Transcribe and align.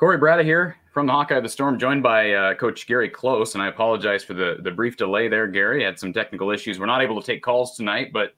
Corey 0.00 0.16
Brada 0.16 0.42
here 0.42 0.78
from 0.94 1.04
the 1.04 1.12
Hawkeye 1.12 1.36
of 1.36 1.42
the 1.42 1.48
Storm, 1.50 1.78
joined 1.78 2.02
by 2.02 2.32
uh, 2.32 2.54
Coach 2.54 2.86
Gary 2.86 3.10
Close. 3.10 3.52
And 3.52 3.62
I 3.62 3.66
apologize 3.66 4.24
for 4.24 4.32
the, 4.32 4.56
the 4.62 4.70
brief 4.70 4.96
delay 4.96 5.28
there, 5.28 5.46
Gary. 5.46 5.84
Had 5.84 5.98
some 5.98 6.10
technical 6.10 6.50
issues. 6.50 6.80
We're 6.80 6.86
not 6.86 7.02
able 7.02 7.20
to 7.20 7.26
take 7.26 7.42
calls 7.42 7.76
tonight, 7.76 8.10
but 8.10 8.32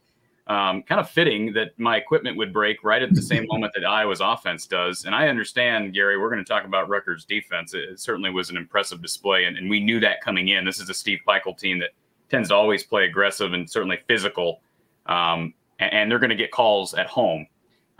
um, 0.49 0.83
kind 0.83 1.01
of 1.01 1.09
fitting 1.09 1.53
that 1.53 1.79
my 1.79 1.99
equipment 1.99 2.37
would 2.37 2.53
break 2.53 2.83
right 2.83 3.01
at 3.01 3.15
the 3.15 3.23
same 3.23 3.47
moment 3.47 3.75
that 3.77 3.85
Iowa's 3.85 4.21
offense 4.21 4.67
does. 4.67 5.05
And 5.05 5.15
I 5.15 5.29
understand, 5.29 5.95
Gary, 5.95 6.19
we're 6.19 6.31
going 6.31 6.45
to 6.45 6.49
talk 6.49 6.65
about 6.65 6.89
Rutgers' 6.89 7.25
defense. 7.25 7.75
It, 7.75 7.91
it 7.91 8.01
certainly 8.01 8.31
was 8.31 8.51
an 8.51 8.57
impressive 8.57 9.01
display, 9.01 9.45
and, 9.45 9.57
and, 9.57 9.71
we 9.71 9.79
knew 9.79 10.01
that 10.01 10.21
coming 10.21 10.49
in. 10.49 10.65
This 10.65 10.81
is 10.81 10.91
a 10.91 10.95
Steve 10.95 11.21
Pikiell 11.25 11.57
team 11.57 11.79
that 11.79 11.91
tends 12.29 12.49
to 12.49 12.57
always 12.57 12.83
play 12.83 13.05
aggressive 13.05 13.53
and 13.53 13.71
certainly 13.71 14.01
physical, 14.09 14.63
um, 15.07 15.55
and, 15.79 15.93
and, 15.93 16.11
they're 16.11 16.19
going 16.19 16.31
to 16.31 16.35
get 16.35 16.51
calls 16.51 16.93
at 16.95 17.07
home. 17.07 17.47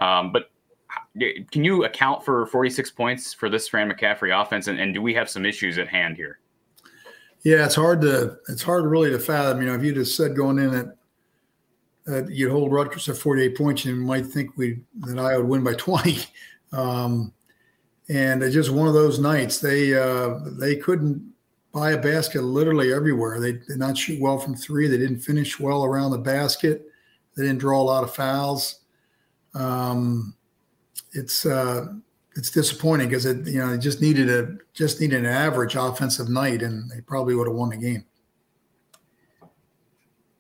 Um, 0.01 0.33
but 0.33 0.51
can 1.51 1.65
you 1.65 1.85
account 1.85 2.25
for 2.25 2.47
46 2.47 2.91
points 2.93 3.33
for 3.33 3.49
this 3.49 3.69
Fran 3.69 3.91
McCaffery 3.91 4.39
offense, 4.39 4.67
and, 4.69 4.81
and 4.81 4.95
do 4.95 5.03
we 5.03 5.15
have 5.15 5.29
some 5.29 5.45
issues 5.45 5.79
at 5.79 5.89
hand 5.89 6.17
here? 6.17 6.39
Yeah, 7.45 7.65
it's 7.65 7.75
hard 7.75 8.01
to 8.03 8.39
it's 8.49 8.63
hard 8.63 8.85
really 8.85 9.11
to 9.11 9.19
fathom. 9.19 9.61
You 9.61 9.69
know, 9.69 9.75
if 9.75 9.83
you 9.83 9.93
just 9.93 10.17
said 10.17 10.37
going 10.37 10.59
in 10.59 10.71
that 10.71 10.97
uh, 12.09 12.27
you'd 12.27 12.51
hold 12.51 12.73
Rutgers 12.73 13.09
at 13.09 13.17
48 13.17 13.57
points, 13.57 13.85
you 13.85 13.97
might 13.97 14.27
think 14.27 14.57
we 14.57 14.81
that 15.01 15.19
I 15.19 15.37
would 15.37 15.47
win 15.47 15.65
by 15.65 15.75
20. 15.79 16.19
Um, 16.73 17.33
and 18.09 18.43
it's 18.43 18.55
just 18.55 18.71
one 18.71 18.89
of 18.89 18.95
those 18.95 19.19
nights. 19.19 19.59
They 19.59 19.95
uh, 19.95 20.39
they 20.59 20.77
couldn't 20.77 21.33
buy 21.73 21.93
a 21.93 21.99
basket 22.01 22.43
literally 22.43 22.93
everywhere. 22.93 23.41
They 23.41 23.53
did 23.53 23.79
not 23.79 23.97
shoot 23.97 24.21
well 24.21 24.39
from 24.39 24.55
three. 24.55 24.87
They 24.87 24.99
didn't 24.99 25.21
finish 25.21 25.59
well 25.59 25.85
around 25.85 26.11
the 26.11 26.19
basket. 26.19 26.87
They 27.37 27.45
didn't 27.45 27.59
draw 27.59 27.81
a 27.81 27.83
lot 27.83 28.05
of 28.05 28.15
fouls. 28.15 28.81
Um, 29.55 30.35
it's 31.13 31.47
uh, 31.47 31.87
it's 32.37 32.51
disappointing 32.51 33.09
because 33.09 33.27
it 33.27 33.47
you 33.47 33.59
know 33.59 33.75
it 33.75 33.79
just 33.79 34.01
needed 34.01 34.31
a 34.31 34.57
just 34.73 35.01
needed 35.01 35.21
an 35.21 35.27
average 35.27 35.75
offensive 35.77 36.29
night, 36.29 36.63
and 36.63 36.91
they 36.91 37.01
probably 37.01 37.35
would 37.35 37.47
have 37.47 37.57
won 37.57 37.71
the 37.71 37.77
game. 37.77 38.05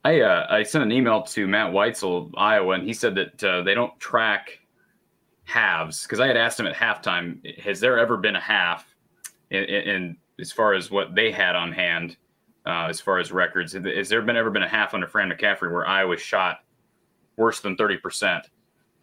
I 0.04 0.20
uh, 0.20 0.46
I 0.50 0.62
sent 0.62 0.84
an 0.84 0.92
email 0.92 1.22
to 1.22 1.46
Matt 1.46 1.72
Weitzel 1.72 2.32
Iowa, 2.36 2.74
and 2.74 2.84
he 2.84 2.92
said 2.92 3.14
that 3.14 3.44
uh, 3.44 3.62
they 3.62 3.74
don't 3.74 3.98
track 4.00 4.58
halves 5.44 6.02
because 6.04 6.20
I 6.20 6.26
had 6.26 6.36
asked 6.36 6.58
him 6.58 6.66
at 6.66 6.74
halftime, 6.74 7.58
has 7.58 7.80
there 7.80 7.98
ever 7.98 8.16
been 8.16 8.36
a 8.36 8.40
half 8.40 8.86
in 9.50 10.16
as 10.40 10.50
far 10.50 10.74
as 10.74 10.90
what 10.90 11.14
they 11.14 11.30
had 11.30 11.54
on 11.54 11.72
hand, 11.72 12.16
uh, 12.64 12.86
as 12.86 13.00
far 13.00 13.18
as 13.18 13.32
records? 13.32 13.74
Has 13.74 14.08
there 14.08 14.22
been 14.22 14.36
ever 14.36 14.50
been 14.50 14.62
a 14.62 14.68
half 14.68 14.94
under 14.94 15.06
Fran 15.06 15.30
McCaffery 15.30 15.70
where 15.70 15.86
Iowa 15.86 16.16
shot 16.16 16.60
worse 17.36 17.60
than 17.60 17.76
thirty 17.76 17.98
percent 17.98 18.48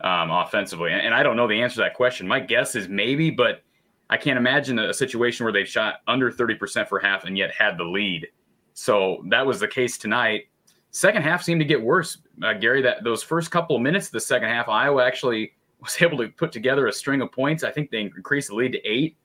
um, 0.02 0.32
offensively? 0.32 0.92
And, 0.92 1.02
and, 1.02 1.14
I 1.14 1.24
don't 1.24 1.36
know 1.36 1.48
the 1.48 1.62
answer 1.62 1.76
to 1.76 1.82
that 1.82 1.94
question. 1.94 2.28
My 2.28 2.40
guess 2.40 2.76
is 2.76 2.88
maybe, 2.88 3.30
but 3.30 3.64
I 4.10 4.18
can't 4.18 4.38
imagine 4.38 4.80
a, 4.80 4.94
situation 4.94 5.44
where 5.44 5.54
they've 5.54 5.68
shot 5.68 5.96
under 6.08 6.32
thirty 6.32 6.56
percent 6.56 6.90
for 6.90 7.00
half 7.00 7.26
and 7.26 7.38
yet 7.38 7.52
had 7.52 7.78
the 7.78 7.84
lead. 7.84 8.28
So 8.74 9.24
that 9.30 9.46
was 9.46 9.60
the 9.60 9.68
case 9.68 9.98
tonight 9.98 10.46
second 10.92 11.22
half 11.22 11.44
seemed 11.44 11.62
to 11.62 11.66
get 11.66 11.82
worse, 11.82 12.18
uh, 12.44 12.54
Gary. 12.54 12.82
That 12.82 13.04
those 13.04 13.24
first 13.24 13.52
couple 13.52 13.76
of 13.76 13.82
minutes 13.82 14.08
of 14.08 14.14
the 14.14 14.20
second 14.20 14.50
half, 14.50 14.68
Iowa 14.68 15.06
actually 15.06 15.54
was 15.82 16.02
able 16.02 16.18
to 16.18 16.30
put 16.30 16.52
together 16.52 16.88
a 16.88 16.94
string 16.94 17.22
of 17.22 17.32
points. 17.32 17.64
I 17.64 17.72
think 17.72 17.90
they 17.90 18.02
increased 18.02 18.50
the 18.50 18.56
lead 18.56 18.74
to 18.74 18.86
eight, 18.86 19.18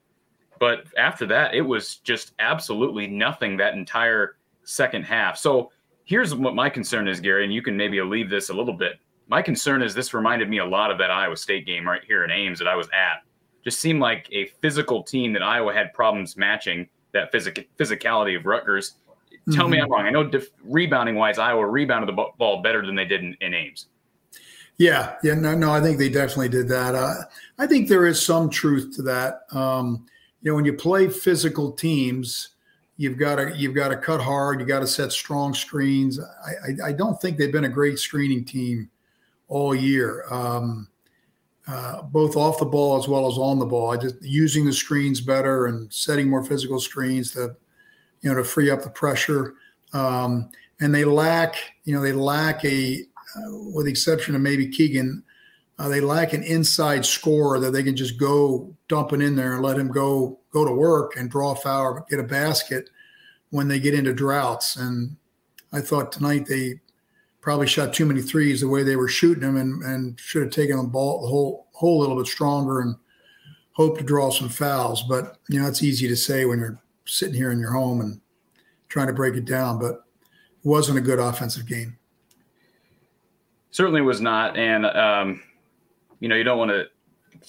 but 0.61 0.84
after 0.97 1.27
that, 1.27 1.55
it 1.55 1.62
was 1.62 1.97
just 1.97 2.33
absolutely 2.39 3.06
nothing 3.06 3.56
that 3.56 3.75
entire 3.75 4.36
second 4.62 5.02
half. 5.05 5.36
So 5.36 5.72
here's 6.05 6.34
what 6.34 6.55
my 6.55 6.70
concern 6.70 7.08
is, 7.08 7.20
Gary, 7.20 7.45
and 7.45 7.52
you 7.52 7.62
can 7.62 7.77
maybe 7.77 8.00
leave 8.00 8.30
this 8.30 8.50
a 8.50 8.55
little 8.55 8.75
bit. 8.75 9.00
My 9.28 9.42
concern 9.42 9.83
is 9.83 9.94
this 9.94 10.12
reminded 10.12 10.48
me 10.48 10.58
a 10.58 10.64
lot 10.64 10.91
of 10.91 10.98
that 10.98 11.11
Iowa 11.11 11.36
State 11.36 11.67
game 11.67 11.86
right 11.86 12.03
here 12.06 12.25
in 12.25 12.30
Ames 12.30 12.58
that 12.58 12.69
I 12.69 12.77
was 12.77 12.89
at. 12.89 13.22
Just 13.64 13.80
seemed 13.80 14.00
like 14.00 14.28
a 14.30 14.47
physical 14.61 15.03
team 15.03 15.33
that 15.33 15.42
Iowa 15.42 15.72
had 15.72 15.92
problems 15.94 16.36
matching 16.36 16.89
that 17.12 17.33
physic- 17.33 17.69
physicality 17.78 18.36
of 18.36 18.45
Rutgers 18.45 18.97
Tell 19.52 19.64
mm-hmm. 19.64 19.72
me 19.72 19.80
I'm 19.80 19.91
wrong. 19.91 20.06
I 20.06 20.11
know 20.11 20.25
def- 20.25 20.50
rebounding 20.62 21.17
wise, 21.17 21.39
Iowa 21.39 21.67
rebounded 21.67 22.08
the 22.08 22.27
ball 22.39 22.62
better 22.62 22.84
than 22.84 22.95
they 22.95 23.05
did 23.05 23.23
in, 23.23 23.36
in 23.40 23.52
Ames. 23.52 23.89
Yeah, 24.79 25.17
yeah, 25.23 25.34
no, 25.34 25.55
no, 25.55 25.70
I 25.70 25.80
think 25.80 25.98
they 25.98 26.08
definitely 26.08 26.48
did 26.48 26.67
that. 26.68 26.95
Uh, 26.95 27.14
I 27.58 27.67
think 27.67 27.89
there 27.89 28.07
is 28.07 28.20
some 28.20 28.48
truth 28.48 28.96
to 28.96 29.02
that. 29.02 29.42
Um, 29.52 30.07
you 30.40 30.51
know, 30.51 30.57
when 30.57 30.64
you 30.64 30.73
play 30.73 31.08
physical 31.08 31.73
teams, 31.73 32.51
you've 32.96 33.18
got 33.18 33.36
to 33.36 33.55
you've 33.55 33.74
got 33.74 33.89
to 33.89 33.96
cut 33.96 34.20
hard. 34.20 34.61
You 34.61 34.67
got 34.67 34.80
to 34.80 34.86
set 34.86 35.13
strong 35.13 35.55
screens. 35.55 36.18
I, 36.18 36.86
I, 36.86 36.89
I, 36.89 36.92
don't 36.92 37.20
think 37.20 37.36
they've 37.36 37.52
been 37.52 37.64
a 37.64 37.68
great 37.68 37.98
screening 37.98 38.45
team 38.45 38.90
all 39.49 39.75
year, 39.75 40.25
um, 40.31 40.89
uh, 41.67 42.03
both 42.03 42.37
off 42.37 42.59
the 42.59 42.65
ball 42.65 42.99
as 42.99 43.09
well 43.09 43.27
as 43.27 43.39
on 43.39 43.59
the 43.59 43.67
ball. 43.67 43.91
I 43.91 43.97
just 43.97 44.21
using 44.23 44.65
the 44.65 44.73
screens 44.73 45.21
better 45.21 45.67
and 45.67 45.93
setting 45.93 46.29
more 46.29 46.45
physical 46.45 46.81
screens 46.81 47.33
to 47.33 47.57
you 48.25 48.31
know, 48.31 48.37
to 48.37 48.45
free 48.45 48.71
up 48.71 48.83
the 48.83 48.91
pressure. 48.91 49.55
Um, 49.93 50.51
and 50.81 50.93
they 50.93 51.05
lack, 51.05 51.57
you 51.85 51.95
know, 51.95 52.01
they 52.01 52.13
lack 52.13 52.65
a, 52.65 53.03
uh, 53.37 53.51
with 53.75 53.85
the 53.85 53.91
exception 53.91 54.35
of 54.35 54.41
maybe 54.41 54.67
Keegan, 54.67 55.23
uh, 55.79 55.89
they 55.89 56.01
lack 56.01 56.33
an 56.33 56.43
inside 56.43 57.05
scorer 57.05 57.61
that 57.61 57.73
they 57.73 57.83
can 57.83 57.95
just 57.95 58.19
go 58.19 58.75
dumping 58.89 59.21
in 59.21 59.37
there 59.37 59.55
and 59.55 59.63
let 59.63 59.79
him 59.79 59.89
go 59.89 60.39
go 60.51 60.65
to 60.65 60.73
work 60.73 61.17
and 61.17 61.31
draw 61.31 61.53
a 61.53 61.57
foul 61.57 61.83
or 61.83 62.07
get 62.09 62.21
a 62.21 62.25
basket 62.25 62.89
when 63.51 63.69
they 63.69 63.79
get 63.79 63.93
into 63.93 64.15
droughts. 64.15 64.77
And 64.77 65.17
I 65.73 65.81
thought 65.81 66.13
tonight 66.13 66.47
they 66.47 66.81
probably 67.45 67.67
shot 67.67 67.93
too 67.93 68.07
many 68.07 68.23
threes 68.23 68.63
the 68.63 68.69
way 68.69 68.83
they 68.83 68.97
were 68.97 69.07
shooting 69.07 69.43
them 69.43 69.59
and, 69.59 69.83
and 69.83 70.19
should 70.19 70.43
have 70.43 70.51
taken 70.51 70.79
the 70.79 70.83
ball 70.83 71.21
the 71.21 71.29
hole 71.29 71.69
hole 71.73 71.99
a 71.99 72.01
little 72.01 72.17
bit 72.17 72.27
stronger 72.27 72.81
and 72.81 72.97
hope 73.73 73.99
to 73.99 74.05
draw 74.05 74.31
some 74.31 74.49
fouls. 74.49 75.03
But 75.03 75.37
you 75.51 75.61
know, 75.61 75.69
it's 75.69 75.83
easy 75.83 76.09
to 76.09 76.17
say 76.17 76.47
when 76.47 76.59
you're 76.59 76.81
sitting 77.05 77.35
here 77.35 77.53
in 77.53 77.59
your 77.59 77.73
home 77.73 78.01
and 78.01 78.19
trying 78.89 79.09
to 79.09 79.13
break 79.13 79.35
it 79.35 79.45
down, 79.45 79.79
but 79.79 79.93
it 79.93 80.65
wasn't 80.65 80.97
a 80.97 81.03
good 81.03 81.19
offensive 81.19 81.67
game. 81.67 81.99
Certainly 83.73 84.01
was 84.01 84.23
not, 84.23 84.57
and 84.57 84.87
um, 84.87 85.43
you 86.21 86.31
know 86.31 86.37
you 86.37 86.45
don't 86.45 86.59
want 86.59 86.71
to 86.71 86.87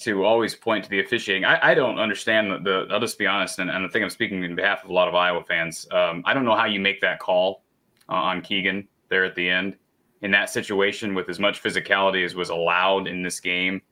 to 0.02 0.26
always 0.26 0.54
point 0.54 0.84
to 0.84 0.90
the 0.90 1.00
officiating. 1.00 1.46
I, 1.46 1.70
I 1.70 1.74
don't 1.74 1.98
understand 1.98 2.50
the, 2.50 2.58
the, 2.58 2.92
I'll 2.92 3.00
just 3.00 3.16
be 3.16 3.26
honest, 3.26 3.60
and, 3.60 3.70
and 3.70 3.86
I 3.86 3.88
think 3.88 4.02
I'm 4.02 4.10
speaking 4.10 4.44
in 4.44 4.54
behalf 4.54 4.84
of 4.84 4.90
a 4.90 4.92
lot 4.92 5.08
of 5.08 5.14
Iowa 5.14 5.42
fans. 5.42 5.88
Um, 5.90 6.22
I 6.26 6.34
don't 6.34 6.44
know 6.44 6.54
how 6.54 6.66
you 6.66 6.80
make 6.80 7.00
that 7.00 7.18
call 7.18 7.62
uh, 8.10 8.12
on 8.12 8.42
Keegan 8.42 8.86
there 9.08 9.24
at 9.24 9.34
the 9.34 9.48
end 9.48 9.78
in 10.22 10.30
that 10.30 10.50
situation 10.50 11.14
with 11.14 11.28
as 11.28 11.38
much 11.38 11.62
physicality 11.62 12.24
as 12.24 12.34
was 12.34 12.48
allowed 12.48 13.06
in 13.06 13.22
this 13.22 13.40
game, 13.40 13.82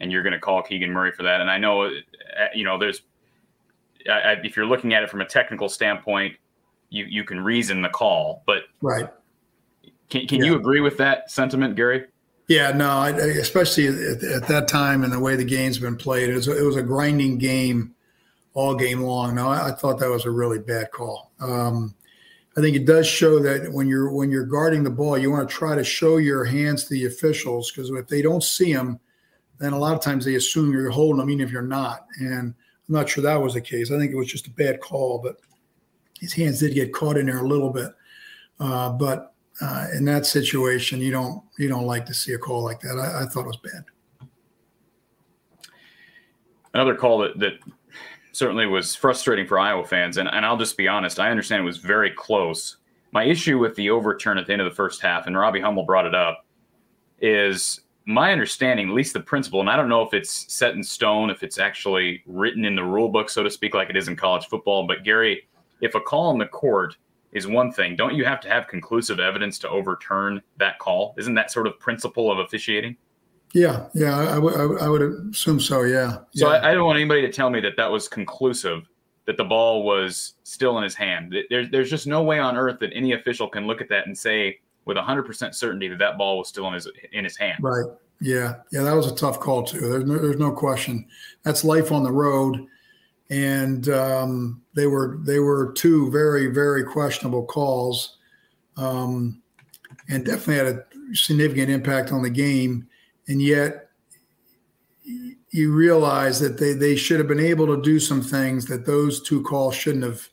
and 0.00 0.10
you're 0.10 0.22
going 0.22 0.32
to 0.32 0.38
call 0.38 0.62
Keegan 0.62 0.90
Murray 0.90 1.12
for 1.12 1.22
that. 1.22 1.40
And 1.40 1.50
I 1.50 1.58
know, 1.58 1.84
uh, 1.84 1.90
you 2.54 2.64
know, 2.64 2.78
there's 2.78 3.02
I, 4.10 4.36
if 4.42 4.56
you're 4.56 4.66
looking 4.66 4.94
at 4.94 5.02
it 5.02 5.10
from 5.10 5.20
a 5.20 5.26
technical 5.26 5.68
standpoint, 5.68 6.36
you 6.90 7.04
you 7.04 7.24
can 7.24 7.40
reason 7.40 7.82
the 7.82 7.88
call. 7.88 8.42
But 8.46 8.64
right, 8.80 9.08
can 10.10 10.26
can 10.26 10.40
yeah. 10.40 10.46
you 10.46 10.56
agree 10.56 10.80
with 10.80 10.98
that 10.98 11.30
sentiment, 11.30 11.76
Gary? 11.76 12.06
Yeah, 12.48 12.72
no, 12.72 12.88
I, 12.90 13.10
especially 13.10 13.86
at, 13.86 14.22
at, 14.22 14.48
that 14.48 14.66
time 14.68 15.04
and 15.04 15.12
the 15.12 15.20
way 15.20 15.36
the 15.36 15.44
game's 15.44 15.78
been 15.78 15.96
played, 15.96 16.28
it 16.28 16.34
was 16.34 16.48
a, 16.48 16.58
it 16.58 16.66
was 16.66 16.76
a 16.76 16.82
grinding 16.82 17.38
game 17.38 17.94
all 18.52 18.74
game 18.74 19.00
long. 19.00 19.36
No, 19.36 19.48
I, 19.48 19.68
I 19.68 19.72
thought 19.72 19.98
that 20.00 20.10
was 20.10 20.24
a 20.24 20.30
really 20.30 20.58
bad 20.58 20.90
call. 20.90 21.30
Um, 21.40 21.94
I 22.56 22.60
think 22.60 22.76
it 22.76 22.84
does 22.84 23.06
show 23.06 23.38
that 23.38 23.72
when 23.72 23.88
you're 23.88 24.12
when 24.12 24.30
you're 24.30 24.44
guarding 24.44 24.84
the 24.84 24.90
ball, 24.90 25.16
you 25.16 25.30
want 25.30 25.48
to 25.48 25.54
try 25.54 25.74
to 25.74 25.84
show 25.84 26.18
your 26.18 26.44
hands 26.44 26.84
to 26.84 26.90
the 26.90 27.06
officials 27.06 27.70
because 27.70 27.90
if 27.90 28.08
they 28.08 28.20
don't 28.20 28.44
see 28.44 28.74
them, 28.74 29.00
then 29.58 29.72
a 29.72 29.78
lot 29.78 29.94
of 29.94 30.02
times 30.02 30.24
they 30.24 30.34
assume 30.34 30.72
you're 30.72 30.90
holding 30.90 31.18
them, 31.18 31.30
even 31.30 31.46
if 31.46 31.52
you're 31.52 31.62
not. 31.62 32.06
And 32.18 32.54
I'm 32.88 32.94
not 32.94 33.08
sure 33.08 33.22
that 33.22 33.40
was 33.40 33.54
the 33.54 33.60
case. 33.60 33.90
I 33.90 33.98
think 33.98 34.12
it 34.12 34.16
was 34.16 34.26
just 34.26 34.48
a 34.48 34.50
bad 34.50 34.80
call, 34.80 35.18
but 35.22 35.36
his 36.20 36.34
hands 36.34 36.60
did 36.60 36.74
get 36.74 36.92
caught 36.92 37.16
in 37.16 37.26
there 37.26 37.38
a 37.38 37.48
little 37.48 37.70
bit. 37.70 37.90
Uh, 38.60 38.90
but 38.90 39.34
uh, 39.60 39.86
in 39.94 40.04
that 40.04 40.26
situation, 40.26 41.00
you 41.00 41.10
don't 41.10 41.42
you 41.58 41.68
don't 41.68 41.86
like 41.86 42.04
to 42.06 42.14
see 42.14 42.34
a 42.34 42.38
call 42.38 42.62
like 42.62 42.80
that. 42.80 42.98
I, 42.98 43.22
I 43.22 43.26
thought 43.26 43.44
it 43.44 43.46
was 43.46 43.56
bad. 43.56 43.84
Another 46.74 46.94
call 46.94 47.18
that, 47.18 47.38
that 47.38 47.54
certainly 48.32 48.66
was 48.66 48.94
frustrating 48.94 49.46
for 49.46 49.58
Iowa 49.58 49.84
fans, 49.84 50.16
and, 50.16 50.28
and 50.28 50.44
I'll 50.44 50.56
just 50.56 50.76
be 50.76 50.88
honest, 50.88 51.20
I 51.20 51.30
understand 51.30 51.62
it 51.62 51.66
was 51.66 51.78
very 51.78 52.10
close. 52.10 52.78
My 53.12 53.24
issue 53.24 53.58
with 53.58 53.74
the 53.76 53.90
overturn 53.90 54.38
at 54.38 54.46
the 54.46 54.52
end 54.52 54.62
of 54.62 54.70
the 54.70 54.74
first 54.74 55.00
half, 55.02 55.26
and 55.26 55.36
Robbie 55.36 55.60
Hummel 55.60 55.84
brought 55.84 56.06
it 56.06 56.14
up, 56.14 56.46
is 57.20 57.82
my 58.06 58.32
understanding, 58.32 58.88
at 58.88 58.94
least 58.94 59.12
the 59.12 59.20
principle, 59.20 59.60
and 59.60 59.70
I 59.70 59.76
don't 59.76 59.88
know 59.88 60.02
if 60.02 60.14
it's 60.14 60.52
set 60.52 60.74
in 60.74 60.82
stone, 60.82 61.30
if 61.30 61.42
it's 61.42 61.58
actually 61.58 62.22
written 62.26 62.64
in 62.64 62.74
the 62.74 62.82
rule 62.82 63.08
book, 63.08 63.30
so 63.30 63.42
to 63.42 63.50
speak, 63.50 63.74
like 63.74 63.90
it 63.90 63.96
is 63.96 64.08
in 64.08 64.16
college 64.16 64.46
football. 64.46 64.86
But 64.86 65.04
Gary, 65.04 65.46
if 65.80 65.94
a 65.94 66.00
call 66.00 66.30
in 66.32 66.38
the 66.38 66.46
court 66.46 66.96
is 67.32 67.46
one 67.46 67.70
thing, 67.70 67.96
don't 67.96 68.14
you 68.14 68.24
have 68.24 68.40
to 68.40 68.48
have 68.48 68.66
conclusive 68.66 69.20
evidence 69.20 69.58
to 69.60 69.68
overturn 69.68 70.42
that 70.56 70.78
call? 70.78 71.14
Isn't 71.16 71.34
that 71.34 71.50
sort 71.50 71.66
of 71.66 71.78
principle 71.78 72.32
of 72.32 72.38
officiating? 72.38 72.96
Yeah, 73.54 73.86
yeah, 73.94 74.18
I, 74.18 74.34
w- 74.36 74.78
I 74.78 74.88
would 74.88 75.02
assume 75.30 75.60
so. 75.60 75.82
Yeah. 75.82 76.18
So 76.34 76.50
yeah. 76.50 76.58
I, 76.58 76.70
I, 76.70 76.74
don't 76.74 76.86
want 76.86 76.96
anybody 76.96 77.20
to 77.22 77.30
tell 77.30 77.50
me 77.50 77.60
that 77.60 77.76
that 77.76 77.90
was 77.90 78.08
conclusive, 78.08 78.88
that 79.26 79.36
the 79.36 79.44
ball 79.44 79.84
was 79.84 80.34
still 80.42 80.78
in 80.78 80.84
his 80.84 80.94
hand. 80.94 81.34
There's 81.50 81.70
there's 81.70 81.90
just 81.90 82.06
no 82.06 82.22
way 82.22 82.38
on 82.38 82.56
earth 82.56 82.78
that 82.80 82.90
any 82.94 83.12
official 83.12 83.48
can 83.48 83.66
look 83.66 83.80
at 83.82 83.88
that 83.90 84.06
and 84.06 84.16
say 84.16 84.58
with 84.84 84.96
100% 84.96 85.54
certainty 85.54 85.88
that 85.88 85.98
that 85.98 86.18
ball 86.18 86.38
was 86.38 86.48
still 86.48 86.66
in 86.68 86.74
his 86.74 86.88
in 87.12 87.24
his 87.24 87.36
hand. 87.36 87.58
Right. 87.60 87.84
Yeah. 88.20 88.56
Yeah. 88.70 88.82
That 88.82 88.94
was 88.94 89.10
a 89.10 89.14
tough 89.14 89.38
call 89.38 89.62
too. 89.64 89.80
There's 89.80 90.04
no, 90.04 90.18
there's 90.18 90.38
no 90.38 90.52
question. 90.52 91.06
That's 91.42 91.62
life 91.62 91.92
on 91.92 92.04
the 92.04 92.12
road. 92.12 92.66
and 93.30 93.88
um, 93.88 94.62
they 94.74 94.86
were 94.86 95.18
they 95.22 95.38
were 95.38 95.72
two 95.72 96.10
very 96.10 96.48
very 96.48 96.84
questionable 96.84 97.44
calls, 97.44 98.18
um, 98.76 99.40
and 100.08 100.24
definitely 100.24 100.56
had 100.56 100.66
a 100.66 101.14
significant 101.14 101.70
impact 101.70 102.12
on 102.12 102.22
the 102.22 102.30
game. 102.30 102.88
And 103.32 103.40
yet, 103.40 103.88
you 105.50 105.72
realize 105.72 106.38
that 106.40 106.58
they 106.58 106.74
they 106.74 106.96
should 106.96 107.18
have 107.18 107.28
been 107.28 107.40
able 107.40 107.66
to 107.66 107.80
do 107.80 107.98
some 107.98 108.20
things 108.20 108.66
that 108.66 108.84
those 108.84 109.22
two 109.22 109.42
calls 109.42 109.74
shouldn't 109.74 110.04
have 110.04 110.28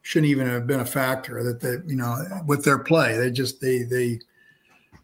shouldn't 0.00 0.30
even 0.30 0.46
have 0.46 0.66
been 0.66 0.80
a 0.80 0.86
factor. 0.86 1.42
That 1.42 1.60
they 1.60 1.76
you 1.86 1.96
know 1.96 2.16
with 2.46 2.64
their 2.64 2.78
play 2.78 3.18
they 3.18 3.30
just 3.30 3.60
they 3.60 3.82
they 3.82 4.18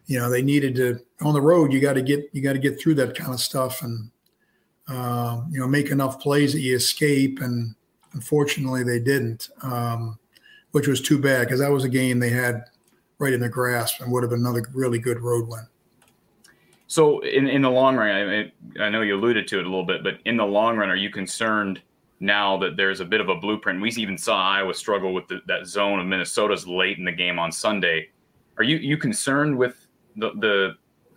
you 0.07 0.17
know 0.17 0.27
they 0.27 0.41
needed 0.41 0.75
to 0.75 0.99
on 1.21 1.35
the 1.35 1.41
road 1.41 1.71
you 1.71 1.79
got 1.79 1.93
to 1.93 2.01
get 2.01 2.29
you 2.33 2.41
got 2.41 2.53
to 2.53 2.59
get 2.59 2.79
through 2.79 2.95
that 2.95 3.15
kind 3.15 3.31
of 3.31 3.39
stuff 3.39 3.83
and 3.83 4.09
um, 4.87 5.47
you 5.51 5.59
know 5.59 5.67
make 5.67 5.89
enough 5.91 6.19
plays 6.19 6.51
that 6.53 6.61
you 6.61 6.75
escape 6.75 7.41
and 7.41 7.75
unfortunately 8.13 8.83
they 8.83 8.99
didn't 8.99 9.49
um, 9.61 10.17
which 10.71 10.87
was 10.87 10.99
too 10.99 11.19
bad 11.19 11.41
because 11.41 11.59
that 11.59 11.71
was 11.71 11.83
a 11.83 11.89
game 11.89 12.19
they 12.19 12.29
had 12.29 12.63
right 13.19 13.33
in 13.33 13.39
their 13.39 13.49
grasp 13.49 14.01
and 14.01 14.11
would 14.11 14.23
have 14.23 14.31
been 14.31 14.39
another 14.39 14.63
really 14.73 14.99
good 14.99 15.19
road 15.21 15.47
win 15.47 15.65
so 16.87 17.19
in, 17.21 17.47
in 17.47 17.61
the 17.61 17.69
long 17.69 17.95
run 17.95 18.09
I, 18.09 18.83
I 18.83 18.89
know 18.89 19.01
you 19.01 19.15
alluded 19.15 19.47
to 19.49 19.59
it 19.59 19.65
a 19.65 19.69
little 19.69 19.85
bit 19.85 20.03
but 20.03 20.19
in 20.25 20.37
the 20.37 20.45
long 20.45 20.77
run 20.77 20.89
are 20.89 20.95
you 20.95 21.09
concerned 21.09 21.81
now 22.19 22.57
that 22.57 22.77
there's 22.77 23.01
a 23.01 23.05
bit 23.05 23.21
of 23.21 23.29
a 23.29 23.35
blueprint 23.35 23.81
we 23.81 23.89
even 23.91 24.17
saw 24.17 24.37
iowa 24.37 24.73
struggle 24.73 25.13
with 25.13 25.27
the, 25.27 25.41
that 25.47 25.65
zone 25.65 25.99
of 25.99 26.05
minnesota's 26.05 26.67
late 26.67 26.97
in 26.97 27.05
the 27.05 27.11
game 27.11 27.39
on 27.39 27.51
sunday 27.51 28.09
are 28.57 28.63
you 28.63 28.77
you 28.77 28.97
concerned 28.97 29.57
with 29.57 29.87
the, 30.15 30.31
the 30.39 30.75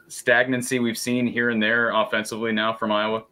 stagnancy 0.08 0.78
we've 0.78 0.98
seen 0.98 1.26
here 1.26 1.50
and 1.50 1.62
there 1.62 1.90
offensively 1.90 2.52
now 2.52 2.72
from 2.72 2.92
Iowa? 2.92 3.24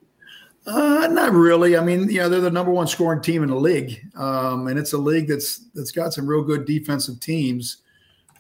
Uh, 0.66 1.06
not 1.10 1.32
really. 1.32 1.76
I 1.76 1.84
mean, 1.84 2.08
you 2.08 2.20
know, 2.20 2.28
they're 2.28 2.40
the 2.40 2.50
number 2.50 2.72
one 2.72 2.88
scoring 2.88 3.22
team 3.22 3.42
in 3.42 3.50
the 3.50 3.56
league, 3.56 4.00
um, 4.16 4.66
and 4.66 4.78
it's 4.78 4.94
a 4.94 4.98
league 4.98 5.28
that's 5.28 5.58
that's 5.74 5.92
got 5.92 6.12
some 6.12 6.26
real 6.26 6.42
good 6.42 6.64
defensive 6.64 7.20
teams. 7.20 7.82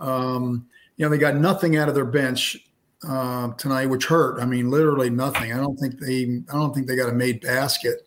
Um, 0.00 0.66
you 0.96 1.04
know, 1.04 1.10
they 1.10 1.18
got 1.18 1.36
nothing 1.36 1.76
out 1.76 1.88
of 1.88 1.94
their 1.94 2.04
bench 2.04 2.65
uh, 3.06 3.52
tonight, 3.54 3.86
which 3.86 4.06
hurt. 4.06 4.40
I 4.40 4.46
mean, 4.46 4.70
literally 4.70 5.10
nothing. 5.10 5.52
I 5.52 5.56
don't 5.56 5.76
think 5.76 5.98
they. 6.00 6.42
I 6.50 6.52
don't 6.52 6.74
think 6.74 6.86
they 6.86 6.96
got 6.96 7.08
a 7.08 7.14
made 7.14 7.40
basket. 7.40 8.06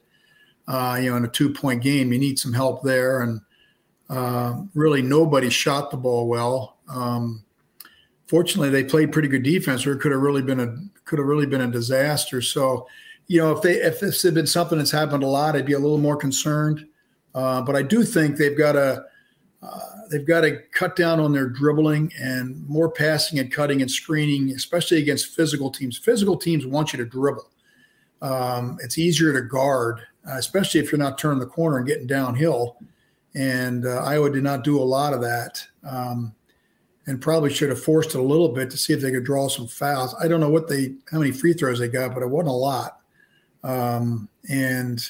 Uh, 0.68 1.00
you 1.02 1.10
know, 1.10 1.18
in 1.18 1.26
a 1.26 1.30
two 1.30 1.52
point 1.52 1.82
game, 1.82 2.12
you 2.14 2.20
need 2.20 2.38
some 2.38 2.54
help 2.54 2.84
there, 2.84 3.22
and 3.22 3.42
uh, 4.10 4.62
really 4.76 5.02
nobody 5.02 5.50
shot 5.50 5.92
the 5.92 5.98
ball 5.98 6.28
well. 6.28 6.78
Um, 6.90 7.44
fortunately 8.30 8.70
they 8.70 8.84
played 8.84 9.12
pretty 9.12 9.28
good 9.28 9.42
defense 9.42 9.88
or 9.88 9.94
it 9.94 10.00
could 10.00 10.12
have 10.12 10.22
really 10.22 10.44
been 10.44 10.60
a 10.60 10.78
could 11.06 11.18
have 11.18 11.28
really 11.28 11.48
been 11.48 11.62
a 11.62 11.68
disaster 11.68 12.42
so 12.42 12.88
you 13.28 13.40
know 13.40 13.52
if 13.52 13.62
they 13.64 13.74
if 13.74 14.00
this 14.00 14.22
had 14.22 14.36
been 14.36 14.46
something 14.46 14.78
that's 14.78 14.92
happened 14.92 15.24
a 15.24 15.28
lot 15.28 15.56
i'd 15.56 15.66
be 15.66 15.74
a 15.74 15.80
little 15.80 15.98
more 15.98 16.16
concerned 16.16 16.86
uh, 17.34 17.60
but 17.60 17.76
i 17.76 17.82
do 17.82 18.04
think 18.04 18.38
they've 18.38 18.58
got 18.58 18.74
to 18.74 19.04
uh, 19.62 19.80
they've 20.10 20.26
got 20.26 20.42
to 20.42 20.62
cut 20.72 20.96
down 20.96 21.20
on 21.20 21.34
their 21.34 21.48
dribbling 21.48 22.12
and 22.20 22.68
more 22.68 22.90
passing 22.90 23.40
and 23.40 23.52
cutting 23.52 23.82
and 23.82 23.92
screening 23.92 24.52
especially 24.52 25.00
against 25.00 25.36
physical 25.36 25.70
teams 25.70 25.98
physical 25.98 26.38
teams 26.38 26.66
want 26.66 26.94
you 26.94 26.98
to 26.98 27.06
dribble 27.06 27.50
um, 28.22 28.78
it's 28.82 28.98
easier 28.98 29.34
to 29.34 29.42
guard 29.42 30.00
uh, 30.30 30.38
especially 30.38 30.80
if 30.80 30.92
you're 30.92 31.00
not 31.00 31.18
turning 31.18 31.40
the 31.40 31.46
corner 31.46 31.78
and 31.78 31.88
getting 31.88 32.08
downhill 32.08 32.78
and 33.36 33.86
uh, 33.86 34.02
iowa 34.04 34.30
did 34.30 34.44
not 34.44 34.64
do 34.64 34.80
a 34.80 34.84
lot 34.84 35.14
of 35.14 35.22
that 35.22 35.66
um, 35.84 36.34
and 37.10 37.20
probably 37.20 37.52
should 37.52 37.70
have 37.70 37.84
forced 37.84 38.12
it 38.12 38.20
a 38.20 38.22
little 38.22 38.50
bit 38.50 38.70
to 38.70 38.78
see 38.78 38.94
if 38.94 39.02
they 39.02 39.10
could 39.10 39.24
draw 39.24 39.48
some 39.48 39.66
fouls. 39.66 40.14
I 40.22 40.28
don't 40.28 40.40
know 40.40 40.52
what 40.52 40.68
they 40.68 40.94
how 41.12 41.18
many 41.18 41.32
free 41.32 41.54
throws 41.54 41.80
they 41.80 41.88
got, 41.88 42.14
but 42.14 42.22
it 42.22 42.30
wasn't 42.30 42.50
a 42.50 42.52
lot. 42.52 43.00
Um, 43.64 44.30
and 44.48 45.10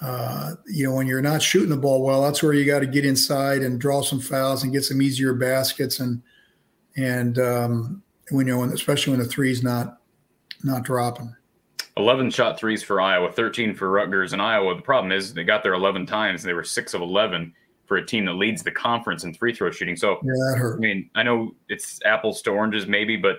uh, 0.00 0.54
you 0.66 0.86
know, 0.86 0.94
when 0.94 1.06
you're 1.06 1.22
not 1.22 1.42
shooting 1.42 1.70
the 1.70 1.76
ball 1.76 2.02
well, 2.02 2.22
that's 2.22 2.42
where 2.42 2.52
you 2.52 2.64
got 2.64 2.80
to 2.80 2.86
get 2.86 3.04
inside 3.04 3.62
and 3.62 3.80
draw 3.80 4.00
some 4.00 4.20
fouls 4.20 4.62
and 4.62 4.72
get 4.72 4.84
some 4.84 5.02
easier 5.02 5.34
baskets 5.34 6.00
and 6.00 6.22
and 6.96 7.38
um, 7.38 8.02
when 8.30 8.46
you 8.46 8.56
know, 8.56 8.64
especially 8.64 9.12
when 9.12 9.20
the 9.20 9.26
three's 9.26 9.62
not 9.62 9.98
not 10.62 10.82
dropping. 10.82 11.34
11 11.96 12.30
shot 12.30 12.58
threes 12.58 12.82
for 12.82 13.00
Iowa, 13.00 13.30
13 13.32 13.74
for 13.74 13.90
Rutgers. 13.90 14.32
And 14.32 14.40
Iowa, 14.40 14.76
the 14.76 14.82
problem 14.82 15.10
is 15.10 15.34
they 15.34 15.42
got 15.42 15.64
there 15.64 15.74
11 15.74 16.06
times. 16.06 16.42
And 16.42 16.48
they 16.48 16.54
were 16.54 16.64
six 16.64 16.94
of 16.94 17.02
11 17.02 17.52
for 17.86 17.96
a 17.96 18.06
team 18.06 18.24
that 18.26 18.34
leads 18.34 18.62
the 18.62 18.70
conference 18.70 19.24
in 19.24 19.34
free 19.34 19.52
throw 19.52 19.70
shooting. 19.72 19.96
So 19.96 20.18
yeah, 20.22 20.32
that 20.50 20.58
hurt. 20.58 20.76
I 20.76 20.80
mean, 20.80 21.10
I 21.16 21.24
know 21.24 21.54
it's 21.68 22.00
apples 22.04 22.40
to 22.42 22.50
oranges, 22.50 22.86
maybe, 22.86 23.16
but 23.16 23.38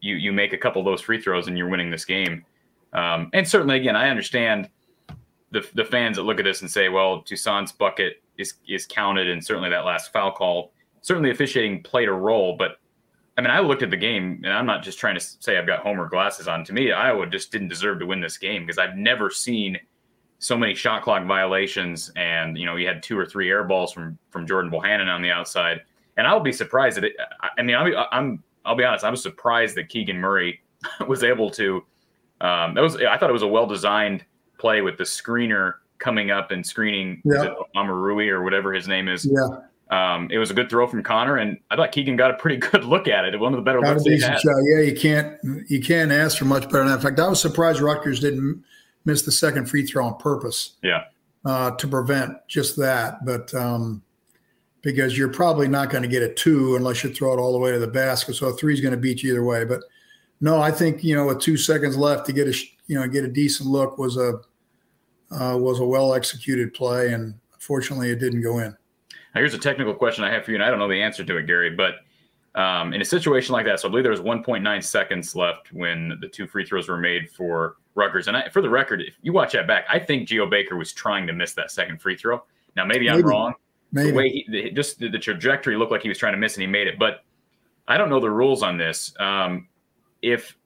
you 0.00 0.14
you 0.14 0.32
make 0.32 0.52
a 0.52 0.58
couple 0.58 0.80
of 0.80 0.86
those 0.86 1.00
free 1.00 1.20
throws 1.20 1.48
and 1.48 1.58
you're 1.58 1.68
winning 1.68 1.90
this 1.90 2.04
game. 2.04 2.44
Um, 2.92 3.30
and 3.32 3.46
certainly, 3.46 3.76
again, 3.76 3.96
I 3.96 4.10
understand 4.10 4.68
the 5.50 5.66
the 5.74 5.84
fans 5.84 6.16
that 6.16 6.24
look 6.24 6.38
at 6.38 6.44
this 6.44 6.60
and 6.60 6.70
say, 6.70 6.88
well, 6.88 7.22
Toussaint's 7.22 7.72
bucket 7.72 8.22
is 8.36 8.54
is 8.68 8.86
counted, 8.86 9.28
and 9.28 9.44
certainly 9.44 9.70
that 9.70 9.84
last 9.84 10.12
foul 10.12 10.32
call, 10.32 10.72
certainly 11.00 11.30
officiating 11.30 11.82
played 11.82 12.08
a 12.08 12.12
role. 12.12 12.56
But 12.56 12.78
I 13.36 13.40
mean, 13.40 13.50
I 13.50 13.60
looked 13.60 13.82
at 13.82 13.90
the 13.90 13.96
game, 13.96 14.42
and 14.44 14.52
I'm 14.52 14.66
not 14.66 14.82
just 14.82 14.98
trying 14.98 15.14
to 15.14 15.20
say 15.20 15.58
I've 15.58 15.66
got 15.66 15.80
Homer 15.80 16.08
glasses 16.08 16.48
on. 16.48 16.64
To 16.64 16.72
me, 16.72 16.92
Iowa 16.92 17.26
just 17.26 17.52
didn't 17.52 17.68
deserve 17.68 17.98
to 18.00 18.06
win 18.06 18.20
this 18.20 18.36
game 18.36 18.66
because 18.66 18.78
I've 18.78 18.96
never 18.96 19.30
seen 19.30 19.78
so 20.38 20.56
many 20.56 20.74
shot 20.74 21.02
clock 21.02 21.26
violations, 21.26 22.12
and 22.16 22.56
you 22.58 22.66
know 22.66 22.76
he 22.76 22.84
had 22.84 23.02
two 23.02 23.18
or 23.18 23.26
three 23.26 23.50
air 23.50 23.64
balls 23.64 23.92
from 23.92 24.18
from 24.30 24.46
Jordan 24.46 24.70
Bohannon 24.70 25.12
on 25.12 25.22
the 25.22 25.30
outside. 25.30 25.82
And 26.16 26.26
I'll 26.26 26.40
be 26.40 26.52
surprised 26.52 26.96
that 26.96 27.04
it. 27.04 27.16
I 27.56 27.62
mean, 27.62 27.76
I'll 27.76 27.84
be, 27.84 27.96
I'm 27.96 28.42
I'll 28.64 28.76
be 28.76 28.84
honest. 28.84 29.04
I'm 29.04 29.16
surprised 29.16 29.76
that 29.76 29.88
Keegan 29.88 30.18
Murray 30.18 30.60
was 31.08 31.24
able 31.24 31.50
to. 31.52 31.84
Um, 32.40 32.74
that 32.74 32.82
was 32.82 32.96
I 32.96 33.16
thought 33.16 33.30
it 33.30 33.32
was 33.32 33.42
a 33.42 33.48
well 33.48 33.66
designed 33.66 34.24
play 34.58 34.82
with 34.82 34.98
the 34.98 35.04
screener 35.04 35.74
coming 35.98 36.30
up 36.30 36.50
and 36.50 36.64
screening 36.64 37.22
yeah. 37.24 37.54
Omoruyi 37.76 38.28
or 38.28 38.42
whatever 38.42 38.72
his 38.72 38.86
name 38.86 39.08
is. 39.08 39.26
Yeah. 39.30 39.60
Um, 39.90 40.28
it 40.30 40.38
was 40.38 40.50
a 40.50 40.54
good 40.54 40.68
throw 40.68 40.86
from 40.86 41.02
Connor, 41.02 41.38
and 41.38 41.58
I 41.70 41.76
thought 41.76 41.92
Keegan 41.92 42.16
got 42.16 42.30
a 42.30 42.34
pretty 42.34 42.56
good 42.70 42.84
look 42.84 43.08
at 43.08 43.24
it. 43.24 43.38
One 43.38 43.54
of 43.54 43.56
the 43.56 43.62
better 43.62 43.80
looks 43.80 44.04
he 44.04 44.20
had. 44.20 44.38
Yeah, 44.44 44.80
you 44.80 44.94
can't 44.94 45.38
you 45.70 45.80
can't 45.80 46.12
ask 46.12 46.36
for 46.38 46.44
much 46.44 46.64
better 46.64 46.80
than 46.80 46.88
that. 46.88 46.96
In 46.96 47.00
fact, 47.00 47.20
I 47.20 47.28
was 47.28 47.40
surprised 47.40 47.80
Rutgers 47.80 48.20
didn't 48.20 48.62
miss 49.04 49.22
the 49.22 49.32
second 49.32 49.66
free 49.66 49.86
throw 49.86 50.04
on 50.04 50.16
purpose. 50.18 50.76
Yeah. 50.82 51.04
Uh, 51.44 51.70
to 51.76 51.88
prevent 51.88 52.32
just 52.48 52.76
that, 52.76 53.24
but 53.24 53.54
um, 53.54 54.02
because 54.82 55.16
you're 55.16 55.32
probably 55.32 55.68
not 55.68 55.88
going 55.88 56.02
to 56.02 56.08
get 56.08 56.22
a 56.22 56.34
two 56.34 56.76
unless 56.76 57.02
you 57.02 57.14
throw 57.14 57.32
it 57.32 57.38
all 57.38 57.52
the 57.52 57.58
way 57.58 57.72
to 57.72 57.78
the 57.78 57.86
basket. 57.86 58.34
So 58.34 58.48
a 58.48 58.52
three 58.52 58.74
is 58.74 58.80
going 58.80 58.92
to 58.92 58.98
beat 58.98 59.22
you 59.22 59.30
either 59.30 59.44
way. 59.44 59.64
But 59.64 59.80
no, 60.40 60.60
I 60.60 60.70
think 60.70 61.02
you 61.02 61.14
know 61.14 61.26
with 61.26 61.40
two 61.40 61.56
seconds 61.56 61.96
left 61.96 62.26
to 62.26 62.32
get 62.32 62.48
a 62.48 62.54
you 62.88 63.00
know 63.00 63.08
get 63.08 63.24
a 63.24 63.28
decent 63.28 63.70
look 63.70 63.96
was 63.96 64.18
a 64.18 64.40
uh, 65.30 65.56
was 65.58 65.80
a 65.80 65.84
well 65.84 66.14
executed 66.14 66.74
play, 66.74 67.12
and 67.12 67.34
fortunately 67.58 68.10
it 68.10 68.18
didn't 68.18 68.42
go 68.42 68.58
in. 68.58 68.70
Now 69.34 69.40
here's 69.40 69.54
a 69.54 69.58
technical 69.58 69.94
question 69.94 70.24
I 70.24 70.30
have 70.30 70.44
for 70.44 70.52
you, 70.52 70.56
and 70.56 70.64
I 70.64 70.70
don't 70.70 70.78
know 70.78 70.88
the 70.88 71.02
answer 71.02 71.24
to 71.24 71.36
it, 71.36 71.46
Gary, 71.46 71.70
but 71.70 71.96
um, 72.54 72.92
in 72.92 73.00
a 73.00 73.04
situation 73.04 73.52
like 73.52 73.66
that, 73.66 73.78
so 73.78 73.88
I 73.88 73.90
believe 73.90 74.04
there 74.04 74.10
was 74.10 74.20
1.9 74.20 74.84
seconds 74.84 75.36
left 75.36 75.72
when 75.72 76.18
the 76.20 76.28
two 76.28 76.46
free 76.46 76.64
throws 76.64 76.88
were 76.88 76.96
made 76.96 77.30
for 77.30 77.76
Rutgers. 77.94 78.26
And 78.26 78.36
I, 78.36 78.48
for 78.48 78.62
the 78.62 78.70
record, 78.70 79.00
if 79.00 79.14
you 79.22 79.32
watch 79.32 79.52
that 79.52 79.66
back, 79.66 79.84
I 79.88 79.98
think 79.98 80.28
Geo 80.28 80.46
Baker 80.46 80.76
was 80.76 80.92
trying 80.92 81.26
to 81.28 81.32
miss 81.32 81.52
that 81.54 81.70
second 81.70 82.00
free 82.00 82.16
throw. 82.16 82.42
Now, 82.74 82.84
maybe, 82.84 83.06
maybe. 83.06 83.10
I'm 83.10 83.22
wrong. 83.22 83.54
Maybe. 83.92 84.10
The 84.10 84.16
way 84.16 84.28
he, 84.30 84.46
the, 84.48 84.70
just 84.70 84.98
the, 84.98 85.08
the, 85.08 85.18
trajectory 85.18 85.76
looked 85.76 85.92
like 85.92 86.02
he 86.02 86.08
was 86.08 86.18
trying 86.18 86.32
to 86.32 86.38
miss 86.38 86.54
and 86.54 86.62
he 86.62 86.66
made 86.66 86.88
it. 86.88 86.98
But 86.98 87.24
I 87.86 87.96
don't 87.96 88.10
know 88.10 88.20
the 88.20 88.30
rules 88.30 88.62
on 88.62 88.76
this. 88.76 89.14
Um, 89.20 89.68
if 90.20 90.56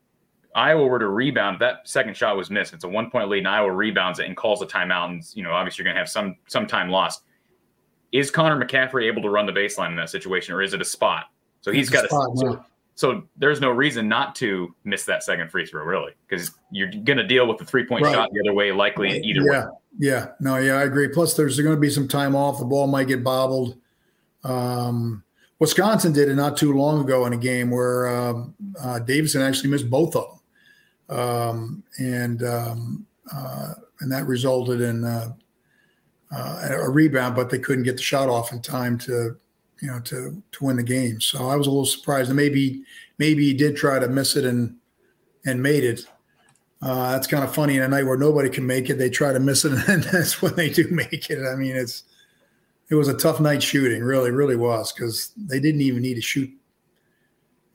Iowa 0.54 0.87
were 0.87 0.99
to 0.99 1.09
rebound, 1.09 1.59
that 1.61 1.88
second 1.88 2.16
shot 2.16 2.37
was 2.37 2.50
missed. 2.50 2.75
It's 2.75 2.85
a 2.85 2.88
one 2.88 3.11
point 3.11 3.28
lead, 3.28 3.38
and 3.38 3.49
Iowa 3.49 3.73
rebounds 3.73 4.18
it 4.18 4.26
and 4.26 4.37
calls 4.37 4.62
a 4.62 4.66
timeout. 4.66 5.06
And 5.06 5.25
you 5.35 5.42
know, 5.42 5.52
obviously, 5.52 5.82
you're 5.82 5.92
going 5.92 5.97
to 5.97 6.00
have 6.00 6.09
some 6.09 6.37
some 6.49 6.66
time 6.66 6.90
lost. 6.90 7.23
Is 8.12 8.30
Connor 8.30 8.62
McCaffery 8.62 9.04
able 9.06 9.23
to 9.23 9.30
run 9.30 9.47
the 9.47 9.52
baseline 9.52 9.90
in 9.90 9.97
that 9.97 10.11
situation, 10.11 10.54
or 10.54 10.62
is 10.62 10.75
it 10.75 10.80
a 10.80 10.85
spot? 10.85 11.26
So 11.62 11.73
he's 11.73 11.88
got 11.88 12.04
a, 12.04 12.09
so, 12.09 12.64
so 12.94 13.23
there's 13.37 13.61
no 13.61 13.71
reason 13.71 14.09
not 14.09 14.35
to 14.37 14.75
miss 14.85 15.04
that 15.06 15.23
second 15.23 15.50
free 15.50 15.64
throw, 15.64 15.85
really, 15.85 16.12
because 16.28 16.50
you're 16.71 16.90
going 16.90 17.16
to 17.16 17.26
deal 17.26 17.47
with 17.47 17.59
the 17.59 17.64
three 17.64 17.87
point 17.87 18.04
right. 18.04 18.14
shot 18.14 18.30
the 18.32 18.40
other 18.40 18.52
way, 18.52 18.73
likely 18.73 19.09
right. 19.09 19.25
either 19.25 19.40
yeah. 19.42 19.50
way. 19.50 19.71
Yeah, 19.99 20.11
Yeah. 20.14 20.26
no, 20.40 20.56
yeah, 20.56 20.75
I 20.75 20.82
agree. 20.82 21.09
Plus, 21.09 21.35
there's 21.35 21.59
going 21.59 21.75
to 21.75 21.80
be 21.80 21.88
some 21.88 22.09
time 22.09 22.37
off. 22.37 22.59
The 22.59 22.64
ball 22.64 22.87
might 22.87 23.09
get 23.09 23.25
bobbled. 23.25 23.78
Um, 24.44 25.25
Wisconsin 25.59 26.12
did 26.12 26.28
it 26.28 26.35
not 26.35 26.56
too 26.56 26.73
long 26.73 27.00
ago 27.00 27.25
in 27.26 27.32
a 27.32 27.37
game 27.37 27.71
where 27.71 28.09
um, 28.09 28.54
uh, 28.80 28.99
Davison 28.99 29.42
actually 29.42 29.71
missed 29.71 29.88
both 29.88 30.16
of 30.16 30.28
them, 30.28 30.40
um, 31.12 31.83
and 31.99 32.42
um, 32.42 33.07
uh, 33.35 33.75
and 34.00 34.11
that 34.11 34.26
resulted 34.26 34.81
in 34.81 35.04
uh, 35.04 35.33
uh, 36.35 36.69
a 36.71 36.90
rebound, 36.90 37.37
but 37.37 37.50
they 37.50 37.59
couldn't 37.59 37.85
get 37.85 37.97
the 37.97 38.02
shot 38.02 38.28
off 38.28 38.52
in 38.52 38.61
time 38.61 38.99
to 38.99 39.37
you 39.83 39.88
know, 39.88 40.00
to 40.00 40.42
to 40.52 40.64
win 40.64 40.76
the 40.76 40.83
game. 40.83 41.21
So 41.21 41.49
I 41.49 41.57
was 41.57 41.66
a 41.66 41.71
little 41.71 41.85
surprised. 41.85 42.31
And 42.31 42.37
maybe 42.37 42.83
maybe 43.19 43.45
he 43.45 43.52
did 43.52 43.76
try 43.76 43.99
to 43.99 44.09
miss 44.09 44.37
it 44.37 44.45
and 44.45 44.76
and 45.45 45.62
made 45.62 45.85
it. 45.85 46.07
Uh, 46.81 47.12
that's 47.12 47.26
kind 47.26 47.45
of 47.45 47.54
funny 47.54 47.76
in 47.76 47.83
a 47.83 47.88
night 47.88 48.07
where 48.07 48.16
nobody 48.16 48.49
can 48.49 48.66
make 48.66 48.90
it. 48.90 48.95
They 48.95 49.11
try 49.11 49.33
to 49.33 49.40
miss 49.40 49.64
it, 49.64 49.73
and 49.88 50.04
that's 50.04 50.40
when 50.40 50.54
they 50.54 50.71
do 50.71 50.87
make 50.90 51.28
it. 51.28 51.45
I 51.45 51.57
mean, 51.57 51.76
it's 51.76 52.04
it 52.90 52.95
was 52.95 53.09
a 53.09 53.16
tough 53.16 53.40
night 53.40 53.62
shooting, 53.62 54.02
really, 54.02 54.31
really 54.31 54.57
was, 54.57 54.92
because 54.92 55.33
they 55.37 55.59
didn't 55.59 55.81
even 55.81 56.02
need 56.02 56.14
to 56.14 56.23
shoot 56.23 56.50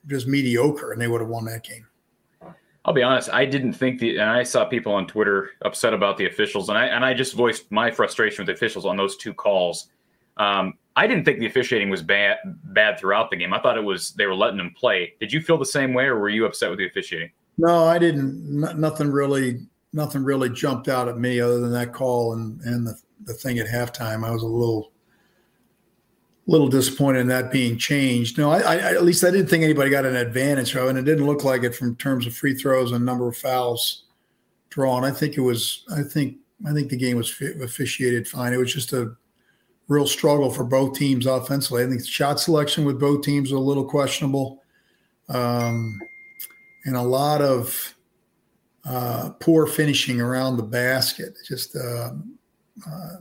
just 0.08 0.28
mediocre, 0.28 0.94
and 0.94 1.02
they 1.02 1.08
would 1.08 1.22
have 1.22 1.30
won 1.30 1.46
that 1.46 1.64
game. 1.64 1.86
I'll 2.88 2.94
be 2.94 3.04
honest. 3.04 3.30
I 3.34 3.46
didn't 3.46 3.74
think 3.74 4.00
the, 4.00 4.18
and 4.18 4.30
I 4.30 4.44
saw 4.44 4.64
people 4.64 4.94
on 4.94 5.08
Twitter 5.08 5.52
upset 5.64 5.94
about 5.94 6.16
the 6.16 6.26
officials, 6.26 6.70
and 6.70 6.78
I 6.78 6.86
and 6.86 7.04
I 7.04 7.14
just 7.14 7.34
voiced 7.34 7.70
my 7.70 7.92
frustration 7.92 8.44
with 8.44 8.48
the 8.48 8.54
officials 8.54 8.86
on 8.86 8.96
those 8.96 9.18
two 9.18 9.34
calls. 9.34 9.90
Um, 10.38 10.76
I 10.96 11.06
didn't 11.06 11.26
think 11.26 11.40
the 11.40 11.48
officiating 11.48 11.90
was 11.90 12.02
bad 12.02 12.38
bad 12.64 12.98
throughout 12.98 13.30
the 13.30 13.36
game. 13.36 13.54
I 13.54 13.60
thought 13.60 13.78
it 13.78 13.84
was 13.84 14.12
they 14.12 14.26
were 14.26 14.36
letting 14.36 14.58
them 14.58 14.74
play. 14.74 15.14
Did 15.20 15.34
you 15.34 15.42
feel 15.42 15.58
the 15.58 15.66
same 15.66 15.94
way, 15.94 16.06
or 16.06 16.18
were 16.18 16.30
you 16.30 16.46
upset 16.46 16.70
with 16.70 16.80
the 16.80 16.88
officiating? 16.88 17.32
No, 17.58 17.86
I 17.86 18.00
didn't. 18.00 18.64
N- 18.64 18.80
nothing 18.80 19.12
really, 19.12 19.68
nothing 19.92 20.24
really 20.24 20.50
jumped 20.50 20.88
out 20.88 21.10
at 21.10 21.18
me 21.18 21.42
other 21.42 21.60
than 21.60 21.74
that 21.74 21.92
call 21.92 22.34
and 22.34 22.62
and 22.62 22.88
the 22.88 22.98
the 23.26 23.34
thing 23.34 23.60
at 23.60 23.68
halftime. 23.68 24.26
I 24.26 24.32
was 24.32 24.44
a 24.44 24.48
little 24.48 24.94
little 26.48 26.70
disappointed 26.70 27.20
in 27.20 27.28
that 27.28 27.52
being 27.52 27.78
changed. 27.78 28.38
No, 28.38 28.50
I, 28.50 28.60
I, 28.60 28.76
at 28.78 29.04
least 29.04 29.24
I 29.24 29.32
didn't 29.32 29.48
think 29.48 29.64
anybody 29.64 29.90
got 29.90 30.06
an 30.06 30.16
advantage 30.16 30.74
and 30.76 30.98
it 30.98 31.04
didn't 31.04 31.26
look 31.26 31.44
like 31.44 31.64
it 31.64 31.76
from 31.76 31.96
terms 31.98 32.26
of 32.26 32.36
free 32.36 32.54
throws 32.54 32.92
and 32.94 33.06
number 33.06 33.28
of 33.28 33.36
fouls 33.36 34.06
drawn. 34.70 35.04
I 35.04 35.12
think 35.12 35.38
it 35.38 35.42
was. 35.42 35.84
I 35.94 36.04
think 36.04 36.38
I 36.66 36.74
think 36.74 36.90
the 36.90 36.98
game 36.98 37.18
was 37.18 37.40
officiated 37.62 38.28
fine. 38.28 38.54
It 38.54 38.58
was 38.58 38.74
just 38.74 38.94
a 38.94 39.16
real 39.88 40.08
struggle 40.08 40.50
for 40.50 40.64
both 40.64 40.98
teams 40.98 41.26
offensively. 41.26 41.84
I 41.84 41.88
think 41.88 42.06
shot 42.06 42.40
selection 42.40 42.86
with 42.86 43.00
both 43.00 43.24
teams 43.24 43.52
was 43.52 43.60
a 43.60 43.64
little 43.64 43.86
questionable, 43.86 44.64
um, 45.30 46.00
and 46.86 46.96
a 46.96 47.02
lot 47.02 47.42
of 47.42 47.96
uh, 48.86 49.32
poor 49.40 49.68
finishing 49.68 50.22
around 50.22 50.58
the 50.58 50.64
basket. 50.64 51.38
Just 51.46 51.76
uh, 51.76 52.12
uh, 52.88 53.18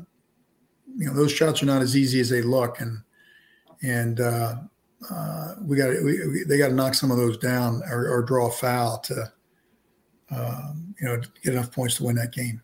you 0.97 1.07
know, 1.07 1.15
those 1.15 1.33
shots 1.33 1.63
are 1.63 1.67
not 1.67 1.83
as 1.83 1.97
easy 1.97 2.21
as 2.21 2.29
they 2.29 2.43
look, 2.43 2.81
and 2.81 3.03
and 3.83 4.21
uh, 4.21 4.57
uh, 5.11 5.55
we 5.63 5.77
got 5.77 5.91
we, 6.03 6.45
they 6.47 6.59
got 6.59 6.69
to 6.69 6.75
knock 6.75 6.95
some 6.95 7.11
of 7.11 7.17
those 7.17 7.37
down 7.39 7.83
or, 7.91 8.09
or 8.09 8.23
draw 8.23 8.49
a 8.49 8.53
foul 8.53 8.99
to 8.99 9.33
um, 10.31 10.95
you 11.01 11.07
know 11.07 11.21
get 11.43 11.55
enough 11.55 11.73
points 11.73 11.97
to 11.97 12.05
win 12.05 12.17
that 12.17 12.33
game. 12.33 12.61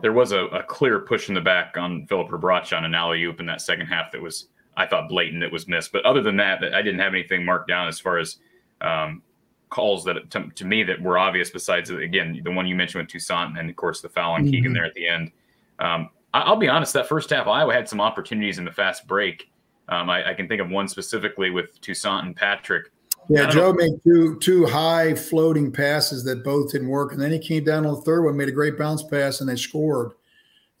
There 0.00 0.12
was 0.12 0.32
a, 0.32 0.44
a 0.46 0.62
clear 0.62 1.00
push 1.00 1.28
in 1.28 1.34
the 1.34 1.40
back 1.40 1.76
on 1.76 2.06
Filip 2.06 2.28
Rebraca 2.28 2.76
on 2.76 2.84
an 2.84 2.94
alley 2.94 3.24
oop 3.24 3.40
in 3.40 3.46
that 3.46 3.60
second 3.60 3.86
half 3.86 4.12
that 4.12 4.22
was 4.22 4.48
I 4.76 4.86
thought 4.86 5.08
blatant 5.08 5.40
that 5.40 5.50
was 5.50 5.66
missed. 5.66 5.90
But 5.92 6.04
other 6.04 6.22
than 6.22 6.36
that, 6.36 6.62
I 6.62 6.82
didn't 6.82 7.00
have 7.00 7.12
anything 7.12 7.44
marked 7.44 7.68
down 7.68 7.88
as 7.88 7.98
far 7.98 8.18
as 8.18 8.36
um, 8.80 9.22
calls 9.70 10.04
that 10.04 10.30
to, 10.30 10.48
to, 10.54 10.64
me 10.64 10.84
that 10.84 11.02
were 11.02 11.18
obvious. 11.18 11.50
Besides 11.50 11.90
again 11.90 12.40
the 12.44 12.50
one 12.50 12.66
you 12.66 12.76
mentioned 12.76 13.02
with 13.02 13.12
Toussaint 13.12 13.58
and 13.58 13.68
of 13.68 13.76
course 13.76 14.00
the 14.00 14.08
foul 14.08 14.32
on 14.32 14.42
mm-hmm. 14.42 14.52
Keegan 14.52 14.72
there 14.72 14.84
at 14.84 14.94
the 14.94 15.08
end. 15.08 15.32
Um, 15.80 16.10
I, 16.32 16.48
will 16.48 16.56
be 16.56 16.68
honest, 16.68 16.92
that 16.92 17.08
first 17.08 17.30
half 17.30 17.46
Iowa 17.46 17.72
had 17.72 17.88
some 17.88 18.00
opportunities 18.00 18.58
in 18.58 18.64
the 18.64 18.72
fast 18.72 19.06
break 19.06 19.50
um, 19.88 20.10
I, 20.10 20.30
I, 20.30 20.34
can 20.34 20.48
think 20.48 20.60
of 20.60 20.68
one 20.68 20.88
specifically 20.88 21.50
with 21.50 21.80
Toussaint 21.80 22.26
and 22.26 22.36
Patrick. 22.36 22.90
Yeah, 23.28 23.48
Joe 23.48 23.72
know. 23.72 23.74
made 23.74 23.92
two 24.04 24.38
two 24.38 24.66
high 24.66 25.14
floating 25.14 25.72
passes 25.72 26.24
that 26.24 26.44
both 26.44 26.72
didn't 26.72 26.88
work, 26.88 27.12
and 27.12 27.20
then 27.20 27.30
he 27.30 27.38
came 27.38 27.64
down 27.64 27.86
on 27.86 27.94
the 27.94 28.00
third 28.02 28.24
one, 28.24 28.36
made 28.36 28.48
a 28.48 28.52
great 28.52 28.78
bounce 28.78 29.02
pass, 29.02 29.40
and 29.40 29.48
they 29.48 29.56
scored. 29.56 30.12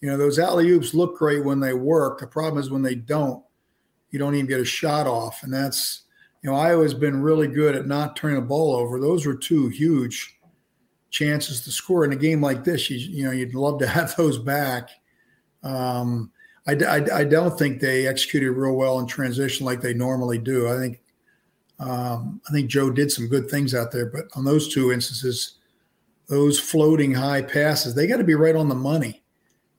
You 0.00 0.10
know, 0.10 0.16
those 0.16 0.38
alley 0.38 0.70
oops 0.70 0.94
look 0.94 1.16
great 1.16 1.44
when 1.44 1.60
they 1.60 1.74
work. 1.74 2.20
The 2.20 2.26
problem 2.26 2.60
is 2.62 2.70
when 2.70 2.82
they 2.82 2.94
don't, 2.94 3.42
you 4.10 4.18
don't 4.18 4.34
even 4.34 4.46
get 4.46 4.60
a 4.60 4.64
shot 4.64 5.06
off, 5.06 5.42
and 5.42 5.52
that's 5.52 6.02
you 6.42 6.50
know 6.50 6.56
Iowa's 6.56 6.94
been 6.94 7.22
really 7.22 7.48
good 7.48 7.74
at 7.74 7.86
not 7.86 8.16
turning 8.16 8.40
the 8.40 8.46
ball 8.46 8.76
over. 8.76 9.00
Those 9.00 9.26
were 9.26 9.34
two 9.34 9.68
huge 9.68 10.38
chances 11.10 11.62
to 11.62 11.70
score 11.70 12.04
in 12.04 12.12
a 12.12 12.16
game 12.16 12.40
like 12.40 12.64
this. 12.64 12.88
You, 12.90 12.98
you 12.98 13.24
know, 13.24 13.32
you'd 13.32 13.54
love 13.54 13.78
to 13.80 13.86
have 13.88 14.16
those 14.16 14.38
back. 14.38 14.90
Um, 15.62 16.30
I, 16.68 16.72
I, 16.72 17.20
I, 17.20 17.24
don't 17.24 17.58
think 17.58 17.80
they 17.80 18.06
executed 18.06 18.52
real 18.52 18.74
well 18.74 18.98
in 18.98 19.06
transition 19.06 19.64
like 19.64 19.80
they 19.80 19.94
normally 19.94 20.36
do. 20.36 20.68
I 20.68 20.76
think 20.76 21.00
um, 21.80 22.42
I 22.46 22.52
think 22.52 22.68
Joe 22.68 22.90
did 22.90 23.10
some 23.10 23.26
good 23.26 23.48
things 23.48 23.74
out 23.74 23.90
there, 23.90 24.06
but 24.06 24.24
on 24.34 24.44
those 24.44 24.72
two 24.72 24.92
instances, 24.92 25.54
those 26.28 26.60
floating 26.60 27.14
high 27.14 27.40
passes, 27.40 27.94
they 27.94 28.06
got 28.06 28.18
to 28.18 28.24
be 28.24 28.34
right 28.34 28.54
on 28.54 28.68
the 28.68 28.74
money. 28.74 29.22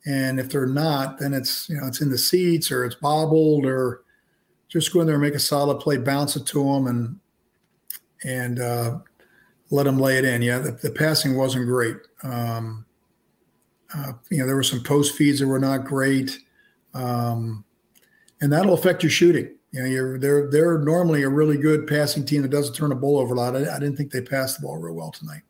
And 0.08 0.40
if 0.40 0.50
they're 0.50 0.66
not, 0.66 1.20
then 1.20 1.34
it's 1.34 1.70
you 1.70 1.80
know 1.80 1.86
it's 1.86 2.02
in 2.02 2.10
the 2.10 2.18
seats 2.18 2.72
or 2.72 2.86
it's 2.86 2.96
bobbled 2.96 3.66
or 3.66 4.02
just 4.68 4.92
go 4.92 5.02
in 5.02 5.06
there 5.06 5.16
and 5.16 5.24
make 5.24 5.36
a 5.36 5.40
solid 5.40 5.80
play, 5.80 5.98
bounce 5.98 6.36
it 6.36 6.48
to 6.48 6.64
them, 6.64 6.88
and 6.88 7.20
and 8.24 8.60
uh, 8.60 8.98
let 9.70 9.84
them 9.84 10.00
lay 10.00 10.18
it 10.18 10.26
in. 10.26 10.42
Yeah, 10.42 10.58
the, 10.58 10.72
the 10.72 10.92
passing 10.92 11.38
wasn't 11.38 11.68
great. 11.68 11.98
Um, 12.24 12.86
uh, 13.94 14.14
you 14.32 14.40
know, 14.40 14.48
there 14.48 14.56
were 14.56 14.64
some 14.64 14.82
post 14.82 15.16
feeds 15.16 15.40
that 15.40 15.48
were 15.48 15.60
not 15.60 15.86
great 15.86 16.40
um, 16.94 17.64
and 18.42 18.52
that'll 18.52 18.74
affect 18.74 19.04
your 19.04 19.10
shooting. 19.10 19.56
You 19.72 19.82
know, 19.82 19.86
you're 19.86 20.20
they're 20.20 20.50
they're 20.50 20.80
normally 20.80 21.24
a 21.24 21.30
really 21.30 21.58
good 21.58 21.86
passing 21.88 22.26
team 22.26 22.42
that 22.42 22.50
doesn't 22.50 22.74
turn 22.74 22.90
the 22.90 22.96
ball 22.96 23.20
over 23.20 23.34
a 23.34 23.38
lot. 23.38 23.56
I, 23.56 23.76
I 23.76 23.80
didn't 23.80 23.98
think 23.98 24.12
they 24.12 24.22
passed 24.22 24.60
the 24.60 24.66
ball 24.66 24.78
real 24.78 24.96
well 24.96 25.12
tonight. 25.12 25.42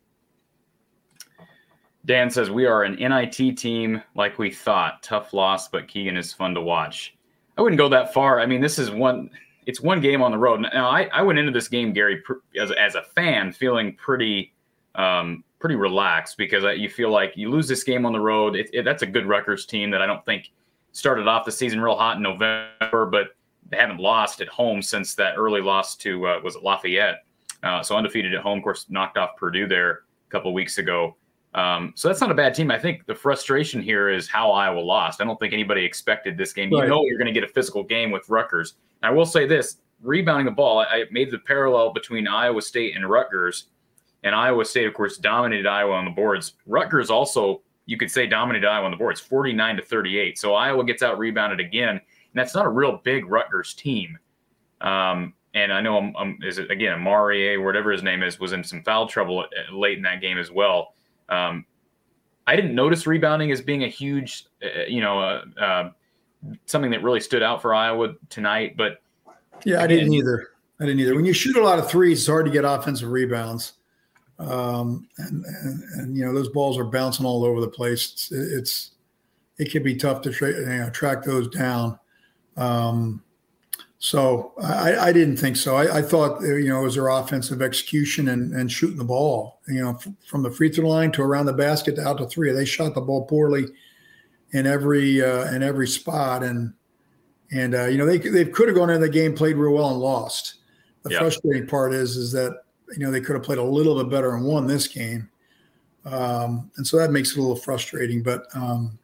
Dan 2.06 2.30
says 2.30 2.50
we 2.50 2.66
are 2.66 2.84
an 2.84 2.96
NIT 2.96 3.58
team 3.58 4.02
like 4.16 4.40
we 4.40 4.52
thought. 4.52 5.04
Tough 5.04 5.34
loss, 5.34 5.68
but 5.68 5.88
Keegan 5.88 6.18
is 6.18 6.34
fun 6.34 6.54
to 6.56 6.62
watch. 6.62 7.16
I 7.58 7.62
wouldn't 7.62 7.78
go 7.78 7.90
that 7.90 8.14
far. 8.14 8.40
I 8.40 8.46
mean, 8.46 8.62
this 8.62 8.80
is 8.80 8.90
one. 8.90 9.30
It's 9.66 9.80
one 9.80 10.02
game 10.02 10.22
on 10.22 10.32
the 10.32 10.38
road. 10.38 10.62
Now, 10.62 10.90
I, 10.90 11.04
I 11.14 11.22
went 11.22 11.38
into 11.38 11.52
this 11.52 11.68
game, 11.68 11.94
Gary, 11.94 12.24
as, 12.60 12.72
as 12.72 12.96
a 12.96 13.04
fan, 13.04 13.52
feeling 13.52 13.96
pretty 13.96 14.54
um, 14.96 15.44
pretty 15.60 15.76
relaxed 15.76 16.38
because 16.38 16.64
you 16.78 16.90
feel 16.90 17.12
like 17.12 17.34
you 17.36 17.50
lose 17.50 17.68
this 17.68 17.84
game 17.84 18.06
on 18.06 18.14
the 18.14 18.20
road. 18.20 18.56
It, 18.56 18.70
it, 18.74 18.84
that's 18.84 19.04
a 19.04 19.06
good 19.06 19.28
Rutgers 19.28 19.66
team 19.66 19.92
that 19.92 20.02
I 20.02 20.08
don't 20.08 20.26
think 20.26 20.52
started 20.92 21.28
off 21.28 21.46
the 21.46 21.52
season 21.52 21.82
real 21.82 21.96
hot 21.96 22.18
in 22.18 22.24
November, 22.24 23.06
but 23.06 23.36
they 23.70 23.78
haven't 23.78 24.00
lost 24.00 24.42
at 24.42 24.48
home 24.48 24.82
since 24.82 25.16
that 25.16 25.36
early 25.38 25.62
loss 25.62 25.96
to 25.98 26.28
uh, 26.28 26.40
was 26.44 26.56
it 26.56 26.64
Lafayette. 26.64 27.24
Uh, 27.62 27.84
so 27.84 27.96
undefeated 27.96 28.34
at 28.34 28.42
home, 28.42 28.60
of 28.60 28.64
course, 28.64 28.86
knocked 28.90 29.18
off 29.18 29.36
Purdue 29.36 29.68
there 29.68 29.92
a 29.92 30.32
couple 30.32 30.54
weeks 30.54 30.78
ago. 30.78 31.16
Um, 31.54 31.94
so 31.96 32.08
that's 32.08 32.22
not 32.22 32.32
a 32.32 32.36
bad 32.36 32.54
team. 32.54 32.72
I 32.72 32.78
think 32.78 33.06
the 33.06 33.16
frustration 33.16 33.82
here 33.82 34.10
is 34.10 34.30
how 34.30 34.52
Iowa 34.52 34.80
lost. 34.80 35.20
I 35.20 35.26
don't 35.26 35.40
think 35.40 35.54
anybody 35.54 35.84
expected 35.84 36.38
this 36.38 36.54
game. 36.54 36.72
Right. 36.72 36.84
You 36.84 36.90
know, 36.90 37.04
you're 37.06 37.18
going 37.18 37.34
to 37.34 37.34
get 37.34 37.44
a 37.44 37.52
physical 37.52 37.84
game 37.84 38.12
with 38.12 38.30
Rutgers. 38.30 38.76
And 39.02 39.12
I 39.12 39.14
will 39.14 39.26
say 39.26 39.48
this: 39.48 39.78
rebounding 40.02 40.46
the 40.46 40.52
ball. 40.52 40.80
I 40.80 41.06
made 41.12 41.32
the 41.32 41.40
parallel 41.40 41.92
between 41.92 42.28
Iowa 42.28 42.62
State 42.62 42.96
and 42.96 43.10
Rutgers, 43.10 43.66
and 44.24 44.36
Iowa 44.36 44.64
State, 44.64 44.86
of 44.86 44.94
course, 44.94 45.18
dominated 45.18 45.66
Iowa 45.66 45.94
on 45.94 46.06
the 46.06 46.12
boards. 46.12 46.54
Rutgers 46.68 47.10
also 47.10 47.62
you 47.90 47.98
could 47.98 48.12
say 48.12 48.28
dominated 48.28 48.68
Iowa 48.68 48.86
on 48.86 48.92
the 48.92 48.98
board. 48.98 49.14
It's 49.14 49.22
49 49.22 49.78
to 49.78 49.82
38. 49.82 50.38
So 50.38 50.54
Iowa 50.54 50.84
gets 50.84 51.02
out 51.02 51.18
rebounded 51.18 51.60
again. 51.60 51.90
And 51.90 52.02
that's 52.36 52.54
not 52.54 52.68
a 52.68 52.70
real 52.70 53.02
big 53.04 53.26
Rutgers 53.26 53.74
team. 53.74 54.16
Um, 54.80 55.34
and 55.56 55.74
I 55.74 55.82
know, 55.82 55.98
um, 55.98 56.16
um 56.16 56.38
is 56.44 56.60
it 56.60 56.70
again, 56.70 56.94
Amari, 56.94 57.56
or 57.56 57.66
whatever 57.66 57.92
his 57.92 58.04
name 58.04 58.22
is, 58.22 58.40
was 58.40 58.54
in 58.54 58.64
some 58.64 58.84
foul 58.84 59.08
trouble 59.08 59.40
uh, 59.40 59.76
late 59.76 59.98
in 59.98 60.04
that 60.04 60.22
game 60.22 60.38
as 60.38 60.52
well. 60.52 60.94
Um, 61.30 61.66
I 62.46 62.56
didn't 62.56 62.76
notice 62.76 63.08
rebounding 63.08 63.52
as 63.52 63.60
being 63.60 63.84
a 63.84 63.88
huge, 63.88 64.46
uh, 64.64 64.84
you 64.88 65.02
know, 65.02 65.20
uh, 65.20 65.42
uh, 65.60 65.92
something 66.68 66.92
that 66.92 67.02
really 67.02 67.20
stood 67.20 67.42
out 67.42 67.60
for 67.60 67.74
Iowa 67.74 68.14
tonight. 68.30 68.78
But 68.78 69.02
yeah, 69.66 69.82
I 69.82 69.88
didn't 69.88 70.14
either. 70.14 70.50
I 70.80 70.86
didn't 70.86 71.00
either. 71.00 71.16
When 71.16 71.26
you 71.26 71.34
shoot 71.34 71.58
a 71.58 71.64
lot 71.64 71.80
of 71.80 71.90
threes, 71.90 72.20
it's 72.20 72.28
hard 72.28 72.46
to 72.46 72.52
get 72.52 72.66
offensive 72.66 73.10
rebounds 73.10 73.74
um, 74.40 75.08
and, 75.18 75.44
and, 75.46 75.84
and 75.96 76.18
you 76.18 76.26
know 76.26 76.34
those 76.34 76.50
balls 76.50 76.78
are 76.78 76.86
bouncing 76.86 77.26
all 77.26 77.44
over 77.44 77.60
the 77.60 77.68
place. 77.68 78.12
It's, 78.12 78.32
it's 78.32 78.92
it 79.58 79.72
can 79.72 79.84
be 79.84 79.96
tough 79.96 80.22
to 80.22 80.32
tra- 80.32 80.54
you 80.54 80.66
know, 80.66 80.90
track 80.90 81.24
those 81.24 81.50
down. 81.50 82.00
Um, 82.56 83.22
so 84.02 84.54
I, 84.64 84.96
I, 84.96 85.12
didn't 85.12 85.36
think 85.36 85.58
so. 85.58 85.76
I, 85.76 85.98
I, 85.98 86.02
thought 86.02 86.42
you 86.42 86.70
know 86.70 86.80
it 86.80 86.84
was 86.84 86.96
their 86.96 87.10
offensive 87.10 87.62
execution 87.62 88.30
and, 88.30 88.54
and 88.54 88.72
shooting 88.72 88.98
the 88.98 89.04
ball. 89.04 89.60
You 89.68 89.82
know, 89.82 89.90
f- 89.92 90.08
from 90.26 90.42
the 90.42 90.52
free 90.52 90.70
throw 90.70 90.88
line 90.88 91.12
to 91.14 91.22
around 91.22 91.48
the 91.48 91.54
basket 91.54 91.98
to 91.98 92.08
out 92.08 92.18
to 92.20 92.28
three. 92.28 92.52
They 92.54 92.64
shot 92.64 92.96
the 92.96 93.02
ball 93.02 93.26
poorly 93.26 93.66
in 94.54 94.66
every 94.66 95.22
uh, 95.22 95.54
in 95.54 95.64
every 95.64 95.88
spot, 95.88 96.44
and 96.44 96.74
and 97.52 97.76
uh, 97.76 97.86
you 97.88 97.98
know 97.98 98.06
they 98.06 98.18
they 98.18 98.46
could 98.46 98.70
have 98.70 98.78
gone 98.78 98.90
into 98.90 99.06
the 99.06 99.12
game, 99.12 99.36
played 99.36 99.58
real 99.58 99.74
well, 99.74 99.90
and 99.90 100.00
lost. 100.00 100.56
The 101.04 101.12
frustrating 101.18 101.68
part 101.68 101.94
is 101.94 102.16
is 102.16 102.32
that 102.34 102.62
you 102.94 103.00
know 103.00 103.12
they 103.12 103.22
could 103.22 103.36
have 103.36 103.44
played 103.44 103.58
a 103.58 103.64
little 103.64 104.02
bit 104.02 104.10
better 104.12 104.36
and 104.36 104.46
won 104.46 104.68
this 104.68 104.88
game, 104.88 105.30
um, 106.06 106.72
and 106.78 106.86
so 106.86 106.98
that 106.98 107.12
makes 107.12 107.32
it 107.32 107.38
a 107.38 107.42
little 107.42 107.56
frustrating. 107.56 108.24
But 108.24 108.46
um, 108.54 108.98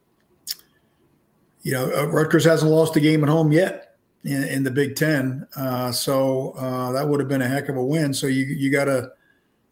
you 1.62 1.72
know, 1.72 1.92
uh, 1.96 2.08
Rutgers 2.08 2.46
hasn't 2.46 2.72
lost 2.72 2.96
a 2.96 3.00
game 3.00 3.24
at 3.24 3.30
home 3.30 3.52
yet 3.52 3.98
in, 4.24 4.44
in 4.44 4.64
the 4.64 4.72
Big 4.72 4.96
Ten, 4.96 5.48
uh, 5.56 5.92
so 5.92 6.52
uh, 6.52 6.92
that 6.92 7.08
would 7.08 7.20
have 7.20 7.30
been 7.30 7.42
a 7.42 7.48
heck 7.48 7.70
of 7.70 7.78
a 7.78 7.84
win. 7.84 8.14
So 8.14 8.28
you 8.28 8.46
you 8.46 8.72
got 8.72 8.86
to 8.86 9.12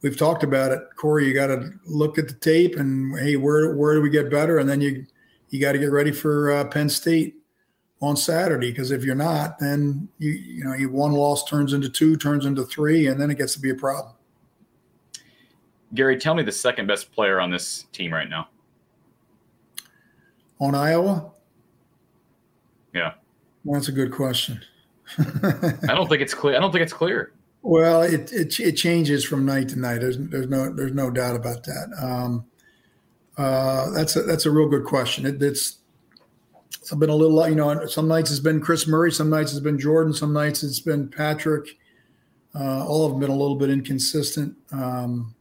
we've 0.01 0.17
talked 0.17 0.43
about 0.43 0.71
it, 0.71 0.81
Corey. 0.95 1.27
You 1.27 1.33
got 1.33 1.47
to 1.47 1.71
look 1.85 2.17
at 2.17 2.27
the 2.27 2.35
tape 2.35 2.75
and 2.75 3.17
hey, 3.19 3.35
where 3.35 3.75
where 3.75 3.95
do 3.95 4.01
we 4.01 4.09
get 4.09 4.29
better, 4.29 4.59
and 4.59 4.69
then 4.69 4.81
you 4.81 5.05
you 5.49 5.59
got 5.59 5.73
to 5.73 5.79
get 5.79 5.91
ready 5.91 6.11
for 6.11 6.51
uh, 6.51 6.65
Penn 6.65 6.89
State 6.89 7.35
on 8.03 8.17
Saturday 8.17 8.69
because 8.69 8.91
if 8.91 9.05
you're 9.05 9.15
not, 9.15 9.59
then 9.59 10.09
you 10.19 10.31
you 10.31 10.63
know 10.63 10.73
you 10.73 10.89
one 10.89 11.13
loss 11.13 11.45
turns 11.45 11.71
into 11.71 11.87
two, 11.87 12.17
turns 12.17 12.45
into 12.45 12.65
three, 12.65 13.07
and 13.07 13.19
then 13.19 13.31
it 13.31 13.37
gets 13.37 13.53
to 13.53 13.61
be 13.61 13.69
a 13.69 13.75
problem. 13.75 14.13
Gary, 15.93 16.17
tell 16.17 16.35
me 16.35 16.43
the 16.43 16.51
second 16.51 16.85
best 16.85 17.13
player 17.13 17.39
on 17.39 17.49
this 17.49 17.85
team 17.93 18.11
right 18.11 18.29
now. 18.29 18.49
On 20.59 20.75
Iowa? 20.75 21.31
Yeah. 22.93 23.13
Well, 23.63 23.79
that's 23.79 23.87
a 23.87 23.93
good 23.93 24.11
question. 24.11 24.61
I 25.17 25.95
don't 25.95 26.09
think 26.09 26.21
it's 26.21 26.33
clear. 26.33 26.57
I 26.57 26.59
don't 26.59 26.73
think 26.73 26.83
it's 26.83 26.93
clear. 26.93 27.31
Well, 27.61 28.01
it, 28.01 28.33
it, 28.33 28.59
it 28.59 28.73
changes 28.73 29.23
from 29.23 29.45
night 29.45 29.69
to 29.69 29.79
night. 29.79 30.01
There's 30.01 30.17
there's 30.17 30.49
no 30.49 30.73
there's 30.73 30.93
no 30.93 31.09
doubt 31.09 31.37
about 31.37 31.63
that. 31.63 31.93
Um, 32.01 32.45
uh, 33.37 33.91
that's 33.91 34.17
a, 34.17 34.23
that's 34.23 34.45
a 34.45 34.51
real 34.51 34.67
good 34.67 34.83
question. 34.83 35.25
It, 35.25 35.41
it's 35.41 35.77
it's 36.81 36.93
been 36.93 37.09
a 37.09 37.15
little 37.15 37.47
you 37.47 37.55
know 37.55 37.85
some 37.85 38.07
nights 38.07 38.31
it's 38.31 38.39
been 38.39 38.59
Kris 38.61 38.87
Murray, 38.87 39.11
some 39.11 39.29
nights 39.29 39.51
it's 39.51 39.61
been 39.61 39.79
Jordan, 39.79 40.13
some 40.13 40.33
nights 40.33 40.63
it's 40.63 40.79
been 40.79 41.07
Patrick. 41.07 41.77
Uh, 42.55 42.85
all 42.85 43.05
of 43.05 43.11
them 43.11 43.19
been 43.19 43.31
a 43.31 43.35
little 43.35 43.55
bit 43.55 43.69
inconsistent. 43.69 44.55
Um, 44.71 45.33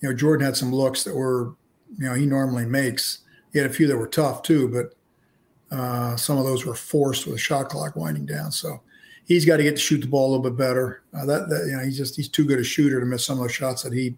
you 0.00 0.08
know, 0.08 0.14
Jordan 0.14 0.46
had 0.46 0.56
some 0.56 0.72
looks 0.72 1.04
that 1.04 1.14
were 1.14 1.54
you 1.98 2.08
know 2.08 2.14
he 2.14 2.26
normally 2.26 2.66
makes. 2.66 3.18
He 3.52 3.58
had 3.58 3.70
a 3.70 3.72
few 3.72 3.86
that 3.86 3.96
were 3.96 4.06
tough 4.06 4.42
too, 4.42 4.68
but 4.68 4.94
uh, 5.76 6.16
some 6.16 6.38
of 6.38 6.44
those 6.44 6.64
were 6.64 6.74
forced 6.74 7.26
with 7.26 7.34
the 7.34 7.40
shot 7.40 7.68
clock 7.68 7.96
winding 7.96 8.26
down. 8.26 8.52
So 8.52 8.80
he's 9.24 9.44
got 9.44 9.58
to 9.58 9.62
get 9.62 9.72
to 9.72 9.82
shoot 9.82 10.00
the 10.00 10.06
ball 10.06 10.28
a 10.28 10.30
little 10.34 10.50
bit 10.50 10.56
better. 10.56 11.02
Uh, 11.14 11.26
that, 11.26 11.48
that, 11.48 11.66
you 11.66 11.76
know, 11.76 11.84
he's 11.84 11.96
just 11.96 12.16
he's 12.16 12.28
too 12.28 12.44
good 12.44 12.58
a 12.58 12.64
shooter 12.64 13.00
to 13.00 13.06
miss 13.06 13.24
some 13.24 13.38
of 13.38 13.44
those 13.44 13.54
shots 13.54 13.82
that 13.82 13.92
he 13.92 14.16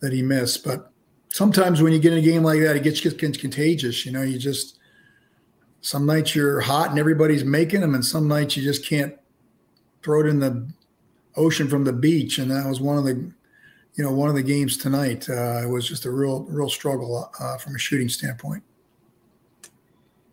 that 0.00 0.12
he 0.12 0.22
missed. 0.22 0.64
But 0.64 0.90
sometimes 1.28 1.82
when 1.82 1.92
you 1.92 1.98
get 1.98 2.12
in 2.12 2.20
a 2.20 2.22
game 2.22 2.42
like 2.42 2.60
that, 2.60 2.76
it 2.76 2.82
gets, 2.82 3.00
gets 3.00 3.38
contagious. 3.38 4.06
You 4.06 4.12
know, 4.12 4.22
you 4.22 4.38
just 4.38 4.77
some 5.80 6.06
nights 6.06 6.34
you're 6.34 6.60
hot 6.60 6.90
and 6.90 6.98
everybody's 6.98 7.44
making 7.44 7.80
them, 7.80 7.94
and 7.94 8.04
some 8.04 8.28
nights 8.28 8.56
you 8.56 8.62
just 8.62 8.84
can't 8.84 9.16
throw 10.02 10.20
it 10.20 10.26
in 10.26 10.40
the 10.40 10.68
ocean 11.36 11.68
from 11.68 11.84
the 11.84 11.92
beach. 11.92 12.38
And 12.38 12.50
that 12.50 12.66
was 12.66 12.80
one 12.80 12.98
of 12.98 13.04
the 13.04 13.30
you 13.94 14.04
know 14.04 14.12
one 14.12 14.28
of 14.28 14.34
the 14.34 14.42
games 14.42 14.76
tonight. 14.76 15.28
Uh, 15.28 15.62
it 15.62 15.68
was 15.68 15.86
just 15.86 16.04
a 16.04 16.10
real 16.10 16.44
real 16.44 16.68
struggle 16.68 17.30
uh, 17.38 17.58
from 17.58 17.74
a 17.74 17.78
shooting 17.78 18.08
standpoint. 18.08 18.62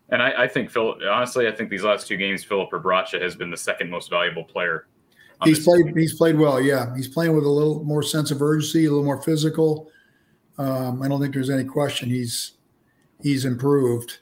And 0.08 0.22
I, 0.22 0.44
I, 0.44 0.48
think 0.48 0.70
Phil, 0.70 0.94
honestly, 1.10 1.48
I 1.48 1.50
think 1.50 1.68
these 1.68 1.82
last 1.82 2.06
two 2.06 2.16
games, 2.16 2.44
Filip 2.44 2.70
Rebraca 2.70 3.20
has 3.20 3.34
been 3.34 3.50
the 3.50 3.56
second 3.56 3.90
most 3.90 4.08
valuable 4.08 4.44
player. 4.44 4.86
He's 5.42 5.64
played. 5.64 5.86
Team. 5.86 5.96
He's 5.96 6.14
played 6.14 6.38
well. 6.38 6.60
Yeah, 6.60 6.94
he's 6.96 7.08
playing 7.08 7.34
with 7.34 7.44
a 7.44 7.50
little 7.50 7.82
more 7.84 8.02
sense 8.02 8.30
of 8.30 8.40
urgency, 8.40 8.86
a 8.86 8.90
little 8.90 9.04
more 9.04 9.20
physical. 9.20 9.90
Um, 10.58 11.02
I 11.02 11.08
don't 11.08 11.20
think 11.20 11.34
there's 11.34 11.50
any 11.50 11.64
question 11.64 12.08
he's 12.08 12.52
he's 13.20 13.44
improved. 13.44 14.20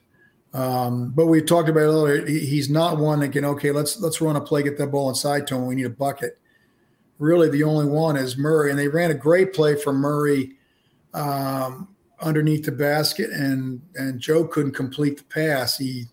Um, 0.54 1.10
but 1.10 1.26
we 1.26 1.42
talked 1.42 1.68
about 1.68 1.80
it 1.80 1.84
earlier. 1.84 2.26
He's 2.26 2.70
not 2.70 2.98
one 2.98 3.18
that 3.20 3.30
can 3.30 3.44
okay. 3.44 3.72
Let's 3.72 4.00
let's 4.00 4.20
run 4.20 4.36
a 4.36 4.40
play, 4.40 4.62
get 4.62 4.78
that 4.78 4.86
ball 4.86 5.08
inside 5.08 5.48
to 5.48 5.56
him. 5.56 5.66
We 5.66 5.74
need 5.74 5.86
a 5.86 5.90
bucket. 5.90 6.38
Really, 7.18 7.50
the 7.50 7.64
only 7.64 7.86
one 7.86 8.16
is 8.16 8.38
Murray, 8.38 8.70
and 8.70 8.78
they 8.78 8.88
ran 8.88 9.10
a 9.10 9.14
great 9.14 9.52
play 9.52 9.74
for 9.74 9.92
Murray. 9.92 10.52
Um, 11.12 11.88
underneath 12.20 12.64
the 12.64 12.72
basket, 12.72 13.30
and 13.30 13.82
and 13.96 14.20
Joe 14.20 14.46
couldn't 14.46 14.72
complete 14.72 15.18
the 15.18 15.24
pass. 15.24 15.76
He 15.76 16.06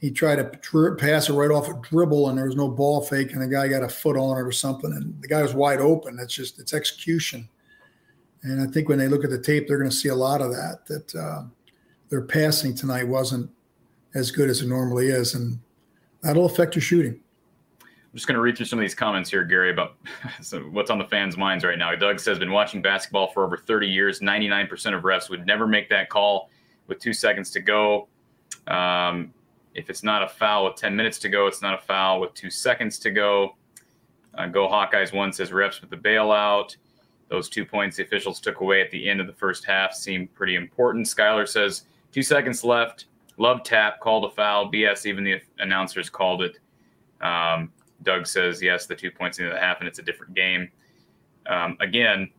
he 0.00 0.10
tried 0.10 0.36
to 0.36 0.94
pass 0.98 1.28
it 1.28 1.34
right 1.34 1.50
off 1.50 1.68
a 1.68 1.80
dribble, 1.88 2.28
and 2.28 2.38
there 2.38 2.46
was 2.46 2.56
no 2.56 2.68
ball 2.68 3.02
fake, 3.02 3.32
and 3.32 3.42
the 3.42 3.46
guy 3.46 3.68
got 3.68 3.82
a 3.82 3.88
foot 3.88 4.16
on 4.16 4.38
it 4.38 4.42
or 4.42 4.52
something, 4.52 4.92
and 4.92 5.20
the 5.20 5.28
guy 5.28 5.42
was 5.42 5.54
wide 5.54 5.80
open. 5.80 6.16
That's 6.16 6.34
just 6.34 6.58
it's 6.58 6.72
execution, 6.72 7.48
and 8.42 8.66
I 8.66 8.72
think 8.72 8.88
when 8.88 8.98
they 8.98 9.08
look 9.08 9.24
at 9.24 9.30
the 9.30 9.38
tape, 9.38 9.68
they're 9.68 9.78
going 9.78 9.90
to 9.90 9.96
see 9.96 10.08
a 10.08 10.14
lot 10.14 10.40
of 10.40 10.50
that. 10.50 10.86
That 10.86 11.14
uh, 11.14 11.42
their 12.08 12.22
passing 12.22 12.74
tonight 12.74 13.08
wasn't 13.08 13.50
as 14.16 14.30
good 14.30 14.48
as 14.48 14.62
it 14.62 14.68
normally 14.68 15.08
is, 15.08 15.34
and 15.34 15.58
that'll 16.22 16.46
affect 16.46 16.74
your 16.74 16.82
shooting. 16.82 17.20
I'm 17.82 18.14
just 18.14 18.26
going 18.26 18.36
to 18.36 18.40
read 18.40 18.56
through 18.56 18.66
some 18.66 18.78
of 18.78 18.82
these 18.82 18.94
comments 18.94 19.28
here, 19.30 19.44
Gary, 19.44 19.70
about 19.70 19.96
what's 20.70 20.90
on 20.90 20.98
the 20.98 21.04
fans' 21.04 21.36
minds 21.36 21.64
right 21.64 21.78
now. 21.78 21.94
Doug 21.94 22.18
says, 22.18 22.38
been 22.38 22.50
watching 22.50 22.80
basketball 22.80 23.28
for 23.28 23.44
over 23.44 23.58
30 23.58 23.86
years. 23.86 24.20
99% 24.20 24.96
of 24.96 25.02
refs 25.02 25.28
would 25.28 25.46
never 25.46 25.66
make 25.66 25.90
that 25.90 26.08
call 26.08 26.48
with 26.86 26.98
two 26.98 27.12
seconds 27.12 27.50
to 27.50 27.60
go. 27.60 28.08
Um, 28.68 29.34
if 29.74 29.90
it's 29.90 30.02
not 30.02 30.22
a 30.22 30.28
foul 30.28 30.64
with 30.64 30.76
10 30.76 30.96
minutes 30.96 31.18
to 31.18 31.28
go, 31.28 31.46
it's 31.46 31.60
not 31.60 31.74
a 31.74 31.82
foul 31.82 32.20
with 32.20 32.32
two 32.32 32.48
seconds 32.48 32.98
to 33.00 33.10
go. 33.10 33.54
Uh, 34.32 34.46
go 34.46 34.66
Hawkeyes 34.66 35.12
one 35.12 35.30
says 35.32 35.50
refs 35.50 35.82
with 35.82 35.90
the 35.90 35.96
bailout. 35.96 36.74
Those 37.28 37.50
two 37.50 37.66
points 37.66 37.98
the 37.98 38.04
officials 38.04 38.40
took 38.40 38.60
away 38.60 38.80
at 38.80 38.90
the 38.90 39.10
end 39.10 39.20
of 39.20 39.26
the 39.26 39.32
first 39.34 39.66
half 39.66 39.92
seem 39.92 40.28
pretty 40.28 40.54
important. 40.54 41.06
Skylar 41.06 41.46
says 41.46 41.82
two 42.12 42.22
seconds 42.22 42.64
left. 42.64 43.06
Love 43.38 43.62
tap, 43.62 44.00
called 44.00 44.24
a 44.24 44.30
foul. 44.30 44.70
BS, 44.70 45.06
even 45.06 45.24
the 45.24 45.40
announcers 45.58 46.08
called 46.08 46.42
it. 46.42 46.58
Um, 47.20 47.72
Doug 48.02 48.26
says 48.26 48.62
yes, 48.62 48.86
the 48.86 48.94
two 48.94 49.10
points 49.10 49.38
into 49.38 49.50
the 49.52 49.58
half, 49.58 49.80
and 49.80 49.88
it's 49.88 49.98
a 49.98 50.02
different 50.02 50.34
game. 50.34 50.70
Um, 51.46 51.76
again, 51.80 52.30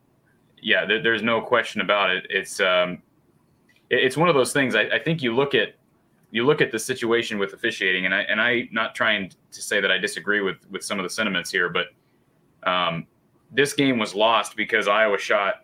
yeah, 0.61 0.85
there, 0.85 1.01
there's 1.01 1.23
no 1.23 1.41
question 1.41 1.81
about 1.81 2.09
it. 2.09 2.25
It's 2.29 2.59
um, 2.59 3.01
it, 3.89 4.03
it's 4.03 4.17
one 4.17 4.29
of 4.29 4.35
those 4.35 4.53
things. 4.53 4.75
I, 4.75 4.81
I, 4.83 4.99
think 4.99 5.21
you 5.21 5.35
look 5.35 5.55
at 5.55 5.75
you 6.31 6.45
look 6.45 6.61
at 6.61 6.71
the 6.71 6.79
situation 6.79 7.37
with 7.37 7.53
officiating, 7.53 8.05
and 8.05 8.13
I 8.13 8.21
and 8.21 8.41
I 8.41 8.67
not 8.71 8.95
trying 8.95 9.31
to 9.51 9.61
say 9.61 9.79
that 9.79 9.91
I 9.91 9.97
disagree 9.97 10.41
with 10.41 10.57
with 10.69 10.83
some 10.83 10.99
of 10.99 11.03
the 11.03 11.09
sentiments 11.09 11.51
here, 11.51 11.69
but 11.69 11.87
um, 12.69 13.07
this 13.51 13.73
game 13.73 13.97
was 13.97 14.13
lost 14.13 14.55
because 14.55 14.87
Iowa 14.87 15.17
shot 15.17 15.63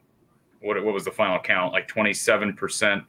what 0.61 0.81
what 0.83 0.93
was 0.93 1.03
the 1.03 1.11
final 1.11 1.39
count 1.39 1.73
like 1.73 1.87
27 1.87 2.53
percent. 2.53 3.03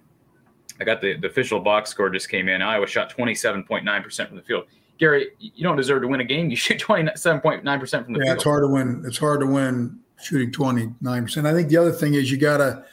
I 0.80 0.84
got 0.84 1.00
the, 1.00 1.16
the 1.16 1.28
official 1.28 1.60
box 1.60 1.90
score 1.90 2.10
just 2.10 2.28
came 2.28 2.48
in. 2.48 2.62
Iowa 2.62 2.86
shot 2.86 3.14
27.9 3.16 4.02
percent 4.02 4.28
from 4.28 4.36
the 4.36 4.42
field. 4.42 4.64
Gary, 4.98 5.30
you 5.38 5.62
don't 5.64 5.76
deserve 5.76 6.02
to 6.02 6.08
win 6.08 6.20
a 6.20 6.24
game. 6.24 6.50
You 6.50 6.56
shoot 6.56 6.78
27.9% 6.80 8.04
from 8.04 8.12
the 8.12 8.20
yeah, 8.20 8.24
field. 8.24 8.36
it's 8.36 8.44
hard 8.44 8.62
to 8.62 8.68
win. 8.68 9.02
It's 9.06 9.18
hard 9.18 9.40
to 9.40 9.46
win 9.46 9.98
shooting 10.22 10.50
29%. 10.52 11.46
I 11.46 11.52
think 11.52 11.68
the 11.68 11.76
other 11.76 11.92
thing 11.92 12.14
is 12.14 12.30
you 12.30 12.38
got 12.38 12.58
to, 12.58 12.84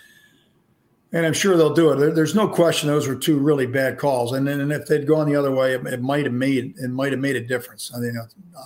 and 1.11 1.25
I'm 1.25 1.33
sure 1.33 1.57
they'll 1.57 1.73
do 1.73 1.91
it. 1.91 1.97
There, 1.97 2.11
there's 2.11 2.35
no 2.35 2.47
question 2.47 2.87
those 2.87 3.07
were 3.07 3.15
two 3.15 3.37
really 3.37 3.67
bad 3.67 3.97
calls. 3.97 4.33
And 4.33 4.47
then 4.47 4.61
and 4.61 4.71
if 4.71 4.87
they'd 4.87 5.07
gone 5.07 5.27
the 5.27 5.35
other 5.35 5.51
way, 5.51 5.73
it, 5.73 5.85
it 5.87 6.01
might 6.01 6.25
have 6.25 6.33
made 6.33 6.75
it 6.77 6.89
might 6.89 7.11
have 7.11 7.21
made 7.21 7.35
a 7.35 7.41
difference. 7.41 7.91
I 7.95 7.99
mean, 7.99 8.15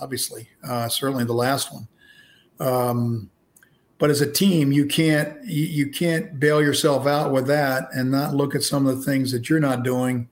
obviously, 0.00 0.48
uh, 0.64 0.88
certainly 0.88 1.24
the 1.24 1.34
last 1.34 1.72
one. 1.72 1.88
Um, 2.58 3.30
but 3.98 4.10
as 4.10 4.20
a 4.20 4.30
team, 4.30 4.72
you 4.72 4.86
can't 4.86 5.42
you, 5.44 5.90
can't 5.90 6.38
bail 6.38 6.60
yourself 6.60 7.06
out 7.06 7.32
with 7.32 7.46
that 7.46 7.88
and 7.92 8.10
not 8.10 8.34
look 8.34 8.54
at 8.54 8.62
some 8.62 8.86
of 8.86 8.96
the 8.96 9.02
things 9.02 9.32
that 9.32 9.48
you're 9.48 9.60
not 9.60 9.82
doing 9.82 10.28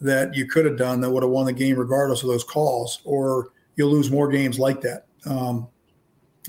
that 0.00 0.34
you 0.34 0.46
could 0.46 0.64
have 0.64 0.76
done 0.76 1.00
that 1.00 1.10
would 1.10 1.22
have 1.22 1.30
won 1.30 1.46
the 1.46 1.52
game 1.52 1.76
regardless 1.76 2.22
of 2.22 2.28
those 2.28 2.44
calls, 2.44 3.00
or 3.04 3.50
you'll 3.76 3.90
lose 3.90 4.10
more 4.10 4.28
games 4.28 4.58
like 4.58 4.80
that. 4.80 5.06
Um, 5.26 5.68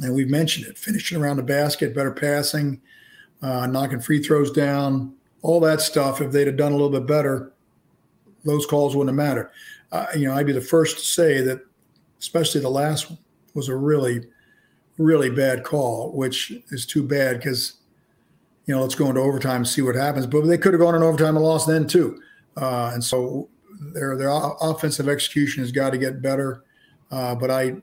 and 0.01 0.13
we've 0.13 0.29
mentioned 0.29 0.67
it 0.67 0.77
finishing 0.77 1.21
around 1.21 1.37
the 1.37 1.43
basket, 1.43 1.95
better 1.95 2.11
passing, 2.11 2.81
uh, 3.41 3.65
knocking 3.67 4.01
free 4.01 4.21
throws 4.21 4.51
down, 4.51 5.13
all 5.41 5.59
that 5.61 5.81
stuff. 5.81 6.21
If 6.21 6.31
they'd 6.31 6.47
have 6.47 6.57
done 6.57 6.71
a 6.71 6.75
little 6.75 6.89
bit 6.89 7.05
better, 7.05 7.53
those 8.43 8.65
calls 8.65 8.95
wouldn't 8.95 9.17
have 9.17 9.27
mattered. 9.27 9.51
Uh, 9.91 10.07
you 10.15 10.27
know, 10.27 10.35
I'd 10.35 10.45
be 10.45 10.51
the 10.51 10.61
first 10.61 10.97
to 10.97 11.03
say 11.03 11.41
that, 11.41 11.61
especially 12.19 12.61
the 12.61 12.69
last 12.69 13.09
one, 13.09 13.19
was 13.53 13.69
a 13.69 13.75
really, 13.75 14.25
really 14.97 15.29
bad 15.29 15.63
call, 15.63 16.11
which 16.13 16.53
is 16.69 16.85
too 16.85 17.03
bad 17.03 17.37
because, 17.37 17.73
you 18.65 18.73
know, 18.73 18.81
let's 18.81 18.95
go 18.95 19.07
into 19.07 19.21
overtime 19.21 19.57
and 19.57 19.67
see 19.67 19.81
what 19.81 19.95
happens. 19.95 20.25
But 20.25 20.41
they 20.41 20.57
could 20.57 20.73
have 20.73 20.81
gone 20.81 20.95
in 20.95 21.03
overtime 21.03 21.35
and 21.35 21.45
lost 21.45 21.67
then 21.67 21.87
too. 21.87 22.21
Uh, 22.57 22.91
and 22.93 23.03
so 23.03 23.49
their 23.93 24.17
their 24.17 24.29
offensive 24.31 25.09
execution 25.09 25.61
has 25.61 25.71
got 25.71 25.91
to 25.91 25.97
get 25.97 26.21
better. 26.21 26.63
Uh, 27.11 27.35
but 27.35 27.51
I 27.51 27.75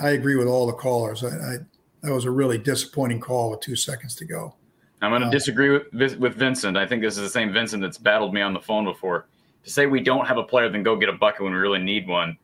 I 0.00 0.10
agree 0.10 0.36
with 0.36 0.46
all 0.46 0.66
the 0.66 0.72
callers. 0.72 1.24
I, 1.24 1.28
I, 1.28 1.56
that 2.02 2.12
was 2.12 2.24
a 2.24 2.30
really 2.30 2.58
disappointing 2.58 3.20
call 3.20 3.50
with 3.50 3.60
two 3.60 3.76
seconds 3.76 4.14
to 4.16 4.24
go. 4.24 4.54
I'm 5.02 5.10
going 5.10 5.22
to 5.22 5.28
uh, 5.28 5.30
disagree 5.30 5.70
with 5.70 6.16
with 6.18 6.34
Vincent. 6.34 6.76
I 6.76 6.86
think 6.86 7.02
this 7.02 7.16
is 7.16 7.22
the 7.22 7.30
same 7.30 7.52
Vincent 7.52 7.82
that's 7.82 7.98
battled 7.98 8.34
me 8.34 8.42
on 8.42 8.52
the 8.52 8.60
phone 8.60 8.84
before. 8.84 9.26
To 9.64 9.70
say 9.70 9.86
we 9.86 10.00
don't 10.00 10.26
have 10.26 10.38
a 10.38 10.42
player 10.42 10.68
then 10.70 10.82
go 10.82 10.96
get 10.96 11.08
a 11.08 11.14
bucket 11.14 11.42
when 11.42 11.52
we 11.52 11.58
really 11.58 11.78
need 11.78 12.06
one, 12.08 12.36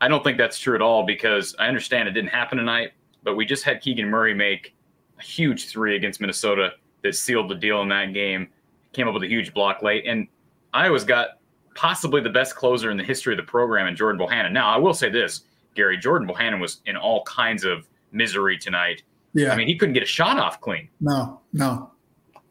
I 0.00 0.08
don't 0.08 0.22
think 0.22 0.38
that's 0.38 0.58
true 0.58 0.74
at 0.74 0.82
all 0.82 1.04
because 1.04 1.54
I 1.58 1.66
understand 1.66 2.08
it 2.08 2.12
didn't 2.12 2.30
happen 2.30 2.58
tonight, 2.58 2.92
but 3.22 3.36
we 3.36 3.44
just 3.44 3.64
had 3.64 3.80
Keegan 3.80 4.08
Murray 4.08 4.34
make 4.34 4.74
a 5.18 5.22
huge 5.22 5.68
three 5.68 5.96
against 5.96 6.20
Minnesota 6.20 6.72
that 7.02 7.14
sealed 7.14 7.50
the 7.50 7.54
deal 7.54 7.82
in 7.82 7.88
that 7.88 8.12
game. 8.12 8.48
Came 8.92 9.08
up 9.08 9.14
with 9.14 9.22
a 9.22 9.28
huge 9.28 9.52
block 9.52 9.82
late, 9.82 10.04
and 10.06 10.26
Iowa's 10.72 11.04
got 11.04 11.38
possibly 11.74 12.20
the 12.20 12.30
best 12.30 12.56
closer 12.56 12.90
in 12.90 12.96
the 12.96 13.04
history 13.04 13.32
of 13.32 13.36
the 13.36 13.42
program 13.42 13.86
in 13.86 13.94
Jordan 13.94 14.20
Bohannon. 14.20 14.52
Now, 14.52 14.68
I 14.68 14.78
will 14.78 14.94
say 14.94 15.08
this, 15.08 15.42
Gary, 15.74 15.96
Jordan 15.96 16.26
Bohannon 16.26 16.60
was 16.60 16.80
in 16.86 16.96
all 16.96 17.22
kinds 17.24 17.64
of 17.64 17.86
misery 18.10 18.58
tonight. 18.58 19.02
Yeah. 19.34 19.52
I 19.52 19.56
mean, 19.56 19.68
he 19.68 19.76
couldn't 19.76 19.92
get 19.92 20.02
a 20.02 20.06
shot 20.06 20.38
off 20.38 20.60
clean. 20.60 20.88
No, 21.00 21.40
no, 21.52 21.92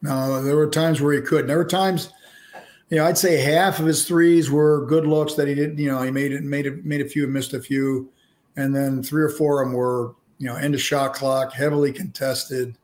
no. 0.00 0.42
There 0.42 0.56
were 0.56 0.70
times 0.70 1.02
where 1.02 1.12
he 1.12 1.20
could. 1.20 1.46
There 1.46 1.58
were 1.58 1.64
times, 1.64 2.12
you 2.88 2.96
know, 2.96 3.04
I'd 3.04 3.18
say 3.18 3.36
half 3.36 3.80
of 3.80 3.86
his 3.86 4.06
threes 4.06 4.50
were 4.50 4.86
good 4.86 5.06
looks 5.06 5.34
that 5.34 5.48
he 5.48 5.54
didn't, 5.54 5.76
You 5.76 5.90
know, 5.90 6.00
he 6.00 6.10
made 6.10 6.32
it, 6.32 6.42
made 6.42 6.66
it, 6.66 6.84
made 6.86 7.00
a 7.02 7.08
few, 7.08 7.26
missed 7.26 7.52
a 7.52 7.60
few, 7.60 8.10
and 8.56 8.74
then 8.74 9.02
three 9.02 9.22
or 9.22 9.28
four 9.28 9.60
of 9.60 9.68
them 9.68 9.76
were, 9.76 10.14
you 10.38 10.46
know, 10.46 10.56
end 10.56 10.74
of 10.74 10.80
shot 10.80 11.14
clock, 11.14 11.52
heavily 11.52 11.92
contested, 11.92 12.76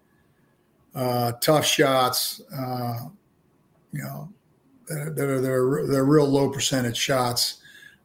uh, 0.95 1.33
tough 1.41 1.65
shots. 1.65 2.41
Uh, 2.57 3.09
you 3.93 4.03
know, 4.03 4.29
that 4.89 5.19
are 5.19 5.41
they're, 5.41 5.87
they're 5.87 6.05
real 6.05 6.29
low 6.29 6.51
percentage 6.51 6.97
shots. 6.97 7.59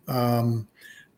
Um, 0.07 0.67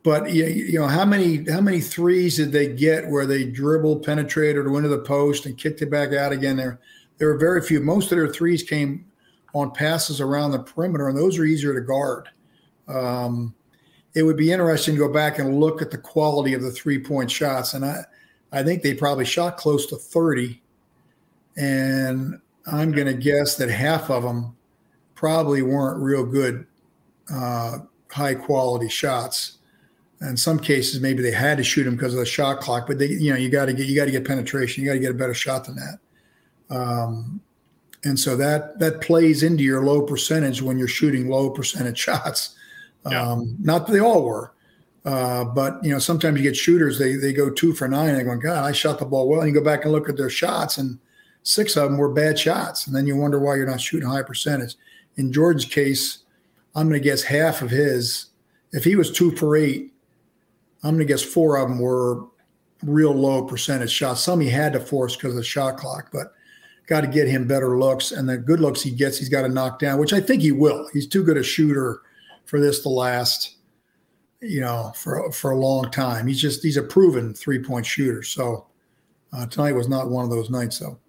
but 0.04 0.32
you 0.32 0.80
know 0.80 0.88
how 0.88 1.06
many 1.06 1.46
how 1.50 1.62
many 1.62 1.80
threes 1.80 2.38
did 2.38 2.52
they 2.52 2.68
get 2.68 3.08
where 3.08 3.28
they 3.28 3.44
dribbled, 3.44 4.04
penetrated, 4.04 4.66
or 4.66 4.72
went 4.72 4.86
to 4.86 4.90
the 4.90 4.98
post 4.98 5.46
and 5.46 5.58
kicked 5.58 5.82
it 5.82 5.92
back 5.92 6.12
out 6.14 6.32
again? 6.32 6.58
There, 6.58 6.80
there 7.18 7.28
were 7.28 7.38
very 7.38 7.62
few. 7.62 7.80
Most 7.82 8.12
of 8.12 8.18
their 8.18 8.28
threes 8.28 8.64
came 8.64 9.06
on 9.54 9.72
passes 9.72 10.20
around 10.20 10.52
the 10.52 10.60
perimeter, 10.60 11.08
and 11.08 11.18
those 11.18 11.38
are 11.38 11.46
easier 11.46 11.76
to 11.76 11.82
guard. 11.82 12.30
Um, 12.88 13.54
it 14.16 14.24
would 14.24 14.38
be 14.38 14.52
interesting 14.52 14.96
to 14.96 15.00
go 15.00 15.14
back 15.14 15.38
and 15.38 15.60
look 15.60 15.82
at 15.82 15.92
the 15.92 15.98
quality 15.98 16.56
of 16.56 16.64
the 16.64 16.72
three 16.72 16.98
point 16.98 17.30
shots, 17.30 17.76
and 17.76 17.86
I, 17.86 18.04
I 18.52 18.64
think 18.64 18.84
they 18.84 18.94
probably 18.94 19.26
shot 19.26 19.58
close 19.58 19.86
to 19.88 19.96
30. 19.96 20.62
And 21.58 22.40
I'm 22.66 22.92
going 22.92 23.08
to 23.08 23.14
guess 23.14 23.56
that 23.56 23.70
half 23.70 24.10
of 24.10 24.24
them 24.24 24.56
probably 25.16 25.62
weren't 25.62 26.02
real 26.02 26.26
good, 26.26 26.66
uh, 27.34 27.80
high 28.12 28.36
quality 28.36 28.90
shots. 28.90 29.58
In 30.22 30.38
some 30.38 30.60
cases, 30.60 31.00
maybe 31.00 31.24
they 31.24 31.32
had 31.32 31.58
to 31.58 31.64
shoot 31.64 31.84
them 31.84 31.96
because 31.96 32.14
of 32.14 32.20
the 32.20 32.26
shot 32.26 32.60
clock, 32.60 32.86
but 32.88 33.00
they, 33.00 33.08
you 33.08 33.32
know, 33.32 33.38
you 33.38 33.50
got 33.50 33.66
to 33.66 33.74
get, 33.74 33.88
you 33.88 33.96
got 33.96 34.06
to 34.06 34.12
get 34.12 34.26
penetration. 34.26 34.84
You 34.84 34.90
got 34.90 34.94
to 34.94 35.00
get 35.00 35.12
a 35.12 35.16
better 35.16 35.34
shot 35.34 35.66
than 35.66 35.76
that. 35.78 36.00
Um, 36.70 37.42
and 38.04 38.20
so 38.20 38.36
that, 38.38 38.80
that 38.80 39.02
plays 39.02 39.44
into 39.44 39.64
your 39.64 39.84
low 39.84 40.02
percentage 40.02 40.62
when 40.62 40.78
you're 40.78 40.88
shooting 40.88 41.30
low 41.30 41.50
percentage 41.50 41.98
shots. 42.06 42.56
Yeah. 43.10 43.32
Um, 43.32 43.56
not 43.60 43.88
that 43.88 43.94
they 43.94 44.00
all 44.00 44.24
were, 44.24 44.54
uh, 45.04 45.44
but 45.44 45.84
you 45.84 45.92
know, 45.92 46.00
sometimes 46.00 46.38
you 46.38 46.44
get 46.44 46.56
shooters, 46.56 47.00
they, 47.00 47.16
they 47.16 47.34
go 47.34 47.50
two 47.50 47.74
for 47.74 47.88
nine 47.88 48.14
they're 48.14 48.24
going, 48.24 48.40
God, 48.40 48.64
I 48.64 48.72
shot 48.72 49.00
the 49.00 49.06
ball 49.06 49.28
well. 49.28 49.42
And 49.42 49.50
you 49.50 49.60
go 49.60 49.66
back 49.66 49.84
and 49.84 49.92
look 49.92 50.10
at 50.10 50.18
their 50.18 50.30
shots 50.30 50.78
and 50.78 51.00
six 51.44 51.76
of 51.76 51.90
them 51.90 51.98
were 51.98 52.14
bad 52.14 52.38
shots. 52.38 52.86
And 52.86 52.96
then 52.96 53.08
you 53.08 53.16
wonder 53.16 53.40
why 53.40 53.56
you're 53.56 53.66
not 53.66 53.82
shooting 53.82 54.08
high 54.08 54.22
percentage. 54.22 54.76
In 55.18 55.34
Jordan's 55.34 55.66
case, 55.66 56.20
I'm 56.76 56.88
going 56.88 57.02
to 57.02 57.04
guess 57.04 57.24
half 57.24 57.62
of 57.62 57.70
his, 57.70 58.28
if 58.72 58.84
he 58.84 58.96
was 58.96 59.12
two 59.12 59.36
for 59.36 59.58
eight, 59.58 59.92
I'm 60.84 60.96
going 60.96 61.08
to 61.08 61.12
guess 61.12 61.24
four 61.24 61.58
of 61.58 61.68
them 61.68 61.80
were 61.80 62.26
real 62.84 63.12
low 63.12 63.44
percentage 63.44 63.92
shots. 63.92 64.22
Some 64.22 64.40
he 64.40 64.50
had 64.50 64.74
to 64.74 64.80
force 64.80 65.16
because 65.16 65.32
of 65.32 65.38
the 65.38 65.44
shot 65.44 65.78
clock, 65.78 66.10
but 66.12 66.34
got 66.88 67.02
to 67.02 67.08
get 67.08 67.28
him 67.28 67.48
better 67.48 67.78
looks. 67.78 68.12
And 68.12 68.28
the 68.28 68.38
good 68.38 68.60
looks 68.60 68.82
he 68.82 68.92
gets, 68.92 69.18
he's 69.18 69.30
got 69.30 69.44
to 69.44 69.50
knock 69.50 69.80
down, 69.80 70.00
which 70.00 70.14
I 70.14 70.22
think 70.22 70.42
he 70.42 70.52
will. 70.52 70.88
He's 70.94 71.08
too 71.08 71.24
good 71.24 71.38
a 71.38 71.44
shooter 71.44 72.02
for 72.46 72.60
this 72.60 72.82
to 72.82 72.90
last, 72.90 73.58
you 74.42 74.60
know, 74.60 74.92
for 74.96 75.32
for 75.32 75.52
a 75.52 75.56
long 75.56 75.90
time. 75.92 76.28
He's 76.28 76.42
just 76.42 76.64
he's 76.64 76.78
a 76.78 76.84
proven 76.84 77.34
three 77.34 77.60
point 77.60 77.86
shooter. 77.86 78.24
So 78.24 78.68
uh, 79.34 79.46
tonight 79.46 79.74
was 79.74 79.88
not 79.88 80.10
one 80.10 80.24
of 80.24 80.32
those 80.32 80.50
nights, 80.50 80.80
though. 80.80 81.00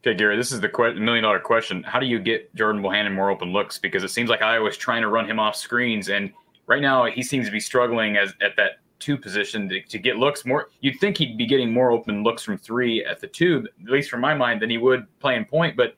Okay, 0.00 0.14
Gary, 0.14 0.36
this 0.36 0.52
is 0.52 0.60
the 0.60 0.68
que- 0.68 0.94
million 0.94 1.24
dollar 1.24 1.40
question. 1.40 1.82
How 1.82 2.00
do 2.00 2.06
you 2.06 2.18
get 2.18 2.54
Jordan 2.54 2.82
Bohannon 2.82 3.14
more 3.14 3.30
open 3.30 3.52
looks? 3.52 3.78
Because 3.78 4.04
it 4.04 4.08
seems 4.08 4.30
like 4.30 4.42
Iowa's 4.42 4.76
trying 4.76 5.02
to 5.02 5.08
run 5.08 5.28
him 5.28 5.38
off 5.38 5.56
screens, 5.56 6.08
and 6.08 6.32
right 6.66 6.82
now 6.82 7.04
he 7.06 7.22
seems 7.22 7.46
to 7.46 7.52
be 7.52 7.60
struggling 7.60 8.16
as 8.16 8.32
at 8.40 8.56
that 8.56 8.78
two 8.98 9.16
position 9.16 9.68
to, 9.68 9.80
to 9.82 9.98
get 9.98 10.16
looks 10.16 10.44
more. 10.44 10.70
You'd 10.80 10.98
think 10.98 11.16
he'd 11.16 11.36
be 11.36 11.46
getting 11.46 11.72
more 11.72 11.92
open 11.92 12.22
looks 12.22 12.42
from 12.42 12.58
three 12.58 13.04
at 13.04 13.20
the 13.20 13.26
two, 13.26 13.66
at 13.84 13.90
least 13.90 14.10
from 14.10 14.20
my 14.20 14.34
mind, 14.34 14.62
than 14.62 14.70
he 14.70 14.78
would 14.78 15.06
playing 15.20 15.44
point. 15.44 15.76
But 15.76 15.96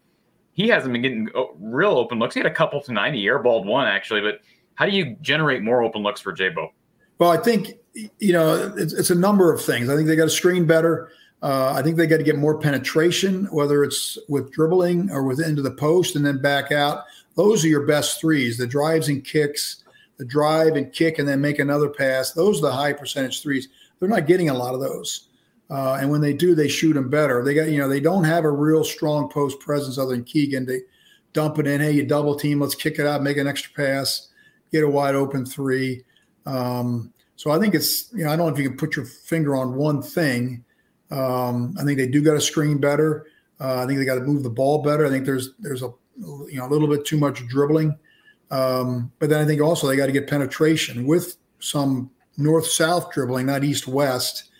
he 0.52 0.68
hasn't 0.68 0.92
been 0.92 1.02
getting 1.02 1.28
uh, 1.34 1.44
real 1.58 1.92
open 1.92 2.18
looks. 2.18 2.34
He 2.34 2.40
had 2.40 2.50
a 2.50 2.54
couple 2.54 2.82
tonight. 2.82 3.14
He 3.14 3.26
airballed 3.26 3.64
one 3.64 3.86
actually. 3.86 4.20
But 4.20 4.40
how 4.74 4.86
do 4.86 4.92
you 4.92 5.16
generate 5.20 5.62
more 5.62 5.82
open 5.82 6.02
looks 6.02 6.20
for 6.20 6.34
Jabo? 6.34 6.68
Well, 7.20 7.30
I 7.30 7.36
think 7.36 7.74
you 8.18 8.32
know 8.32 8.72
it's, 8.78 8.94
it's 8.94 9.10
a 9.10 9.14
number 9.14 9.52
of 9.52 9.62
things. 9.62 9.90
I 9.90 9.94
think 9.94 10.08
they 10.08 10.16
got 10.16 10.24
to 10.24 10.30
screen 10.30 10.66
better. 10.66 11.12
Uh, 11.42 11.74
I 11.76 11.82
think 11.82 11.96
they 11.96 12.06
got 12.06 12.16
to 12.16 12.22
get 12.22 12.38
more 12.38 12.58
penetration, 12.58 13.44
whether 13.52 13.84
it's 13.84 14.18
with 14.28 14.50
dribbling 14.52 15.10
or 15.10 15.22
with 15.22 15.38
into 15.38 15.62
the 15.62 15.70
post 15.70 16.16
and 16.16 16.24
then 16.24 16.40
back 16.40 16.72
out. 16.72 17.04
Those 17.36 17.62
are 17.62 17.68
your 17.68 17.86
best 17.86 18.20
threes: 18.20 18.56
the 18.56 18.66
drives 18.66 19.08
and 19.08 19.22
kicks, 19.22 19.84
the 20.16 20.24
drive 20.24 20.76
and 20.76 20.90
kick, 20.94 21.18
and 21.18 21.28
then 21.28 21.42
make 21.42 21.58
another 21.58 21.90
pass. 21.90 22.32
Those 22.32 22.58
are 22.58 22.68
the 22.68 22.72
high 22.72 22.94
percentage 22.94 23.42
threes. 23.42 23.68
They're 23.98 24.08
not 24.08 24.26
getting 24.26 24.48
a 24.48 24.54
lot 24.54 24.72
of 24.72 24.80
those, 24.80 25.28
uh, 25.68 25.98
and 26.00 26.10
when 26.10 26.22
they 26.22 26.32
do, 26.32 26.54
they 26.54 26.68
shoot 26.68 26.94
them 26.94 27.10
better. 27.10 27.44
They 27.44 27.52
got 27.52 27.68
you 27.68 27.78
know 27.78 27.88
they 27.88 28.00
don't 28.00 28.24
have 28.24 28.44
a 28.44 28.50
real 28.50 28.82
strong 28.82 29.28
post 29.28 29.60
presence 29.60 29.98
other 29.98 30.12
than 30.12 30.24
Keegan. 30.24 30.64
They 30.64 30.80
dump 31.34 31.58
it 31.58 31.66
in. 31.66 31.82
Hey, 31.82 31.92
you 31.92 32.06
double 32.06 32.34
team. 32.34 32.60
Let's 32.60 32.74
kick 32.74 32.98
it 32.98 33.04
out. 33.04 33.22
Make 33.22 33.36
an 33.36 33.46
extra 33.46 33.74
pass. 33.74 34.28
Get 34.72 34.84
a 34.84 34.88
wide 34.88 35.14
open 35.14 35.44
three. 35.44 36.04
Um, 36.46 37.12
so 37.36 37.50
I 37.50 37.58
think 37.58 37.74
it's 37.74 38.12
you 38.12 38.24
know 38.24 38.30
I 38.32 38.36
don't 38.36 38.48
know 38.48 38.52
if 38.52 38.58
you 38.58 38.68
can 38.68 38.78
put 38.78 38.96
your 38.96 39.04
finger 39.04 39.56
on 39.56 39.74
one 39.74 40.02
thing 40.02 40.64
um, 41.10 41.74
I 41.78 41.84
think 41.84 41.98
they 41.98 42.06
do 42.06 42.22
got 42.22 42.34
to 42.34 42.40
screen 42.40 42.78
better. 42.78 43.26
Uh, 43.60 43.82
I 43.82 43.86
think 43.86 43.98
they 43.98 44.04
got 44.04 44.14
to 44.14 44.20
move 44.22 44.42
the 44.42 44.50
ball 44.50 44.82
better. 44.82 45.04
I 45.04 45.10
think 45.10 45.26
there's 45.26 45.50
there's 45.58 45.82
a 45.82 45.92
you 46.16 46.54
know 46.54 46.66
a 46.66 46.70
little 46.70 46.88
bit 46.88 47.04
too 47.04 47.18
much 47.18 47.46
dribbling. 47.48 47.98
Um, 48.50 49.12
but 49.18 49.28
then 49.28 49.40
I 49.40 49.44
think 49.44 49.60
also 49.60 49.86
they 49.86 49.96
got 49.96 50.06
to 50.06 50.12
get 50.12 50.28
penetration 50.28 51.06
with 51.06 51.36
some 51.60 52.10
north 52.36 52.66
south 52.66 53.12
dribbling, 53.12 53.46
not 53.46 53.64
east 53.64 53.86
west, 53.86 54.50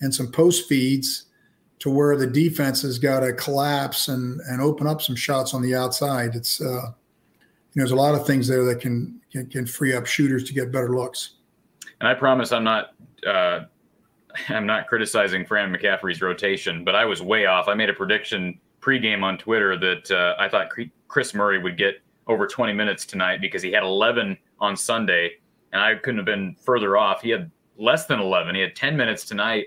and 0.00 0.14
some 0.14 0.30
post 0.32 0.68
feeds 0.68 1.24
to 1.78 1.90
where 1.90 2.16
the 2.16 2.26
defense 2.26 2.82
has 2.82 2.98
got 2.98 3.20
to 3.20 3.32
collapse 3.32 4.08
and 4.08 4.40
and 4.48 4.60
open 4.60 4.86
up 4.86 5.02
some 5.02 5.16
shots 5.16 5.54
on 5.54 5.62
the 5.62 5.74
outside. 5.74 6.34
It's 6.34 6.60
uh, 6.60 6.92
know 7.76 7.82
there's 7.82 7.90
a 7.92 7.96
lot 7.96 8.14
of 8.14 8.26
things 8.26 8.48
there 8.48 8.64
that 8.64 8.80
can, 8.80 9.20
can, 9.30 9.46
can 9.46 9.66
free 9.66 9.94
up 9.94 10.06
shooters 10.06 10.44
to 10.44 10.52
get 10.52 10.72
better 10.72 10.94
looks. 10.94 11.34
And 12.00 12.08
I 12.08 12.14
promise 12.14 12.52
I'm 12.52 12.64
not 12.64 12.94
uh, 13.26 13.60
I'm 14.48 14.66
not 14.66 14.86
criticizing 14.86 15.44
Fran 15.44 15.74
McCaffery's 15.74 16.20
rotation, 16.20 16.84
but 16.84 16.94
I 16.94 17.04
was 17.04 17.22
way 17.22 17.46
off. 17.46 17.68
I 17.68 17.74
made 17.74 17.90
a 17.90 17.94
prediction 17.94 18.58
pregame 18.80 19.22
on 19.22 19.38
Twitter 19.38 19.78
that 19.78 20.10
uh, 20.10 20.34
I 20.38 20.48
thought 20.48 20.68
Kris 21.08 21.34
Murray 21.34 21.62
would 21.62 21.76
get 21.76 22.02
over 22.26 22.46
20 22.46 22.72
minutes 22.72 23.06
tonight 23.06 23.40
because 23.40 23.62
he 23.62 23.72
had 23.72 23.82
11 23.82 24.36
on 24.60 24.76
Sunday, 24.76 25.32
and 25.72 25.80
I 25.80 25.94
couldn't 25.94 26.18
have 26.18 26.26
been 26.26 26.56
further 26.60 26.96
off. 26.96 27.22
He 27.22 27.30
had 27.30 27.50
less 27.78 28.06
than 28.06 28.20
11. 28.20 28.54
He 28.54 28.60
had 28.60 28.76
10 28.76 28.96
minutes 28.96 29.24
tonight. 29.24 29.66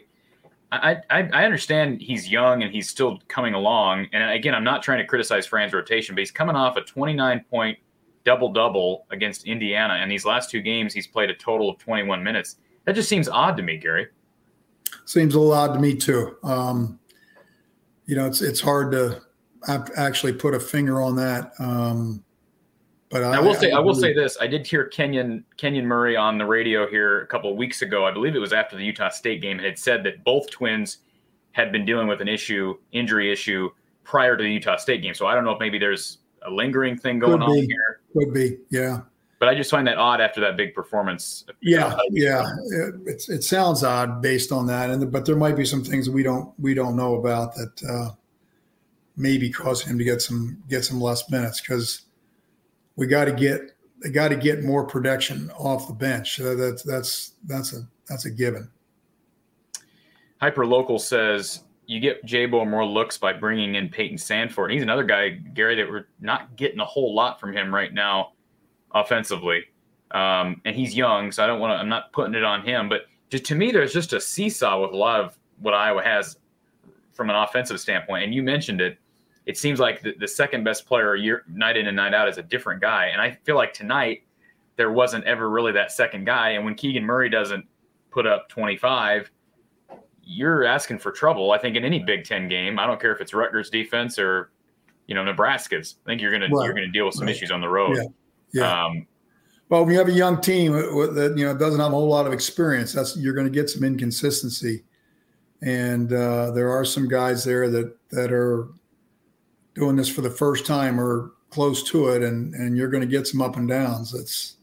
I, 0.72 0.98
I, 1.10 1.28
I 1.34 1.46
understand 1.46 2.00
he's 2.00 2.30
young 2.30 2.62
and 2.62 2.72
he's 2.72 2.88
still 2.88 3.20
coming 3.28 3.56
along. 3.56 4.08
And 4.14 4.32
again, 4.32 4.54
I'm 4.54 4.64
not 4.64 4.84
trying 4.84 5.00
to 5.00 5.06
criticize 5.06 5.48
Fran's 5.48 5.74
rotation, 5.74 6.14
but 6.14 6.20
he's 6.20 6.32
coming 6.32 6.56
off 6.56 6.78
a 6.78 6.82
29 6.82 7.44
point 7.50 7.80
double 8.24 8.52
double 8.52 9.06
against 9.12 9.46
Indiana. 9.46 9.96
And 9.96 10.12
these 10.12 10.26
last 10.26 10.50
two 10.50 10.62
games, 10.62 10.94
he's 10.94 11.08
played 11.08 11.30
a 11.30 11.36
total 11.36 11.70
of 11.70 11.78
21 11.78 12.24
minutes. 12.24 12.58
That 12.86 12.96
just 12.96 13.10
seems 13.10 13.28
odd 13.28 13.58
to 13.58 13.64
me, 13.64 13.78
Gary 13.78 14.08
seems 15.10 15.34
a 15.34 15.40
little 15.40 15.54
odd 15.54 15.74
to 15.74 15.80
me 15.80 15.96
too. 15.96 16.38
Um, 16.44 17.00
you 18.06 18.16
know, 18.16 18.28
it's 18.28 18.42
it's 18.42 18.62
hard 18.62 18.92
to 18.92 19.22
actually 19.68 20.34
put 20.34 20.54
a 20.54 20.60
finger 20.60 21.02
on 21.02 21.16
that. 21.16 21.52
Um, 21.60 22.24
but 23.10 23.24
I, 23.24 23.38
I 23.38 23.40
will 23.40 23.56
say 23.56 23.72
I, 23.72 23.78
I 23.78 23.80
will 23.80 23.96
say 23.96 24.14
this: 24.14 24.38
I 24.40 24.48
did 24.48 24.68
hear 24.68 24.86
Kenyon 24.86 25.44
Kenyon 25.58 25.86
Murray 25.86 26.16
on 26.16 26.38
the 26.38 26.46
radio 26.46 26.88
here 26.88 27.22
a 27.22 27.28
couple 27.28 27.52
of 27.52 27.58
weeks 27.58 27.82
ago. 27.82 28.06
I 28.06 28.12
believe 28.12 28.36
it 28.36 28.40
was 28.40 28.54
after 28.54 28.78
the 28.78 28.84
Utah 28.84 29.10
State 29.10 29.42
game, 29.42 29.58
and 29.58 29.66
had 29.66 29.80
said 29.80 30.04
that 30.04 30.24
both 30.24 30.50
twins 30.52 31.00
had 31.52 31.72
been 31.72 31.86
dealing 31.86 32.08
with 32.08 32.22
an 32.22 32.28
issue, 32.28 32.76
injury 32.92 33.32
issue, 33.32 33.70
prior 34.04 34.38
to 34.38 34.44
the 34.44 34.52
Utah 34.52 34.78
State 34.78 35.02
game. 35.02 35.16
So 35.16 35.26
I 35.26 35.34
don't 35.34 35.44
know 35.44 35.52
if 35.52 35.60
maybe 35.60 35.80
there's 35.80 36.19
a 36.46 36.52
lingering 36.52 36.98
thing 36.98 37.20
going 37.20 37.42
on 37.42 37.56
here. 37.56 38.02
Could 38.14 38.34
be, 38.34 38.58
yeah 38.70 39.02
but 39.40 39.48
I 39.48 39.56
just 39.56 39.72
find 39.72 39.88
that 39.88 39.98
odd 39.98 40.20
after 40.20 40.42
that 40.42 40.58
big 40.58 40.76
performance. 40.76 41.46
Yeah, 41.62 41.98
yeah, 42.12 42.46
it, 43.06 43.24
it 43.30 43.44
sounds 43.44 43.84
odd 43.84 44.22
based 44.22 44.52
on 44.52 44.68
that, 44.68 44.90
and 44.90 45.12
but 45.12 45.26
there 45.26 45.38
might 45.38 45.56
be 45.56 45.66
some 45.66 45.84
things 45.84 46.10
we 46.10 46.24
don't 46.24 46.54
we 46.60 46.74
don't 46.74 46.98
know 46.98 47.16
about 47.16 47.56
that 47.56 47.84
uh, 47.90 48.10
maybe 49.16 49.50
cause 49.50 49.82
him 49.82 49.98
to 49.98 50.04
get 50.04 50.22
some 50.22 50.62
get 50.68 50.84
some 50.84 51.00
less 51.00 51.30
minutes 51.30 51.62
because 51.62 52.02
we 52.98 53.08
got 53.08 53.26
to 53.26 53.32
get 53.32 53.72
they 54.04 54.10
got 54.10 54.28
to 54.28 54.36
get 54.36 54.64
more 54.64 54.86
production 54.86 55.50
off 55.52 55.88
the 55.88 55.94
bench. 55.94 56.38
that's 56.38 56.84
that's 56.84 57.34
that's 57.46 57.74
a 57.74 57.88
that's 58.10 58.26
a 58.26 58.30
given. 58.30 58.70
Hyper 60.42 60.66
local 60.66 61.00
says 61.00 61.64
you 61.90 62.00
get 62.00 62.24
Jabo 62.24 62.70
more 62.70 62.86
looks 62.86 63.18
by 63.18 63.34
bringing 63.34 63.74
in 63.74 63.90
Payton 63.90 64.18
Sandfort. 64.18 64.72
He's 64.72 64.84
another 64.84 65.04
guy, 65.04 65.30
Gary, 65.30 65.76
that 65.76 65.90
we're 65.90 66.06
not 66.20 66.56
getting 66.56 66.80
a 66.80 66.86
whole 66.86 67.16
lot 67.16 67.40
from 67.40 67.52
him 67.52 67.74
right 67.74 67.92
now 67.92 68.34
offensively. 68.92 69.64
Um, 70.12 70.62
and 70.66 70.76
he's 70.76 70.96
young, 70.96 71.32
so 71.32 71.44
I 71.44 71.48
don't 71.48 71.60
want 71.60 71.72
to. 71.72 71.78
I'm 71.78 71.90
not 71.90 72.14
putting 72.14 72.36
it 72.36 72.44
on 72.44 72.64
him, 72.64 72.90
but 72.90 73.08
to 73.32 73.56
me, 73.56 73.72
there's 73.72 73.92
just 73.92 74.14
a 74.14 74.22
seesaw 74.22 74.80
with 74.80 74.92
a 74.92 74.96
lot 74.96 75.20
of 75.20 75.36
what 75.62 75.74
Iowa 75.74 76.04
has 76.04 76.38
from 77.12 77.32
an 77.32 77.36
offensive 77.36 77.80
standpoint. 77.80 78.24
And 78.24 78.36
you 78.36 78.44
mentioned 78.44 78.82
it. 78.82 79.00
It 79.48 79.58
seems 79.58 79.80
like 79.80 80.04
the, 80.04 80.14
the 80.20 80.28
second 80.28 80.64
best 80.64 80.86
player 80.86 81.16
year 81.16 81.44
night 81.48 81.76
in 81.76 81.88
and 81.88 81.96
night 81.96 82.14
out 82.14 82.30
is 82.30 82.38
a 82.38 82.44
different 82.44 82.82
guy, 82.82 83.08
and 83.08 83.20
I 83.20 83.32
feel 83.46 83.56
like 83.56 83.74
tonight 83.74 84.22
there 84.76 84.92
wasn't 84.92 85.26
ever 85.26 85.50
really 85.50 85.72
that 85.72 85.92
second 85.92 86.26
guy. 86.26 86.50
And 86.50 86.64
when 86.64 86.76
Keegan 86.76 87.04
Murray 87.04 87.32
doesn't 87.32 87.66
put 88.12 88.28
up 88.28 88.48
25, 88.48 89.32
you're 90.30 90.64
asking 90.64 91.00
for 91.00 91.12
trouble. 91.12 91.52
I 91.52 91.58
think 91.58 91.76
in 91.76 91.84
any 91.84 92.00
Big 92.00 92.24
Ten 92.24 92.48
game, 92.48 92.78
I 92.78 92.86
don't 92.86 93.02
care 93.02 93.14
if 93.14 93.20
it's 93.20 93.34
Rutgers 93.34 93.70
defense 93.70 94.20
or 94.20 94.52
you 95.08 95.16
know 95.16 95.24
Nebraska's. 95.24 95.96
I 96.06 96.10
think 96.10 96.22
you're 96.22 96.32
gonna 96.32 96.48
right. 96.52 96.66
you're 96.66 96.74
gonna 96.74 96.92
deal 96.92 97.06
with 97.06 97.16
some 97.16 97.26
right. 97.26 97.36
issues 97.36 97.52
on 97.52 97.62
the 97.62 97.70
road. 97.70 97.98
Yeah. 97.98 98.04
Yeah. 98.52 98.86
Um, 98.86 99.08
well, 99.70 99.86
when 99.86 99.94
you 99.94 100.00
have 100.00 100.08
a 100.08 100.14
young 100.14 100.42
team 100.42 100.72
that 100.72 101.34
you 101.38 101.46
know 101.46 101.56
doesn't 101.56 101.80
have 101.80 101.92
a 101.92 101.96
whole 101.96 102.08
lot 102.08 102.28
of 102.28 102.34
experience, 102.34 102.94
that's 102.94 103.16
you're 103.18 103.34
going 103.34 103.48
to 103.48 103.54
get 103.54 103.70
some 103.70 103.84
inconsistency, 103.84 104.84
and 105.62 106.12
uh, 106.12 106.52
there 106.52 106.70
are 106.70 106.84
some 106.84 107.08
guys 107.08 107.44
there 107.44 107.70
that 107.70 107.96
that 108.10 108.32
are 108.32 108.70
doing 109.76 109.96
this 109.96 110.10
for 110.10 110.22
the 110.22 110.30
first 110.30 110.66
time 110.66 111.00
or 111.00 111.34
close 111.52 111.84
to 111.84 112.10
it, 112.10 112.24
and 112.24 112.56
and 112.56 112.76
you're 112.76 112.90
going 112.90 113.02
to 113.02 113.08
get 113.08 113.28
some 113.28 113.42
up 113.42 113.58
and 113.58 113.70
downs. 113.70 114.12
That's 114.12 114.58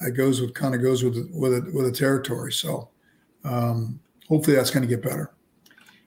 that 0.00 0.12
goes 0.12 0.40
with 0.40 0.54
kind 0.54 0.74
of 0.74 0.80
goes 0.80 1.04
with 1.04 1.30
with 1.30 1.52
it 1.52 1.74
with 1.74 1.84
the 1.84 1.92
territory. 1.92 2.52
So 2.52 2.88
um, 3.44 4.00
hopefully 4.28 4.56
that's 4.56 4.70
going 4.70 4.82
to 4.82 4.88
get 4.88 5.02
better. 5.02 5.32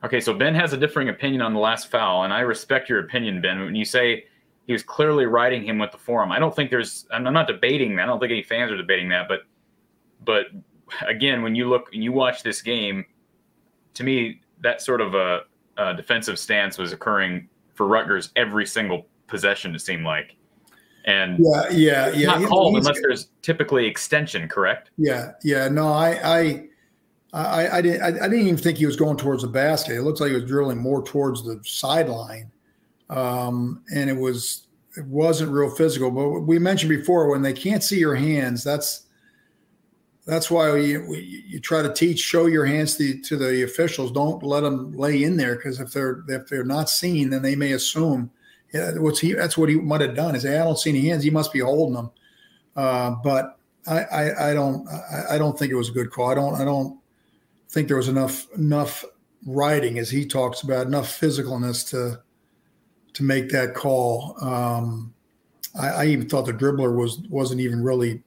Okay, 0.03 0.21
so 0.21 0.34
Ben 0.34 0.53
has 0.53 0.73
a 0.73 0.77
differing 0.77 1.10
opinion 1.10 1.41
on 1.41 1.53
the 1.53 1.60
last 1.60 1.89
foul, 1.89 2.23
and 2.23 2.32
I 2.32 2.41
respect 2.41 2.88
your 2.89 2.99
opinion, 2.99 3.41
Ben. 3.41 3.60
When 3.62 3.75
you 3.75 3.86
say 3.86 4.25
he 4.67 4.73
was 4.73 4.84
clearly 4.84 5.25
riding 5.25 5.63
him 5.63 5.80
with 5.80 5.91
the 5.91 5.97
forearm. 5.97 6.32
I 6.32 6.39
don't 6.39 6.56
think 6.56 6.69
there's. 6.69 7.08
I'm 7.12 7.23
not 7.23 7.47
debating 7.47 7.95
that. 7.95 8.03
I 8.03 8.06
don't 8.06 8.19
think 8.19 8.32
any 8.32 8.43
fans 8.43 8.69
are 8.69 8.77
debating 8.77 9.08
that. 9.10 9.30
But, 9.30 9.43
but 10.23 10.47
again, 11.08 11.41
when 11.41 11.56
you 11.56 11.69
look 11.69 11.89
and 11.93 12.03
you 12.03 12.12
watch 12.12 12.43
this 12.43 12.62
game, 12.62 13.06
to 13.93 14.03
me, 14.03 14.41
that 14.62 14.82
sort 14.82 14.99
of 14.99 15.15
a, 15.15 15.43
a 15.77 15.93
defensive 15.93 16.38
stance 16.38 16.77
was 16.77 16.91
occurring 16.91 17.47
for 17.75 17.88
Rutgers 17.88 18.32
every 18.36 18.65
single 18.65 19.08
possession. 19.27 19.73
It 19.73 19.80
seemed 19.80 20.03
like, 20.03 20.36
and 21.06 21.39
yeah, 21.39 21.69
yeah, 21.69 22.10
yeah. 22.10 22.25
not 22.25 22.49
called 22.49 22.75
unless 22.75 22.99
there's 23.01 23.30
typically 23.41 23.86
extension, 23.88 24.49
correct? 24.49 24.91
Yeah, 24.97 25.32
yeah. 25.45 25.69
No, 25.69 25.93
I, 25.93 26.19
I, 26.23 26.66
I, 27.39 27.78
I 27.78 27.82
didn't. 27.82 28.02
I, 28.02 28.08
I, 28.26 28.28
didn't 28.30 28.47
even 28.47 28.58
think 28.58 28.78
he 28.78 28.86
was 28.86 28.95
going 28.95 29.17
towards 29.17 29.43
the 29.43 29.50
basket. 29.50 29.95
It 29.95 30.02
looks 30.02 30.19
like 30.19 30.30
he 30.30 30.36
was 30.36 30.45
drilling 30.45 30.78
more 30.78 31.04
towards 31.04 31.43
the 31.43 31.62
sideline, 31.63 32.52
um, 33.10 33.84
and 33.93 34.10
it 34.10 34.17
was 34.17 34.67
it 34.97 35.06
wasn't 35.06 35.52
real 35.52 35.69
physical. 35.69 36.10
But 36.10 36.41
we 36.41 36.58
mentioned 36.58 36.89
before 36.89 37.30
when 37.30 37.41
they 37.41 37.54
can't 37.54 37.84
see 37.84 38.00
your 38.00 38.15
hands, 38.15 38.63
that's 38.63 39.08
that's 40.26 40.50
why 40.50 40.71
we, 40.71 40.97
we, 40.97 41.43
you 41.47 41.60
try 41.60 41.82
to 41.82 41.93
teach, 41.93 42.19
show 42.19 42.47
your 42.47 42.65
hands 42.65 42.97
to, 42.97 43.17
to 43.21 43.38
the 43.38 43.63
officials. 43.63 44.12
Don't 44.12 44.43
let 44.43 44.62
them 44.62 44.91
lay 44.97 45.23
in 45.23 45.38
there 45.38 45.56
because 45.56 45.80
if 45.80 45.93
they're 45.93 46.23
if 46.28 46.47
they're 46.47 46.65
not 46.65 46.89
seen, 46.89 47.30
then 47.30 47.41
they 47.41 47.56
may 47.56 47.73
assume 47.73 48.32
yeah, 48.73 48.91
what's 48.97 49.19
he. 49.19 49.34
That's 49.34 49.58
what 49.58 49.69
he 49.69 49.76
might 49.76 50.02
have 50.02 50.15
done. 50.15 50.36
Is 50.36 50.43
say, 50.43 50.58
I 50.58 50.63
don't 50.63 50.78
see 50.78 50.89
any 50.89 51.08
hands. 51.08 51.23
He 51.23 51.30
must 51.30 51.54
be 51.54 51.60
holding 51.60 51.95
them. 51.95 52.12
Uh, 52.76 53.12
but 53.23 53.58
I, 53.88 54.00
I, 54.00 54.50
I 54.52 54.54
don't 54.54 54.88
I, 54.88 55.36
I, 55.36 55.38
don't 55.38 55.58
think 55.58 55.71
it 55.71 55.76
was 55.76 55.89
a 55.89 55.93
good 55.93 56.12
call. 56.12 56.30
I 56.30 56.36
don't 56.36 56.56
I 56.56 56.65
don't 56.65 57.00
think 57.69 57.88
there 57.88 57.97
was 57.97 58.08
enough 58.08 58.47
enough 58.53 59.06
writing 59.45 59.99
as 59.99 60.10
he 60.10 60.25
talks 60.25 60.62
about 60.62 60.88
enough 60.88 61.19
physicalness 61.19 61.88
to 61.91 62.21
to 63.13 63.23
make 63.23 63.49
that 63.49 63.73
call. 63.73 64.36
Um, 64.41 65.13
I, 65.80 65.88
I 65.88 66.06
even 66.06 66.27
thought 66.30 66.45
the 66.45 66.53
dribbler 66.53 66.95
was 66.95 67.19
wasn't 67.30 67.62
even 67.62 67.84
really 67.84 68.23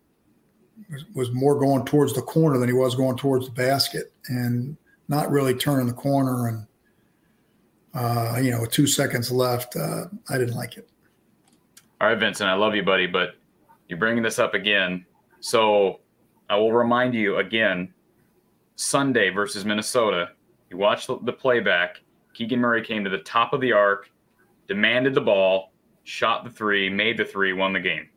was 1.14 1.30
more 1.32 1.58
going 1.58 1.84
towards 1.84 2.14
the 2.14 2.22
corner 2.22 2.58
than 2.58 2.68
he 2.68 2.72
was 2.72 2.94
going 2.94 3.16
towards 3.16 3.46
the 3.46 3.52
basket 3.52 4.12
and 4.28 4.76
not 5.08 5.30
really 5.30 5.54
turning 5.54 5.86
the 5.86 5.92
corner. 5.92 6.48
And, 6.48 6.66
uh, 7.94 8.38
you 8.40 8.50
know, 8.50 8.64
two 8.64 8.86
seconds 8.86 9.30
left, 9.30 9.76
uh, 9.76 10.04
I 10.28 10.38
didn't 10.38 10.54
like 10.54 10.76
it. 10.76 10.88
All 12.00 12.08
right, 12.08 12.18
Vincent, 12.18 12.48
I 12.48 12.54
love 12.54 12.74
you, 12.74 12.82
buddy, 12.82 13.06
but 13.06 13.36
you're 13.88 13.98
bringing 13.98 14.22
this 14.22 14.38
up 14.38 14.54
again. 14.54 15.04
So 15.40 16.00
I 16.48 16.56
will 16.56 16.72
remind 16.72 17.14
you 17.14 17.36
again 17.36 17.92
Sunday 18.80 19.28
versus 19.28 19.66
Minnesota. 19.66 20.30
You 20.70 20.78
watch 20.78 21.06
the, 21.06 21.18
the 21.24 21.32
playback. 21.32 22.00
Keegan 22.32 22.58
Murray 22.58 22.82
came 22.82 23.04
to 23.04 23.10
the 23.10 23.18
top 23.18 23.52
of 23.52 23.60
the 23.60 23.72
arc, 23.72 24.10
demanded 24.68 25.14
the 25.14 25.20
ball, 25.20 25.74
shot 26.04 26.44
the 26.44 26.50
three, 26.50 26.88
made 26.88 27.18
the 27.18 27.24
three, 27.24 27.52
won 27.52 27.74
the 27.74 27.80
game. 27.80 28.08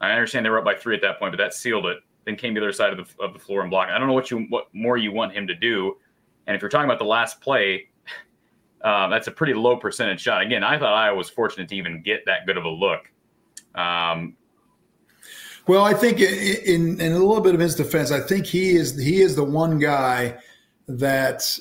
I 0.00 0.12
understand 0.12 0.46
they 0.46 0.50
were 0.50 0.58
up 0.58 0.64
by 0.64 0.74
three 0.74 0.96
at 0.96 1.02
that 1.02 1.18
point, 1.18 1.32
but 1.32 1.36
that 1.36 1.52
sealed 1.52 1.84
it. 1.84 1.98
Then 2.24 2.36
came 2.36 2.54
to 2.54 2.60
the 2.60 2.66
other 2.66 2.72
side 2.72 2.98
of 2.98 3.06
the, 3.06 3.22
of 3.22 3.34
the 3.34 3.38
floor 3.38 3.60
and 3.60 3.70
blocked. 3.70 3.90
I 3.90 3.98
don't 3.98 4.06
know 4.06 4.14
what 4.14 4.30
you 4.30 4.46
what 4.48 4.68
more 4.72 4.96
you 4.96 5.12
want 5.12 5.34
him 5.34 5.46
to 5.46 5.54
do. 5.54 5.98
And 6.46 6.56
if 6.56 6.62
you're 6.62 6.70
talking 6.70 6.86
about 6.86 6.98
the 6.98 7.04
last 7.04 7.42
play, 7.42 7.90
uh, 8.82 9.08
that's 9.08 9.26
a 9.26 9.30
pretty 9.30 9.52
low 9.52 9.76
percentage 9.76 10.22
shot. 10.22 10.40
Again, 10.40 10.64
I 10.64 10.78
thought 10.78 10.94
I 10.94 11.12
was 11.12 11.28
fortunate 11.28 11.68
to 11.68 11.76
even 11.76 12.02
get 12.02 12.24
that 12.24 12.46
good 12.46 12.56
of 12.56 12.64
a 12.64 12.70
look. 12.70 13.10
Um, 13.74 14.34
well, 15.70 15.84
I 15.84 15.94
think 15.94 16.18
in, 16.18 17.00
in 17.00 17.12
a 17.12 17.18
little 17.18 17.40
bit 17.40 17.54
of 17.54 17.60
his 17.60 17.76
defense, 17.76 18.10
I 18.10 18.18
think 18.18 18.44
he 18.44 18.70
is 18.70 19.00
he 19.00 19.20
is 19.20 19.36
the 19.36 19.44
one 19.44 19.78
guy 19.78 20.36
that 20.88 21.56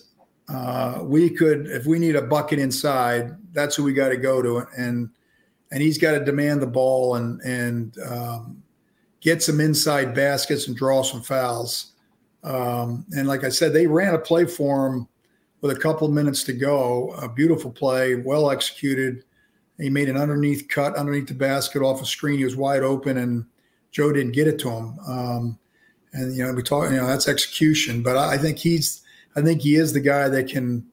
uh, 0.47 1.01
we 1.03 1.29
could, 1.29 1.67
if 1.67 1.85
we 1.85 1.99
need 1.99 2.15
a 2.15 2.23
bucket 2.23 2.57
inside, 2.57 3.37
that's 3.51 3.75
who 3.75 3.83
we 3.83 3.93
got 3.93 4.09
to 4.09 4.17
go 4.17 4.41
to. 4.41 4.65
And 4.75 5.11
and 5.71 5.83
he's 5.83 5.99
got 5.99 6.13
to 6.13 6.25
demand 6.25 6.59
the 6.59 6.65
ball 6.65 7.17
and 7.17 7.39
and 7.41 7.95
um, 7.99 8.63
get 9.21 9.43
some 9.43 9.61
inside 9.61 10.15
baskets 10.15 10.67
and 10.67 10.75
draw 10.75 11.03
some 11.03 11.21
fouls. 11.21 11.91
Um, 12.43 13.05
and 13.15 13.27
like 13.27 13.43
I 13.43 13.49
said, 13.49 13.73
they 13.73 13.85
ran 13.85 14.15
a 14.15 14.19
play 14.19 14.45
for 14.45 14.87
him 14.87 15.07
with 15.61 15.77
a 15.77 15.79
couple 15.79 16.07
of 16.07 16.13
minutes 16.13 16.43
to 16.45 16.53
go. 16.53 17.11
A 17.11 17.29
beautiful 17.29 17.69
play, 17.69 18.15
well 18.15 18.49
executed. 18.49 19.23
He 19.77 19.91
made 19.91 20.09
an 20.09 20.17
underneath 20.17 20.67
cut 20.67 20.95
underneath 20.95 21.27
the 21.27 21.35
basket 21.35 21.83
off 21.83 22.01
a 22.01 22.07
screen. 22.07 22.39
He 22.39 22.43
was 22.43 22.55
wide 22.55 22.81
open, 22.81 23.17
and 23.17 23.45
Joe 23.91 24.11
didn't 24.11 24.33
get 24.33 24.47
it 24.47 24.59
to 24.59 24.69
him. 24.69 24.99
Um, 25.07 25.59
and 26.13 26.35
you 26.35 26.43
know, 26.43 26.53
we 26.53 26.63
talk, 26.63 26.89
you 26.89 26.97
know, 26.97 27.07
that's 27.07 27.27
execution. 27.27 28.01
But 28.01 28.17
I, 28.17 28.33
I 28.33 28.37
think 28.37 28.57
he's, 28.57 29.01
I 29.35 29.41
think 29.41 29.61
he 29.61 29.75
is 29.75 29.93
the 29.93 29.99
guy 29.99 30.27
that 30.29 30.47
can 30.49 30.85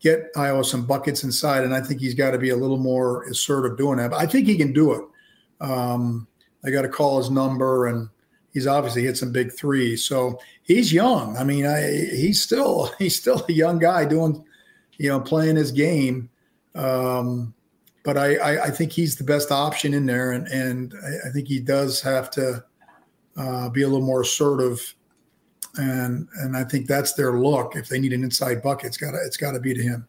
get 0.00 0.30
Iowa 0.36 0.64
some 0.64 0.86
buckets 0.86 1.24
inside, 1.24 1.64
and 1.64 1.74
I 1.74 1.80
think 1.80 2.00
he's 2.00 2.14
got 2.14 2.30
to 2.32 2.38
be 2.38 2.50
a 2.50 2.56
little 2.56 2.78
more 2.78 3.24
assertive 3.24 3.76
doing 3.76 3.98
that. 3.98 4.10
But 4.10 4.20
I 4.20 4.26
think 4.26 4.46
he 4.46 4.56
can 4.56 4.72
do 4.72 4.92
it. 4.92 5.04
Um, 5.60 6.26
I 6.64 6.70
got 6.70 6.82
to 6.82 6.88
call 6.88 7.18
his 7.18 7.30
number, 7.30 7.86
and 7.86 8.08
he's 8.52 8.66
obviously 8.66 9.02
hit 9.02 9.16
some 9.16 9.32
big 9.32 9.52
threes. 9.52 10.04
So 10.04 10.38
he's 10.62 10.92
young. 10.92 11.36
I 11.36 11.44
mean, 11.44 11.66
I, 11.66 11.90
he's 11.90 12.42
still 12.42 12.90
he's 12.98 13.18
still 13.18 13.44
a 13.48 13.52
young 13.52 13.78
guy 13.78 14.04
doing, 14.04 14.44
you 14.98 15.08
know, 15.08 15.20
playing 15.20 15.56
his 15.56 15.72
game. 15.72 16.30
Um, 16.74 17.54
but 18.04 18.16
I, 18.16 18.36
I, 18.36 18.64
I, 18.64 18.70
think 18.70 18.92
he's 18.92 19.16
the 19.16 19.24
best 19.24 19.50
option 19.50 19.94
in 19.94 20.06
there, 20.06 20.32
and 20.32 20.46
and 20.48 20.94
I, 21.04 21.28
I 21.28 21.32
think 21.32 21.48
he 21.48 21.60
does 21.60 22.00
have 22.00 22.30
to 22.32 22.64
uh, 23.36 23.68
be 23.68 23.82
a 23.82 23.88
little 23.88 24.06
more 24.06 24.22
assertive 24.22 24.94
and 25.78 26.28
and 26.40 26.56
I 26.56 26.64
think 26.64 26.86
that's 26.86 27.12
their 27.14 27.32
look. 27.32 27.76
If 27.76 27.88
they 27.88 27.98
need 27.98 28.12
an 28.12 28.24
inside 28.24 28.62
bucket, 28.62 28.86
it's 28.86 28.96
got 28.96 29.12
to 29.12 29.18
it's 29.24 29.36
got 29.36 29.52
to 29.52 29.60
be 29.60 29.74
to 29.74 29.82
him. 29.82 30.06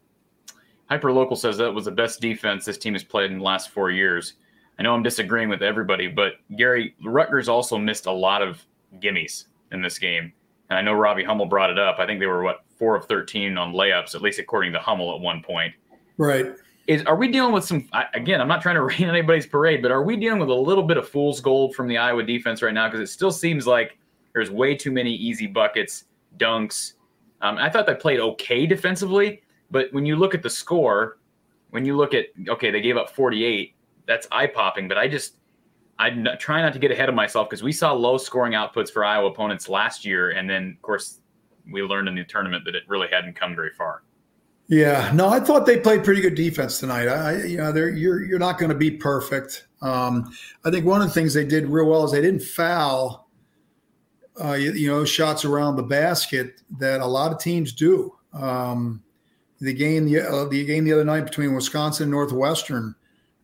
Hyper 0.88 1.12
Local 1.12 1.36
says 1.36 1.56
that 1.58 1.72
was 1.72 1.84
the 1.84 1.92
best 1.92 2.20
defense 2.20 2.64
this 2.64 2.76
team 2.76 2.94
has 2.94 3.04
played 3.04 3.30
in 3.30 3.38
the 3.38 3.44
last 3.44 3.70
four 3.70 3.90
years. 3.90 4.34
I 4.78 4.82
know 4.82 4.94
I'm 4.94 5.02
disagreeing 5.02 5.48
with 5.48 5.62
everybody, 5.62 6.08
but 6.08 6.34
Gary 6.56 6.94
Rutgers 7.04 7.48
also 7.48 7.78
missed 7.78 8.06
a 8.06 8.12
lot 8.12 8.42
of 8.42 8.64
gimmies 8.98 9.44
in 9.72 9.82
this 9.82 9.98
game, 9.98 10.32
and 10.68 10.78
I 10.78 10.82
know 10.82 10.92
Robbie 10.92 11.24
Hummel 11.24 11.46
brought 11.46 11.70
it 11.70 11.78
up. 11.78 11.98
I 11.98 12.06
think 12.06 12.18
they 12.18 12.26
were 12.26 12.42
what 12.42 12.64
four 12.78 12.96
of 12.96 13.06
thirteen 13.06 13.56
on 13.56 13.72
layups, 13.72 14.14
at 14.14 14.22
least 14.22 14.38
according 14.38 14.72
to 14.72 14.80
Hummel 14.80 15.14
at 15.14 15.20
one 15.20 15.42
point. 15.42 15.74
Right. 16.16 16.52
Is 16.86 17.04
are 17.04 17.16
we 17.16 17.28
dealing 17.28 17.52
with 17.52 17.64
some? 17.64 17.88
Again, 18.14 18.40
I'm 18.40 18.48
not 18.48 18.62
trying 18.62 18.76
to 18.76 18.82
rain 18.82 19.04
anybody's 19.04 19.46
parade, 19.46 19.82
but 19.82 19.90
are 19.90 20.02
we 20.02 20.16
dealing 20.16 20.40
with 20.40 20.48
a 20.48 20.54
little 20.54 20.84
bit 20.84 20.96
of 20.96 21.08
fool's 21.08 21.40
gold 21.40 21.74
from 21.74 21.88
the 21.88 21.98
Iowa 21.98 22.22
defense 22.22 22.62
right 22.62 22.74
now? 22.74 22.88
Because 22.88 23.00
it 23.00 23.12
still 23.12 23.30
seems 23.30 23.66
like 23.66 23.98
there's 24.32 24.50
way 24.50 24.74
too 24.74 24.90
many 24.90 25.12
easy 25.12 25.46
buckets, 25.46 26.04
dunks. 26.38 26.94
Um, 27.42 27.58
I 27.58 27.70
thought 27.70 27.86
they 27.86 27.94
played 27.94 28.20
okay 28.20 28.66
defensively, 28.66 29.42
but 29.70 29.92
when 29.92 30.04
you 30.04 30.16
look 30.16 30.34
at 30.34 30.42
the 30.42 30.50
score, 30.50 31.18
when 31.70 31.84
you 31.84 31.96
look 31.96 32.14
at 32.14 32.26
okay, 32.48 32.70
they 32.70 32.80
gave 32.80 32.96
up 32.96 33.10
48. 33.10 33.74
That's 34.06 34.26
eye 34.32 34.46
popping. 34.46 34.88
But 34.88 34.98
I 34.98 35.08
just 35.08 35.36
I 35.98 36.10
try 36.36 36.62
not 36.62 36.72
to 36.72 36.78
get 36.78 36.90
ahead 36.90 37.08
of 37.08 37.14
myself 37.14 37.48
because 37.48 37.62
we 37.62 37.72
saw 37.72 37.92
low 37.92 38.16
scoring 38.16 38.54
outputs 38.54 38.90
for 38.90 39.04
Iowa 39.04 39.28
opponents 39.28 39.68
last 39.68 40.04
year, 40.04 40.30
and 40.30 40.48
then 40.48 40.74
of 40.76 40.82
course 40.82 41.20
we 41.70 41.82
learned 41.82 42.08
in 42.08 42.14
the 42.14 42.24
tournament 42.24 42.64
that 42.64 42.74
it 42.74 42.84
really 42.88 43.08
hadn't 43.10 43.34
come 43.34 43.54
very 43.54 43.70
far. 43.70 44.02
Yeah, 44.70 45.10
no, 45.12 45.28
I 45.28 45.40
thought 45.40 45.66
they 45.66 45.80
played 45.80 46.04
pretty 46.04 46.20
good 46.20 46.36
defense 46.36 46.78
tonight. 46.78 47.08
I, 47.08 47.42
you 47.42 47.56
know, 47.56 47.74
you're 47.74 48.22
you're 48.22 48.38
not 48.38 48.56
going 48.56 48.68
to 48.68 48.78
be 48.78 48.92
perfect. 48.92 49.66
Um, 49.82 50.32
I 50.64 50.70
think 50.70 50.86
one 50.86 51.02
of 51.02 51.08
the 51.08 51.12
things 51.12 51.34
they 51.34 51.44
did 51.44 51.66
real 51.66 51.86
well 51.86 52.04
is 52.04 52.12
they 52.12 52.20
didn't 52.20 52.42
foul 52.42 53.28
uh, 54.42 54.52
you, 54.52 54.72
you, 54.72 54.88
know, 54.88 55.04
shots 55.04 55.44
around 55.44 55.76
the 55.76 55.82
basket 55.82 56.62
that 56.78 57.00
a 57.00 57.06
lot 57.06 57.32
of 57.32 57.38
teams 57.38 57.72
do. 57.72 58.14
Um, 58.32 59.02
the 59.60 59.74
game, 59.74 60.06
the, 60.06 60.20
uh, 60.20 60.44
the 60.46 60.64
game 60.64 60.84
the 60.84 60.92
other 60.92 61.04
night 61.04 61.24
between 61.24 61.54
Wisconsin 61.54 62.04
and 62.04 62.12
Northwestern, 62.12 62.94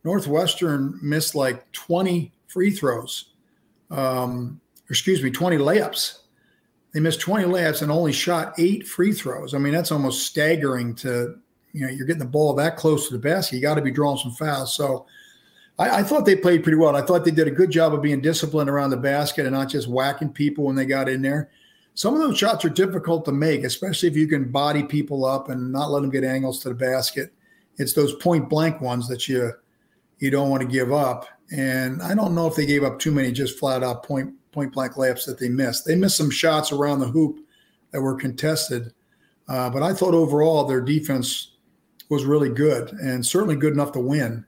Northwestern 0.03 0.97
missed 1.03 1.35
like 1.35 1.71
20 1.73 2.31
free 2.47 2.71
throws. 2.71 3.33
Um, 3.91 4.59
excuse 4.89 5.21
me, 5.21 5.29
20 5.29 5.57
layups. 5.57 6.19
They 6.93 6.99
missed 6.99 7.19
20 7.21 7.45
layups 7.45 7.81
and 7.81 7.91
only 7.91 8.13
shot 8.13 8.53
eight 8.57 8.87
free 8.87 9.11
throws. 9.11 9.53
I 9.53 9.57
mean, 9.57 9.73
that's 9.73 9.91
almost 9.91 10.25
staggering 10.25 10.95
to, 10.95 11.35
you 11.73 11.81
know, 11.81 11.91
you're 11.91 12.07
getting 12.07 12.19
the 12.19 12.25
ball 12.25 12.53
that 12.55 12.77
close 12.77 13.07
to 13.07 13.13
the 13.13 13.19
basket. 13.19 13.57
You 13.57 13.61
got 13.61 13.75
to 13.75 13.81
be 13.81 13.91
drawing 13.91 14.17
some 14.17 14.31
fouls. 14.31 14.73
So 14.73 15.05
I, 15.77 15.99
I, 15.99 16.03
thought 16.03 16.25
they 16.25 16.35
played 16.35 16.63
pretty 16.63 16.77
well. 16.77 16.95
I 16.95 17.01
thought 17.01 17.25
they 17.25 17.31
did 17.31 17.47
a 17.47 17.51
good 17.51 17.69
job 17.69 17.93
of 17.93 18.01
being 18.01 18.21
disciplined 18.21 18.69
around 18.69 18.89
the 18.89 18.97
basket 18.97 19.45
and 19.45 19.53
not 19.53 19.69
just 19.69 19.87
whacking 19.87 20.29
people 20.29 20.63
when 20.65 20.75
they 20.75 20.85
got 20.85 21.09
in 21.09 21.21
there. 21.21 21.51
Some 21.93 22.13
of 22.13 22.19
those 22.19 22.37
shots 22.37 22.63
are 22.63 22.69
difficult 22.69 23.25
to 23.25 23.31
make, 23.31 23.63
especially 23.63 24.09
if 24.09 24.15
you 24.15 24.27
can 24.27 24.51
body 24.51 24.83
people 24.83 25.25
up 25.25 25.49
and 25.49 25.71
not 25.71 25.89
let 25.91 26.01
them 26.01 26.11
get 26.11 26.23
angles 26.23 26.59
to 26.61 26.69
the 26.69 26.75
basket. 26.75 27.33
It's 27.77 27.93
those 27.93 28.15
point 28.15 28.49
blank 28.49 28.81
ones 28.81 29.07
that 29.07 29.27
you 29.27 29.51
you 30.19 30.31
don't 30.31 30.49
want 30.49 30.61
to 30.61 30.67
give 30.67 30.91
up. 30.91 31.27
And 31.51 32.01
I 32.01 32.15
don't 32.15 32.35
know 32.35 32.47
if 32.47 32.55
they 32.55 32.65
gave 32.65 32.83
up 32.83 32.99
too 32.99 33.11
many 33.11 33.31
just 33.31 33.57
flat 33.59 33.83
out 33.83 34.03
point 34.03 34.33
point 34.57 34.73
blank 34.73 34.93
layups 34.93 35.23
that 35.27 35.37
they 35.37 35.49
missed. 35.49 35.85
They 35.85 35.95
missed 35.95 36.17
some 36.17 36.31
shots 36.31 36.71
around 36.71 36.97
the 36.97 37.07
hoop 37.07 37.37
that 37.91 38.01
were 38.01 38.15
contested, 38.15 38.91
uh, 39.47 39.69
but 39.69 39.83
I 39.83 39.93
thought 39.93 40.15
overall 40.15 40.63
their 40.65 40.81
defense 40.81 41.57
was 42.09 42.25
really 42.25 42.49
good 42.49 42.91
and 42.93 43.23
certainly 43.23 43.55
good 43.55 43.73
enough 43.73 43.91
to 43.91 43.99
win. 43.99 44.43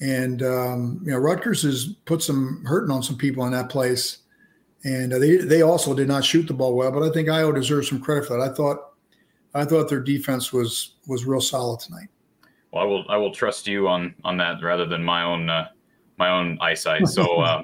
And 0.00 0.42
um, 0.42 1.00
you 1.04 1.12
know, 1.12 1.18
Rutgers 1.18 1.62
has 1.62 1.94
put 2.04 2.20
some 2.20 2.64
hurting 2.64 2.90
on 2.90 3.00
some 3.00 3.16
people 3.16 3.44
in 3.46 3.52
that 3.52 3.68
place, 3.68 4.18
and 4.82 5.12
they 5.12 5.36
they 5.36 5.62
also 5.62 5.94
did 5.94 6.08
not 6.08 6.24
shoot 6.24 6.48
the 6.48 6.54
ball 6.54 6.74
well. 6.74 6.90
But 6.90 7.04
I 7.04 7.12
think 7.12 7.28
Iowa 7.28 7.54
deserves 7.54 7.88
some 7.88 8.00
credit 8.00 8.26
for 8.26 8.36
that. 8.36 8.50
I 8.50 8.52
thought 8.52 8.94
I 9.54 9.64
thought 9.64 9.88
their 9.88 10.00
defense 10.00 10.52
was 10.52 10.96
was 11.06 11.26
real 11.26 11.40
solid 11.40 11.78
tonight. 11.78 12.08
Well, 12.72 12.82
I 12.82 12.86
will 12.86 13.04
I 13.08 13.16
will 13.16 13.32
trust 13.32 13.68
you 13.68 13.86
on 13.86 14.16
on 14.24 14.36
that 14.38 14.60
rather 14.64 14.86
than 14.86 15.04
my 15.04 15.22
own 15.22 15.48
uh, 15.48 15.68
my 16.18 16.28
own 16.28 16.58
eyesight. 16.60 17.06
So, 17.06 17.40
uh, 17.40 17.62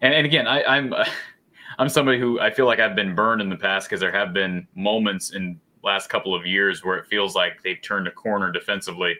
and 0.00 0.14
and 0.14 0.26
again, 0.26 0.46
I, 0.46 0.62
I'm 0.64 0.94
I'm 1.78 1.88
somebody 1.88 2.18
who 2.18 2.40
I 2.40 2.50
feel 2.50 2.66
like 2.66 2.80
I've 2.80 2.96
been 2.96 3.14
burned 3.14 3.42
in 3.42 3.48
the 3.48 3.56
past 3.56 3.88
because 3.88 4.00
there 4.00 4.12
have 4.12 4.32
been 4.32 4.66
moments 4.74 5.30
in 5.34 5.60
last 5.82 6.08
couple 6.08 6.34
of 6.34 6.46
years 6.46 6.84
where 6.84 6.96
it 6.96 7.06
feels 7.06 7.34
like 7.34 7.62
they've 7.62 7.80
turned 7.82 8.08
a 8.08 8.10
corner 8.10 8.50
defensively, 8.50 9.14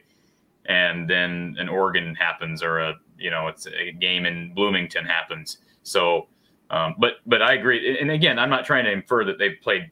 and 0.66 1.08
then 1.08 1.54
an 1.58 1.68
Oregon 1.68 2.14
happens 2.14 2.62
or 2.62 2.80
a 2.80 2.94
you 3.18 3.30
know 3.30 3.48
it's 3.48 3.66
a 3.66 3.92
game 3.92 4.26
in 4.26 4.54
Bloomington 4.54 5.04
happens. 5.04 5.58
So, 5.82 6.28
um, 6.70 6.94
but 6.98 7.14
but 7.26 7.42
I 7.42 7.54
agree, 7.54 7.98
and 8.00 8.10
again, 8.10 8.38
I'm 8.38 8.50
not 8.50 8.64
trying 8.64 8.84
to 8.84 8.92
infer 8.92 9.24
that 9.24 9.38
they've 9.38 9.60
played 9.62 9.90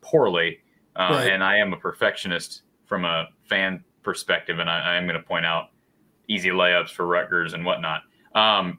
poorly, 0.00 0.58
uh, 0.96 1.08
right. 1.10 1.32
and 1.32 1.42
I 1.42 1.58
am 1.58 1.72
a 1.72 1.76
perfectionist 1.76 2.62
from 2.86 3.04
a 3.04 3.28
fan 3.48 3.84
perspective, 4.02 4.58
and 4.60 4.70
I, 4.70 4.94
I 4.94 4.96
am 4.96 5.06
going 5.06 5.20
to 5.20 5.26
point 5.26 5.44
out 5.44 5.70
easy 6.28 6.50
layups 6.50 6.90
for 6.90 7.06
Rutgers 7.06 7.52
and 7.52 7.64
whatnot. 7.64 8.02
Um, 8.34 8.78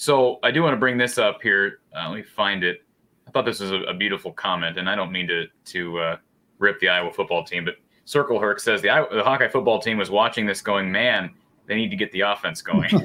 so 0.00 0.38
I 0.42 0.50
do 0.50 0.62
want 0.62 0.72
to 0.72 0.78
bring 0.78 0.96
this 0.96 1.18
up 1.18 1.42
here. 1.42 1.80
Uh, 1.94 2.08
let 2.08 2.16
me 2.16 2.22
find 2.22 2.64
it. 2.64 2.86
I 3.28 3.30
thought 3.32 3.44
this 3.44 3.60
was 3.60 3.70
a, 3.70 3.82
a 3.82 3.92
beautiful 3.92 4.32
comment, 4.32 4.78
and 4.78 4.88
I 4.88 4.94
don't 4.94 5.12
mean 5.12 5.28
to 5.28 5.44
to 5.66 5.98
uh, 5.98 6.16
rip 6.58 6.80
the 6.80 6.88
Iowa 6.88 7.12
football 7.12 7.44
team, 7.44 7.66
but 7.66 7.74
Circle 8.06 8.40
Herc 8.40 8.60
says 8.60 8.80
the, 8.80 8.88
the 9.12 9.22
Hawkeye 9.22 9.48
football 9.48 9.78
team 9.78 9.98
was 9.98 10.08
watching 10.08 10.46
this, 10.46 10.62
going, 10.62 10.90
"Man, 10.90 11.34
they 11.66 11.74
need 11.74 11.90
to 11.90 11.96
get 11.96 12.10
the 12.12 12.22
offense 12.22 12.62
going." 12.62 12.88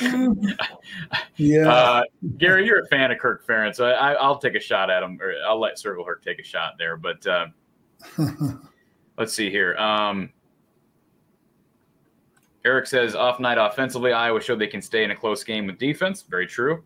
yeah, 1.36 1.68
uh, 1.70 2.02
Gary, 2.38 2.64
you're 2.64 2.80
a 2.80 2.86
fan 2.86 3.10
of 3.10 3.18
Kirk 3.18 3.46
Ferentz, 3.46 3.76
so 3.76 3.84
I, 3.84 4.26
will 4.26 4.38
take 4.38 4.54
a 4.54 4.60
shot 4.60 4.88
at 4.88 5.02
him, 5.02 5.20
or 5.20 5.34
I'll 5.46 5.60
let 5.60 5.78
Circle 5.78 6.06
Herc 6.06 6.24
take 6.24 6.38
a 6.38 6.42
shot 6.42 6.76
there. 6.78 6.96
But 6.96 7.26
uh, 7.26 7.48
let's 9.18 9.34
see 9.34 9.50
here. 9.50 9.76
Um, 9.76 10.32
Eric 12.66 12.88
says 12.88 13.14
off 13.14 13.38
night 13.38 13.58
offensively, 13.58 14.12
Iowa 14.12 14.40
showed 14.40 14.58
they 14.58 14.66
can 14.66 14.82
stay 14.82 15.04
in 15.04 15.12
a 15.12 15.16
close 15.16 15.44
game 15.44 15.66
with 15.66 15.78
defense. 15.78 16.22
Very 16.22 16.48
true. 16.48 16.82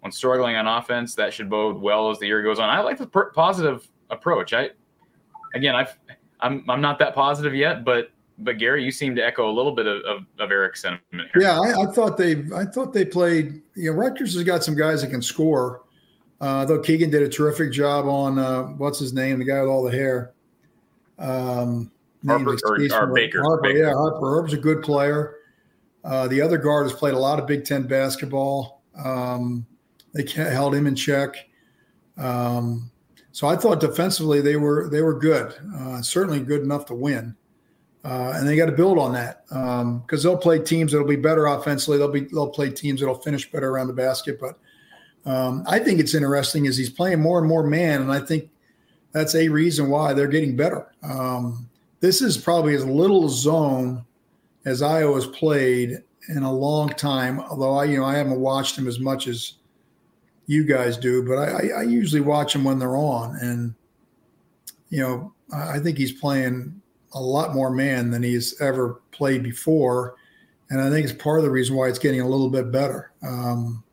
When 0.00 0.12
struggling 0.12 0.56
on 0.56 0.66
offense, 0.66 1.14
that 1.14 1.32
should 1.32 1.48
bode 1.48 1.80
well 1.80 2.10
as 2.10 2.18
the 2.18 2.26
year 2.26 2.42
goes 2.42 2.58
on. 2.58 2.68
I 2.68 2.80
like 2.80 2.98
the 2.98 3.06
per- 3.06 3.30
positive 3.30 3.88
approach. 4.10 4.52
I 4.52 4.70
again, 5.54 5.74
I've 5.74 5.96
I'm 6.40 6.68
I'm 6.68 6.82
not 6.82 6.98
that 6.98 7.14
positive 7.14 7.54
yet, 7.54 7.82
but 7.84 8.10
but 8.38 8.58
Gary, 8.58 8.84
you 8.84 8.90
seem 8.90 9.14
to 9.16 9.24
echo 9.24 9.48
a 9.48 9.54
little 9.54 9.72
bit 9.72 9.86
of, 9.86 10.02
of, 10.02 10.24
of 10.40 10.50
Eric's 10.50 10.82
sentiment 10.82 11.30
here. 11.32 11.42
Yeah, 11.42 11.60
I, 11.60 11.82
I, 11.82 11.92
thought 11.92 12.18
they 12.18 12.44
I 12.54 12.64
thought 12.64 12.92
they 12.92 13.04
played. 13.04 13.62
You 13.74 13.92
know, 13.92 13.96
Rutgers 13.96 14.34
has 14.34 14.42
got 14.42 14.64
some 14.64 14.74
guys 14.74 15.02
that 15.02 15.10
can 15.10 15.22
score. 15.22 15.82
Uh, 16.40 16.64
though 16.64 16.80
Keegan 16.80 17.08
did 17.08 17.22
a 17.22 17.28
terrific 17.28 17.70
job 17.70 18.06
on 18.06 18.38
uh, 18.38 18.64
what's 18.64 18.98
his 18.98 19.12
name, 19.12 19.38
the 19.38 19.44
guy 19.44 19.60
with 19.60 19.70
all 19.70 19.84
the 19.84 19.92
hair. 19.92 20.32
Um, 21.18 21.91
Harper 22.26 22.56
or, 22.64 22.74
or 22.74 23.14
Baker. 23.14 23.42
Harper, 23.42 23.62
Baker. 23.62 23.78
yeah, 23.78 23.92
Harper. 23.92 24.32
Harper's 24.32 24.52
a 24.52 24.58
good 24.58 24.82
player. 24.82 25.36
Uh, 26.04 26.28
the 26.28 26.40
other 26.40 26.58
guard 26.58 26.88
has 26.88 26.92
played 26.92 27.14
a 27.14 27.18
lot 27.18 27.38
of 27.38 27.46
Big 27.46 27.64
Ten 27.64 27.86
basketball. 27.86 28.82
Um, 29.04 29.66
they 30.14 30.24
held 30.26 30.74
him 30.74 30.86
in 30.86 30.94
check. 30.94 31.36
Um, 32.16 32.90
so 33.32 33.46
I 33.46 33.56
thought 33.56 33.80
defensively 33.80 34.40
they 34.40 34.56
were 34.56 34.88
they 34.90 35.00
were 35.00 35.18
good, 35.18 35.54
uh, 35.74 36.02
certainly 36.02 36.40
good 36.40 36.60
enough 36.60 36.84
to 36.86 36.94
win, 36.94 37.34
uh, 38.04 38.34
and 38.36 38.46
they 38.46 38.56
got 38.56 38.66
to 38.66 38.72
build 38.72 38.98
on 38.98 39.14
that 39.14 39.44
because 39.46 39.80
um, 39.80 40.04
they'll 40.22 40.36
play 40.36 40.58
teams 40.58 40.92
that'll 40.92 41.06
be 41.06 41.16
better 41.16 41.46
offensively. 41.46 41.96
They'll 41.96 42.12
be 42.12 42.26
they'll 42.32 42.50
play 42.50 42.70
teams 42.70 43.00
that'll 43.00 43.14
finish 43.14 43.50
better 43.50 43.70
around 43.70 43.86
the 43.86 43.94
basket. 43.94 44.38
But 44.38 44.58
um, 45.24 45.64
I 45.66 45.78
think 45.78 45.98
it's 45.98 46.14
interesting 46.14 46.66
as 46.66 46.76
he's 46.76 46.90
playing 46.90 47.20
more 47.20 47.38
and 47.38 47.48
more 47.48 47.62
man, 47.62 48.02
and 48.02 48.12
I 48.12 48.20
think 48.20 48.50
that's 49.12 49.34
a 49.34 49.48
reason 49.48 49.88
why 49.88 50.12
they're 50.12 50.26
getting 50.26 50.54
better. 50.54 50.92
Um, 51.02 51.70
this 52.02 52.20
is 52.20 52.36
probably 52.36 52.74
as 52.74 52.84
little 52.84 53.28
zone 53.28 54.04
as 54.64 54.82
Iowa's 54.82 55.28
played 55.28 56.02
in 56.28 56.42
a 56.42 56.52
long 56.52 56.88
time. 56.90 57.38
Although 57.40 57.76
I, 57.76 57.84
you 57.84 57.98
know, 57.98 58.04
I 58.04 58.16
haven't 58.16 58.40
watched 58.40 58.76
him 58.76 58.88
as 58.88 58.98
much 58.98 59.28
as 59.28 59.54
you 60.46 60.64
guys 60.64 60.96
do, 60.98 61.22
but 61.22 61.36
I, 61.38 61.68
I 61.78 61.82
usually 61.84 62.20
watch 62.20 62.52
them 62.52 62.64
when 62.64 62.80
they're 62.80 62.96
on, 62.96 63.36
and 63.36 63.74
you 64.90 65.00
know, 65.00 65.32
I 65.54 65.78
think 65.78 65.96
he's 65.96 66.12
playing 66.12 66.82
a 67.14 67.22
lot 67.22 67.54
more 67.54 67.70
man 67.70 68.10
than 68.10 68.22
he's 68.24 68.60
ever 68.60 69.00
played 69.12 69.44
before, 69.44 70.16
and 70.70 70.80
I 70.80 70.90
think 70.90 71.04
it's 71.04 71.22
part 71.22 71.38
of 71.38 71.44
the 71.44 71.50
reason 71.50 71.76
why 71.76 71.88
it's 71.88 72.00
getting 72.00 72.20
a 72.20 72.28
little 72.28 72.50
bit 72.50 72.72
better. 72.72 73.12
Um, 73.22 73.84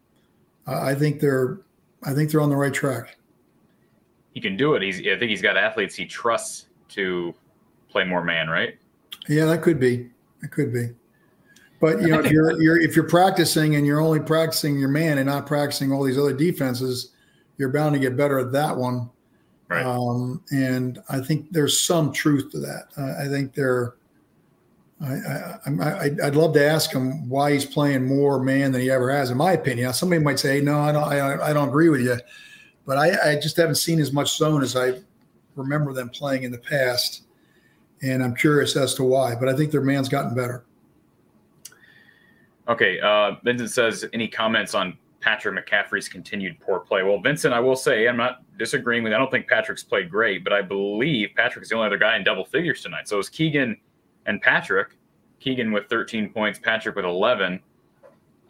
I 0.65 0.95
think 0.95 1.19
they're, 1.19 1.59
I 2.03 2.13
think 2.13 2.31
they're 2.31 2.41
on 2.41 2.49
the 2.49 2.55
right 2.57 2.73
track. 2.73 3.17
He 4.33 4.41
can 4.41 4.57
do 4.57 4.73
it. 4.73 4.81
He's, 4.81 4.99
I 4.99 5.17
think 5.17 5.29
he's 5.29 5.41
got 5.41 5.57
athletes 5.57 5.95
he 5.95 6.05
trusts 6.05 6.65
to 6.89 7.35
play 7.89 8.03
more 8.03 8.23
man, 8.23 8.49
right? 8.49 8.77
Yeah, 9.27 9.45
that 9.45 9.61
could 9.61 9.79
be. 9.79 10.09
It 10.41 10.51
could 10.51 10.73
be. 10.73 10.89
But 11.79 12.01
you 12.01 12.09
know, 12.09 12.19
if 12.19 12.31
you're, 12.31 12.61
you're 12.61 12.79
if 12.79 12.95
you're 12.95 13.07
practicing 13.07 13.75
and 13.75 13.85
you're 13.85 14.01
only 14.01 14.19
practicing 14.19 14.77
your 14.77 14.89
man 14.89 15.17
and 15.17 15.27
not 15.27 15.45
practicing 15.45 15.91
all 15.91 16.03
these 16.03 16.17
other 16.17 16.33
defenses, 16.33 17.11
you're 17.57 17.69
bound 17.71 17.93
to 17.93 17.99
get 17.99 18.17
better 18.17 18.39
at 18.39 18.51
that 18.51 18.75
one. 18.75 19.09
Right. 19.69 19.85
Um, 19.85 20.43
and 20.51 20.99
I 21.09 21.19
think 21.21 21.51
there's 21.51 21.79
some 21.79 22.11
truth 22.11 22.51
to 22.51 22.59
that. 22.59 22.87
Uh, 22.97 23.23
I 23.23 23.27
think 23.27 23.53
there. 23.53 23.95
I, 25.01 25.61
I, 25.65 26.25
would 26.25 26.35
love 26.35 26.53
to 26.55 26.65
ask 26.65 26.91
him 26.91 27.29
why 27.29 27.53
he's 27.53 27.63
playing 27.63 28.05
more 28.05 28.43
man 28.43 28.73
than 28.73 28.81
he 28.81 28.91
ever 28.91 29.09
has. 29.09 29.31
In 29.31 29.37
my 29.37 29.53
opinion, 29.53 29.85
now, 29.85 29.93
somebody 29.93 30.21
might 30.21 30.39
say, 30.39 30.59
"No, 30.59 30.77
I 30.81 30.91
don't. 30.91 31.03
I, 31.03 31.51
I 31.51 31.53
don't 31.53 31.69
agree 31.69 31.87
with 31.87 32.01
you," 32.01 32.17
but 32.85 32.97
I, 32.97 33.31
I 33.31 33.35
just 33.39 33.55
haven't 33.55 33.75
seen 33.75 34.01
as 34.01 34.11
much 34.11 34.35
zone 34.35 34.61
as 34.61 34.75
I 34.75 34.99
remember 35.55 35.93
them 35.93 36.09
playing 36.09 36.43
in 36.43 36.51
the 36.51 36.57
past, 36.57 37.21
and 38.01 38.23
I'm 38.23 38.35
curious 38.35 38.75
as 38.75 38.93
to 38.95 39.03
why. 39.03 39.35
But 39.35 39.49
I 39.49 39.55
think 39.55 39.71
their 39.71 39.81
man's 39.81 40.09
gotten 40.09 40.33
better. 40.33 40.63
Okay. 42.67 42.99
Uh, 42.99 43.35
Vincent 43.43 43.71
says, 43.71 44.05
any 44.13 44.27
comments 44.27 44.75
on 44.75 44.97
Patrick 45.21 45.65
McCaffery's 45.65 46.07
continued 46.07 46.59
poor 46.59 46.79
play? 46.79 47.03
Well, 47.03 47.19
Vincent, 47.19 47.53
I 47.53 47.59
will 47.59 47.75
say, 47.75 48.07
I'm 48.07 48.17
not 48.17 48.43
disagreeing 48.57 49.03
with. 49.03 49.13
I 49.13 49.17
don't 49.17 49.31
think 49.31 49.47
Patrick's 49.47 49.83
played 49.83 50.09
great, 50.09 50.43
but 50.43 50.53
I 50.53 50.61
believe 50.61 51.29
Patrick's 51.35 51.69
the 51.69 51.75
only 51.75 51.87
other 51.87 51.97
guy 51.97 52.15
in 52.15 52.23
double 52.23 52.45
figures 52.45 52.81
tonight. 52.81 53.07
So 53.07 53.19
it's 53.19 53.29
Keegan 53.29 53.75
and 54.25 54.41
Patrick. 54.41 54.95
Keegan 55.39 55.71
with 55.71 55.87
13 55.89 56.29
points, 56.31 56.59
Patrick 56.59 56.95
with 56.95 57.05
11. 57.05 57.59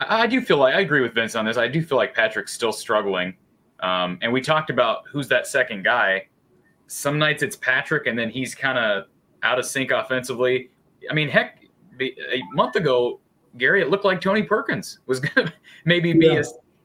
I, 0.01 0.23
I 0.23 0.27
do 0.27 0.41
feel 0.41 0.57
like 0.57 0.75
I 0.75 0.81
agree 0.81 1.01
with 1.01 1.13
Vince 1.13 1.35
on 1.35 1.45
this. 1.45 1.57
I 1.57 1.67
do 1.67 1.81
feel 1.81 1.97
like 1.97 2.13
Patrick's 2.13 2.53
still 2.53 2.73
struggling. 2.73 3.35
Um, 3.79 4.19
and 4.21 4.33
we 4.33 4.41
talked 4.41 4.69
about 4.69 5.03
who's 5.07 5.27
that 5.29 5.47
second 5.47 5.83
guy. 5.83 6.27
Some 6.87 7.17
nights 7.19 7.43
it's 7.43 7.55
Patrick, 7.55 8.07
and 8.07 8.17
then 8.17 8.29
he's 8.29 8.53
kind 8.53 8.77
of 8.77 9.05
out 9.43 9.59
of 9.59 9.65
sync 9.65 9.91
offensively. 9.91 10.69
I 11.09 11.13
mean, 11.13 11.29
heck, 11.29 11.63
a 12.01 12.41
month 12.53 12.75
ago 12.75 13.19
Gary, 13.57 13.81
it 13.81 13.89
looked 13.89 14.05
like 14.05 14.21
Tony 14.21 14.43
Perkins 14.43 14.99
was 15.05 15.19
going 15.19 15.47
to 15.47 15.53
maybe 15.85 16.13
be 16.13 16.27
yeah. 16.27 16.43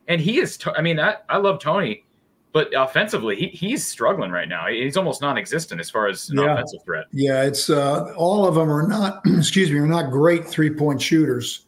and 0.09 0.21
he 0.21 0.39
is. 0.39 0.59
I 0.77 0.83
mean, 0.83 0.99
I, 0.99 1.17
I 1.29 1.39
love 1.39 1.61
Tony, 1.61 2.07
but 2.53 2.73
offensively, 2.77 3.37
he, 3.37 3.49
he's 3.49 3.87
struggling 3.87 4.31
right 4.31 4.49
now. 4.49 4.67
He's 4.69 4.97
almost 4.97 5.21
non-existent 5.21 5.81
as 5.81 5.91
far 5.91 6.09
as 6.09 6.31
an 6.31 6.39
yeah. 6.39 6.53
offensive 6.53 6.83
threat. 6.85 7.07
Yeah, 7.13 7.43
it's 7.43 7.71
uh, 7.71 8.13
all 8.17 8.47
of 8.47 8.55
them 8.55 8.71
are 8.71 8.87
not. 8.87 9.23
excuse 9.27 9.71
me, 9.71 9.79
are 9.79 9.87
not 9.87 10.11
great 10.11 10.47
three-point 10.47 11.01
shooters, 11.01 11.67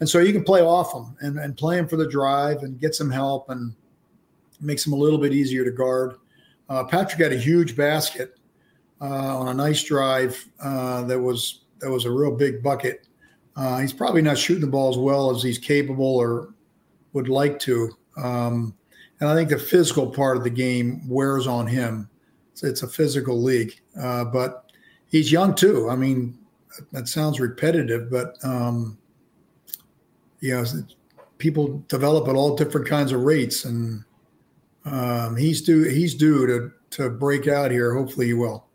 and 0.00 0.08
so 0.08 0.18
you 0.18 0.32
can 0.32 0.44
play 0.44 0.62
off 0.62 0.92
them 0.92 1.16
and, 1.20 1.38
and 1.38 1.56
play 1.56 1.76
them 1.76 1.88
for 1.88 1.96
the 1.96 2.08
drive 2.08 2.62
and 2.62 2.80
get 2.80 2.94
some 2.94 3.10
help 3.10 3.50
and 3.50 3.74
makes 4.60 4.84
them 4.84 4.92
a 4.92 4.96
little 4.96 5.18
bit 5.18 5.32
easier 5.32 5.64
to 5.64 5.70
guard. 5.70 6.16
Uh, 6.68 6.84
Patrick 6.84 7.20
had 7.20 7.32
a 7.32 7.38
huge 7.38 7.76
basket 7.76 8.38
uh, 9.00 9.38
on 9.38 9.48
a 9.48 9.54
nice 9.54 9.82
drive 9.82 10.44
uh, 10.62 11.02
that 11.02 11.18
was 11.18 11.64
that 11.78 11.90
was 11.90 12.04
a 12.04 12.10
real 12.10 12.34
big 12.34 12.62
bucket 12.62 13.06
uh, 13.56 13.78
he's 13.78 13.92
probably 13.92 14.22
not 14.22 14.38
shooting 14.38 14.62
the 14.62 14.66
ball 14.66 14.90
as 14.90 14.96
well 14.96 15.30
as 15.30 15.42
he's 15.42 15.58
capable 15.58 16.16
or 16.16 16.54
would 17.12 17.28
like 17.28 17.58
to. 17.60 17.90
Um, 18.16 18.74
and 19.20 19.28
I 19.28 19.34
think 19.34 19.50
the 19.50 19.58
physical 19.58 20.08
part 20.08 20.36
of 20.36 20.44
the 20.44 20.50
game 20.50 21.06
wears 21.08 21.46
on 21.46 21.66
him. 21.66 22.08
It's, 22.52 22.62
it's 22.62 22.82
a 22.82 22.88
physical 22.88 23.40
league, 23.40 23.78
uh, 24.00 24.24
but 24.24 24.72
he's 25.08 25.30
young 25.30 25.54
too. 25.54 25.90
I 25.90 25.96
mean, 25.96 26.38
that 26.92 27.08
sounds 27.08 27.40
repetitive, 27.40 28.10
but 28.10 28.36
um, 28.44 28.96
you 30.40 30.54
know, 30.54 30.64
people 31.38 31.84
develop 31.88 32.28
at 32.28 32.36
all 32.36 32.56
different 32.56 32.86
kinds 32.86 33.12
of 33.12 33.22
rates, 33.22 33.66
and 33.66 34.04
um, 34.86 35.36
he's 35.36 35.60
due. 35.60 35.82
He's 35.82 36.14
due 36.14 36.46
to 36.46 36.72
to 36.96 37.10
break 37.10 37.46
out 37.46 37.70
here. 37.70 37.94
Hopefully, 37.94 38.26
he 38.26 38.34
will. 38.34 38.66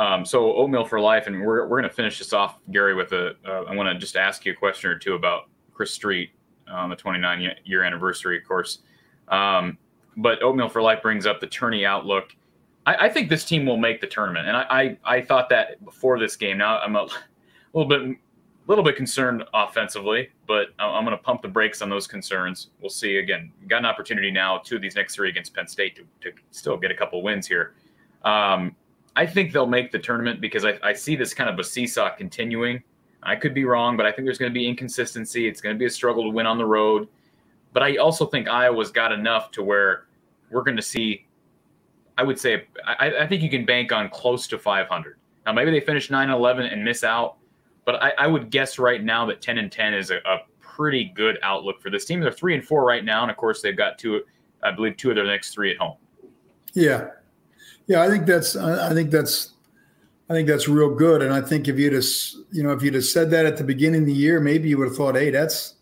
Um, 0.00 0.24
so 0.24 0.54
oatmeal 0.54 0.86
for 0.86 0.98
life, 0.98 1.26
and 1.26 1.42
we're 1.42 1.66
we're 1.66 1.78
gonna 1.78 1.92
finish 1.92 2.18
this 2.18 2.32
off, 2.32 2.58
Gary. 2.72 2.94
With 2.94 3.12
a, 3.12 3.36
uh, 3.46 3.64
I 3.68 3.74
want 3.74 3.86
to 3.90 3.98
just 3.98 4.16
ask 4.16 4.46
you 4.46 4.52
a 4.52 4.56
question 4.56 4.90
or 4.90 4.98
two 4.98 5.12
about 5.12 5.50
Chris 5.74 5.92
Street 5.92 6.30
on 6.68 6.88
the 6.88 6.96
29 6.96 7.54
year 7.64 7.84
anniversary, 7.84 8.38
of 8.38 8.44
course. 8.48 8.78
Um, 9.28 9.76
but 10.16 10.42
oatmeal 10.42 10.70
for 10.70 10.80
life 10.80 11.02
brings 11.02 11.26
up 11.26 11.38
the 11.38 11.46
tourney 11.46 11.84
outlook. 11.84 12.34
I, 12.86 13.06
I, 13.06 13.08
think 13.10 13.28
this 13.28 13.44
team 13.44 13.66
will 13.66 13.76
make 13.76 14.00
the 14.00 14.06
tournament, 14.06 14.48
and 14.48 14.56
I, 14.56 14.62
I, 14.70 15.16
I 15.16 15.20
thought 15.20 15.50
that 15.50 15.84
before 15.84 16.18
this 16.18 16.34
game. 16.34 16.56
Now 16.56 16.78
I'm 16.78 16.96
a 16.96 17.06
little 17.74 17.88
bit 17.88 18.16
little 18.66 18.84
bit 18.84 18.96
concerned 18.96 19.44
offensively, 19.52 20.30
but 20.46 20.68
I'm 20.78 21.04
going 21.04 21.16
to 21.16 21.22
pump 21.22 21.42
the 21.42 21.48
brakes 21.48 21.82
on 21.82 21.90
those 21.90 22.06
concerns. 22.06 22.70
We'll 22.80 22.88
see. 22.88 23.18
Again, 23.18 23.52
got 23.68 23.78
an 23.78 23.84
opportunity 23.84 24.30
now, 24.30 24.58
two 24.64 24.76
of 24.76 24.82
these 24.82 24.94
next 24.94 25.14
three 25.14 25.28
against 25.28 25.52
Penn 25.54 25.66
State, 25.66 25.96
to, 25.96 26.30
to 26.30 26.36
still 26.52 26.76
get 26.76 26.90
a 26.90 26.94
couple 26.94 27.22
wins 27.22 27.46
here. 27.46 27.74
Um, 28.22 28.76
I 29.16 29.26
think 29.26 29.52
they'll 29.52 29.66
make 29.66 29.92
the 29.92 29.98
tournament 29.98 30.40
because 30.40 30.64
I, 30.64 30.78
I 30.82 30.92
see 30.92 31.16
this 31.16 31.34
kind 31.34 31.50
of 31.50 31.58
a 31.58 31.64
seesaw 31.64 32.14
continuing. 32.16 32.82
I 33.22 33.36
could 33.36 33.54
be 33.54 33.64
wrong, 33.64 33.96
but 33.96 34.06
I 34.06 34.12
think 34.12 34.26
there's 34.26 34.38
going 34.38 34.50
to 34.50 34.58
be 34.58 34.66
inconsistency. 34.66 35.46
It's 35.46 35.60
going 35.60 35.74
to 35.74 35.78
be 35.78 35.86
a 35.86 35.90
struggle 35.90 36.24
to 36.24 36.30
win 36.30 36.46
on 36.46 36.58
the 36.58 36.64
road. 36.64 37.08
But 37.72 37.82
I 37.82 37.96
also 37.96 38.26
think 38.26 38.48
Iowa's 38.48 38.90
got 38.90 39.12
enough 39.12 39.50
to 39.52 39.62
where 39.62 40.06
we're 40.50 40.62
going 40.62 40.76
to 40.76 40.82
see. 40.82 41.26
I 42.18 42.22
would 42.22 42.38
say 42.38 42.66
I, 42.86 43.12
I 43.20 43.26
think 43.26 43.42
you 43.42 43.50
can 43.50 43.64
bank 43.64 43.92
on 43.92 44.08
close 44.10 44.46
to 44.48 44.58
500. 44.58 45.16
Now 45.46 45.52
maybe 45.52 45.70
they 45.70 45.80
finish 45.80 46.08
9-11 46.08 46.72
and 46.72 46.84
miss 46.84 47.04
out, 47.04 47.36
but 47.84 48.02
I, 48.02 48.12
I, 48.18 48.26
would 48.26 48.50
guess 48.50 48.78
right 48.78 49.02
now 49.02 49.24
that 49.26 49.40
10 49.40 49.56
and 49.58 49.72
10 49.72 49.94
is 49.94 50.10
a, 50.10 50.16
a, 50.18 50.40
pretty 50.60 51.12
good 51.14 51.38
outlook 51.42 51.78
for 51.82 51.90
this 51.90 52.06
team. 52.06 52.20
They're 52.20 52.32
three 52.32 52.54
and 52.54 52.64
four 52.64 52.86
right 52.86 53.04
now, 53.04 53.20
and 53.20 53.30
of 53.30 53.36
course 53.36 53.60
they've 53.60 53.76
got 53.76 53.98
two, 53.98 54.22
I 54.62 54.70
believe, 54.70 54.96
two 54.96 55.10
of 55.10 55.16
their 55.16 55.26
next 55.26 55.52
three 55.52 55.72
at 55.72 55.76
home. 55.76 55.96
Yeah, 56.72 57.08
yeah, 57.90 58.02
I 58.02 58.08
think 58.08 58.24
that's 58.24 58.54
I 58.54 58.94
think 58.94 59.10
that's 59.10 59.54
I 60.28 60.34
think 60.34 60.46
that's 60.46 60.68
real 60.68 60.94
good. 60.94 61.22
And 61.22 61.34
I 61.34 61.40
think 61.40 61.66
if 61.66 61.76
you'd 61.76 61.92
have 61.92 62.04
you 62.52 62.62
know 62.62 62.70
if 62.70 62.84
you'd 62.84 62.94
have 62.94 63.04
said 63.04 63.32
that 63.32 63.46
at 63.46 63.56
the 63.56 63.64
beginning 63.64 64.02
of 64.02 64.06
the 64.06 64.12
year, 64.12 64.38
maybe 64.38 64.68
you 64.68 64.78
would 64.78 64.86
have 64.86 64.96
thought, 64.96 65.16
hey, 65.16 65.30
that's 65.30 65.74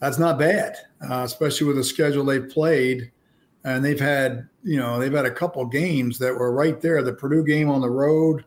that's 0.00 0.18
not 0.18 0.36
bad, 0.36 0.74
uh, 1.08 1.22
especially 1.22 1.68
with 1.68 1.76
the 1.76 1.84
schedule 1.84 2.24
they've 2.24 2.48
played. 2.48 3.12
And 3.62 3.84
they've 3.84 4.00
had, 4.00 4.48
you 4.64 4.78
know, 4.78 4.98
they've 4.98 5.12
had 5.12 5.26
a 5.26 5.30
couple 5.30 5.64
games 5.64 6.18
that 6.18 6.34
were 6.34 6.50
right 6.50 6.80
there. 6.80 7.04
The 7.04 7.12
Purdue 7.12 7.44
game 7.44 7.70
on 7.70 7.82
the 7.82 7.90
road, 7.90 8.44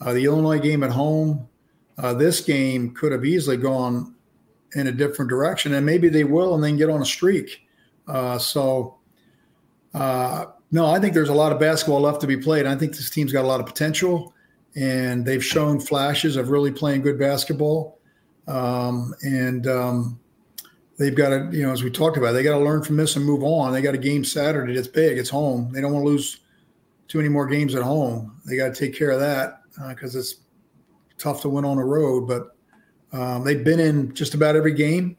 uh, 0.00 0.14
the 0.14 0.24
Illinois 0.24 0.60
game 0.60 0.82
at 0.82 0.90
home. 0.90 1.46
Uh, 1.98 2.14
this 2.14 2.40
game 2.40 2.94
could 2.94 3.12
have 3.12 3.26
easily 3.26 3.58
gone 3.58 4.14
in 4.76 4.86
a 4.86 4.92
different 4.92 5.28
direction, 5.28 5.74
and 5.74 5.84
maybe 5.84 6.08
they 6.08 6.24
will, 6.24 6.54
and 6.54 6.64
then 6.64 6.78
get 6.78 6.88
on 6.88 7.02
a 7.02 7.06
streak. 7.06 7.68
Uh, 8.08 8.38
so, 8.38 8.96
uh, 9.92 10.46
no, 10.74 10.86
I 10.86 10.98
think 10.98 11.14
there's 11.14 11.28
a 11.28 11.34
lot 11.34 11.52
of 11.52 11.60
basketball 11.60 12.00
left 12.00 12.20
to 12.22 12.26
be 12.26 12.36
played. 12.36 12.66
I 12.66 12.74
think 12.74 12.96
this 12.96 13.08
team's 13.08 13.32
got 13.32 13.44
a 13.44 13.46
lot 13.46 13.60
of 13.60 13.66
potential, 13.66 14.34
and 14.74 15.24
they've 15.24 15.42
shown 15.42 15.78
flashes 15.78 16.34
of 16.34 16.50
really 16.50 16.72
playing 16.72 17.02
good 17.02 17.16
basketball. 17.16 18.00
Um, 18.48 19.14
and 19.22 19.68
um, 19.68 20.18
they've 20.98 21.14
got 21.14 21.28
to, 21.28 21.48
you 21.56 21.62
know, 21.64 21.70
as 21.70 21.84
we 21.84 21.92
talked 21.92 22.16
about, 22.16 22.32
they 22.32 22.42
got 22.42 22.58
to 22.58 22.64
learn 22.64 22.82
from 22.82 22.96
this 22.96 23.14
and 23.14 23.24
move 23.24 23.44
on. 23.44 23.72
They 23.72 23.82
got 23.82 23.94
a 23.94 23.98
game 23.98 24.24
Saturday 24.24 24.74
that's 24.74 24.88
big. 24.88 25.16
It's 25.16 25.30
home. 25.30 25.70
They 25.72 25.80
don't 25.80 25.92
want 25.92 26.06
to 26.06 26.08
lose 26.08 26.40
too 27.06 27.18
many 27.18 27.28
more 27.28 27.46
games 27.46 27.76
at 27.76 27.84
home. 27.84 28.40
They 28.44 28.56
got 28.56 28.74
to 28.74 28.74
take 28.74 28.98
care 28.98 29.12
of 29.12 29.20
that 29.20 29.60
because 29.90 30.16
uh, 30.16 30.18
it's 30.18 30.38
tough 31.18 31.40
to 31.42 31.48
win 31.48 31.64
on 31.64 31.76
the 31.76 31.84
road. 31.84 32.26
But 32.26 32.56
um, 33.16 33.44
they've 33.44 33.62
been 33.62 33.78
in 33.78 34.12
just 34.12 34.34
about 34.34 34.56
every 34.56 34.74
game, 34.74 35.16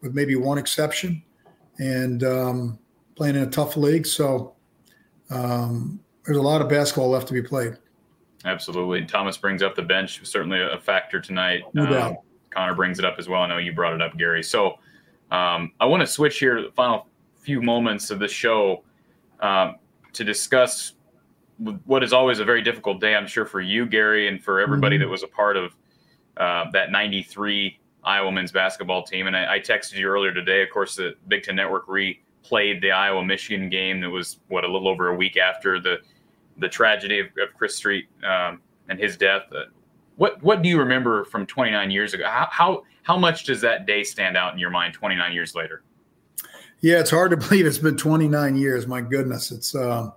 with 0.00 0.12
maybe 0.12 0.34
one 0.34 0.58
exception, 0.58 1.22
and 1.78 2.24
um, 2.24 2.80
playing 3.14 3.36
in 3.36 3.42
a 3.42 3.50
tough 3.50 3.76
league. 3.76 4.06
So 4.06 4.56
um, 5.32 6.00
there's 6.24 6.38
a 6.38 6.42
lot 6.42 6.60
of 6.60 6.68
basketball 6.68 7.10
left 7.10 7.28
to 7.28 7.32
be 7.34 7.42
played. 7.42 7.76
Absolutely. 8.44 9.04
Thomas 9.04 9.36
brings 9.36 9.62
up 9.62 9.74
the 9.74 9.82
bench, 9.82 10.24
certainly 10.24 10.60
a 10.60 10.78
factor 10.78 11.20
tonight. 11.20 11.62
No 11.74 11.86
doubt. 11.86 12.10
Um, 12.12 12.16
Connor 12.50 12.74
brings 12.74 12.98
it 12.98 13.04
up 13.04 13.16
as 13.18 13.28
well. 13.28 13.42
I 13.42 13.48
know 13.48 13.58
you 13.58 13.72
brought 13.72 13.94
it 13.94 14.02
up, 14.02 14.16
Gary. 14.16 14.42
So 14.42 14.78
um, 15.30 15.72
I 15.80 15.86
want 15.86 16.00
to 16.02 16.06
switch 16.06 16.38
here 16.38 16.56
to 16.56 16.62
the 16.62 16.72
final 16.72 17.06
few 17.36 17.62
moments 17.62 18.10
of 18.10 18.18
the 18.18 18.28
show 18.28 18.82
um, 19.40 19.76
to 20.12 20.24
discuss 20.24 20.94
what 21.84 22.02
is 22.02 22.12
always 22.12 22.40
a 22.40 22.44
very 22.44 22.62
difficult 22.62 23.00
day, 23.00 23.14
I'm 23.14 23.26
sure, 23.26 23.46
for 23.46 23.60
you, 23.60 23.86
Gary, 23.86 24.28
and 24.28 24.42
for 24.42 24.60
everybody 24.60 24.96
mm-hmm. 24.96 25.04
that 25.04 25.08
was 25.08 25.22
a 25.22 25.28
part 25.28 25.56
of 25.56 25.74
uh, 26.36 26.70
that 26.72 26.90
93 26.90 27.78
Iowa 28.04 28.32
men's 28.32 28.52
basketball 28.52 29.04
team. 29.04 29.26
And 29.26 29.36
I, 29.36 29.54
I, 29.54 29.60
texted 29.60 29.94
you 29.94 30.08
earlier 30.08 30.32
today. 30.32 30.62
Of 30.62 30.70
course, 30.70 30.96
the 30.96 31.14
Big 31.28 31.44
Ten 31.44 31.54
Network 31.54 31.86
replayed 32.42 32.80
the 32.80 32.90
Iowa 32.90 33.24
Michigan 33.24 33.68
game 33.68 34.00
that 34.00 34.10
was, 34.10 34.38
what, 34.48 34.64
a 34.64 34.70
little 34.70 34.88
over 34.88 35.08
a 35.08 35.14
week 35.14 35.36
after 35.36 35.80
the 35.80 35.98
the 36.58 36.68
tragedy 36.68 37.18
of, 37.20 37.26
of 37.42 37.54
Chris 37.56 37.74
Street 37.76 38.08
um, 38.24 38.60
and 38.88 38.98
his 38.98 39.16
death. 39.16 39.42
Uh, 39.52 39.64
what 40.16 40.42
what 40.42 40.62
do 40.62 40.68
you 40.68 40.78
remember 40.78 41.24
from 41.24 41.46
29 41.46 41.90
years 41.90 42.14
ago? 42.14 42.24
How, 42.26 42.48
how 42.50 42.82
how 43.02 43.16
much 43.16 43.44
does 43.44 43.60
that 43.62 43.86
day 43.86 44.04
stand 44.04 44.36
out 44.36 44.52
in 44.52 44.58
your 44.58 44.70
mind 44.70 44.94
29 44.94 45.32
years 45.32 45.54
later? 45.54 45.82
Yeah, 46.80 47.00
it's 47.00 47.10
hard 47.10 47.30
to 47.30 47.36
believe 47.48 47.66
it's 47.66 47.78
been 47.78 47.96
29 47.96 48.56
years. 48.56 48.86
My 48.86 49.00
goodness, 49.00 49.50
it's 49.50 49.74
um, 49.74 50.12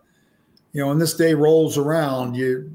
you 0.73 0.81
know, 0.81 0.87
when 0.87 0.99
this 0.99 1.15
day 1.15 1.33
rolls 1.33 1.77
around, 1.77 2.35
you 2.35 2.71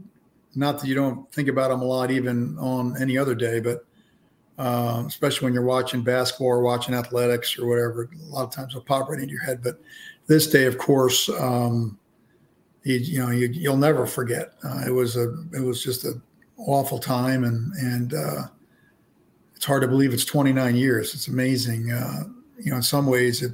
not 0.55 0.81
that 0.81 0.89
you 0.89 0.95
don't 0.95 1.31
think 1.33 1.49
about 1.49 1.69
them 1.69 1.81
a 1.81 1.85
lot, 1.85 2.11
even 2.11 2.59
on 2.59 3.01
any 3.01 3.17
other 3.17 3.35
day, 3.35 3.61
but 3.61 3.85
um, 4.61 5.07
especially 5.07 5.47
when 5.47 5.55
you're 5.55 5.63
watching 5.63 6.03
basketball 6.03 6.49
or 6.49 6.61
watching 6.61 6.95
athletics 6.95 7.59
or 7.59 7.67
whatever, 7.67 8.11
a 8.13 8.27
lot 8.27 8.45
of 8.45 8.51
times 8.53 8.73
it'll 8.73 8.83
pop 8.83 9.09
right 9.09 9.19
into 9.19 9.33
your 9.33 9.43
head. 9.43 9.63
But 9.63 9.81
this 10.27 10.47
day, 10.47 10.67
of 10.67 10.77
course, 10.77 11.31
um, 11.31 11.99
you, 12.83 12.97
you 12.97 13.19
know, 13.21 13.31
you, 13.31 13.71
will 13.71 13.79
never 13.79 14.07
forget. 14.07 14.53
Uh, 14.63 14.83
it 14.87 14.91
was 14.91 15.17
a, 15.17 15.35
it 15.55 15.65
was 15.65 15.83
just 15.83 16.05
an 16.05 16.21
awful 16.59 16.99
time, 16.99 17.45
and 17.45 17.73
and 17.77 18.13
uh, 18.13 18.43
it's 19.57 19.65
hard 19.65 19.81
to 19.81 19.89
believe 19.89 20.13
it's 20.13 20.27
29 20.27 20.77
years. 20.77 21.15
It's 21.15 21.29
amazing. 21.29 21.91
Uh, 21.91 22.25
you 22.59 22.71
know, 22.71 22.77
in 22.77 22.83
some 22.83 23.07
ways 23.07 23.43
it 23.43 23.53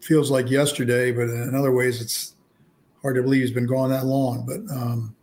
feels 0.00 0.30
like 0.30 0.50
yesterday, 0.50 1.12
but 1.12 1.30
in 1.30 1.54
other 1.54 1.72
ways 1.72 2.02
it's 2.02 2.34
hard 3.00 3.16
to 3.16 3.22
believe 3.22 3.40
he's 3.40 3.52
been 3.52 3.66
gone 3.66 3.88
that 3.88 4.04
long. 4.04 4.44
But 4.44 4.70
um, 4.70 5.16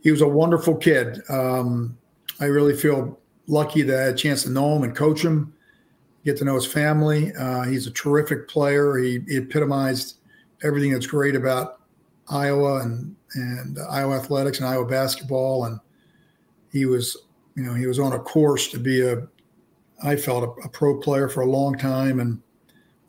he 0.00 0.10
was 0.10 0.22
a 0.22 0.28
wonderful 0.28 0.74
kid. 0.74 1.20
Um, 1.28 1.98
I 2.40 2.46
really 2.46 2.74
feel 2.74 3.19
lucky 3.50 3.84
to 3.84 3.96
have 3.96 4.14
a 4.14 4.16
chance 4.16 4.44
to 4.44 4.50
know 4.50 4.76
him 4.76 4.84
and 4.84 4.94
coach 4.94 5.22
him, 5.22 5.52
get 6.24 6.36
to 6.38 6.44
know 6.44 6.54
his 6.54 6.66
family. 6.66 7.34
Uh, 7.34 7.64
he's 7.64 7.86
a 7.86 7.90
terrific 7.90 8.48
player. 8.48 8.96
He, 8.96 9.20
he, 9.28 9.36
epitomized 9.38 10.18
everything 10.62 10.92
that's 10.92 11.06
great 11.06 11.34
about 11.34 11.80
Iowa 12.28 12.82
and 12.82 13.16
and 13.34 13.78
Iowa 13.90 14.16
athletics 14.16 14.58
and 14.58 14.68
Iowa 14.68 14.86
basketball. 14.86 15.64
And 15.64 15.78
he 16.72 16.86
was, 16.86 17.16
you 17.56 17.64
know, 17.64 17.74
he 17.74 17.86
was 17.86 17.98
on 17.98 18.12
a 18.12 18.18
course 18.18 18.68
to 18.68 18.78
be 18.78 19.06
a 19.06 19.26
I 20.02 20.16
felt 20.16 20.44
a, 20.44 20.62
a, 20.62 20.68
pro 20.68 20.98
player 20.98 21.28
for 21.28 21.42
a 21.42 21.46
long 21.46 21.76
time 21.76 22.20
and 22.20 22.40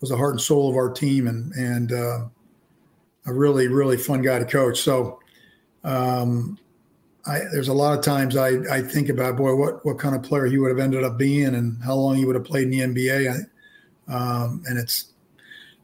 was 0.01 0.09
the 0.09 0.17
heart 0.17 0.33
and 0.33 0.41
soul 0.41 0.69
of 0.69 0.75
our 0.75 0.91
team 0.91 1.27
and 1.27 1.53
and 1.53 1.91
uh, 1.91 2.25
a 3.25 3.33
really 3.33 3.67
really 3.67 3.97
fun 3.97 4.21
guy 4.21 4.39
to 4.39 4.45
coach. 4.45 4.81
So 4.81 5.19
um, 5.83 6.57
I, 7.25 7.39
there's 7.51 7.67
a 7.67 7.73
lot 7.73 7.97
of 7.97 8.03
times 8.03 8.35
I, 8.35 8.49
I 8.71 8.81
think 8.81 9.09
about 9.09 9.37
boy 9.37 9.55
what 9.55 9.85
what 9.85 9.99
kind 9.99 10.15
of 10.15 10.23
player 10.23 10.45
he 10.45 10.57
would 10.57 10.69
have 10.69 10.79
ended 10.79 11.03
up 11.03 11.17
being 11.17 11.55
and 11.55 11.81
how 11.83 11.95
long 11.95 12.15
he 12.15 12.25
would 12.25 12.35
have 12.35 12.45
played 12.45 12.63
in 12.63 12.71
the 12.71 12.79
NBA. 12.79 13.47
I, 14.09 14.13
um, 14.13 14.63
and 14.67 14.79
it's 14.79 15.13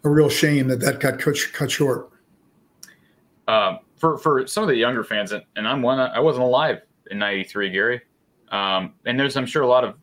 a 0.03 0.09
real 0.09 0.29
shame 0.29 0.67
that 0.67 0.79
that 0.79 0.99
got 0.99 1.19
cut, 1.19 1.37
cut 1.53 1.69
short. 1.69 2.09
Um, 3.47 3.79
for 3.97 4.17
for 4.17 4.47
some 4.47 4.63
of 4.63 4.69
the 4.69 4.75
younger 4.75 5.03
fans, 5.03 5.31
and, 5.31 5.43
and 5.55 5.67
I'm 5.67 5.81
one. 5.81 5.99
I 5.99 6.19
wasn't 6.19 6.45
alive 6.45 6.81
in 7.11 7.19
'93, 7.19 7.69
Gary. 7.69 8.01
Um, 8.49 8.93
and 9.05 9.19
there's 9.19 9.35
I'm 9.37 9.45
sure 9.45 9.63
a 9.63 9.67
lot 9.67 9.83
of 9.83 9.95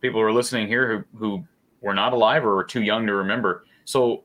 people 0.00 0.20
who 0.20 0.26
are 0.26 0.32
listening 0.32 0.66
here 0.66 1.06
who, 1.12 1.18
who 1.18 1.44
were 1.80 1.94
not 1.94 2.12
alive 2.12 2.44
or 2.44 2.54
were 2.54 2.64
too 2.64 2.82
young 2.82 3.06
to 3.06 3.14
remember. 3.14 3.64
So, 3.84 4.24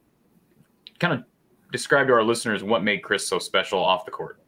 kind 0.99 1.13
of 1.13 1.23
describe 1.71 2.07
to 2.07 2.13
our 2.13 2.23
listeners 2.23 2.63
what 2.63 2.83
made 2.83 3.03
Chris 3.03 3.27
so 3.27 3.39
special 3.39 3.83
off 3.83 4.05
the 4.05 4.11
court. 4.11 4.39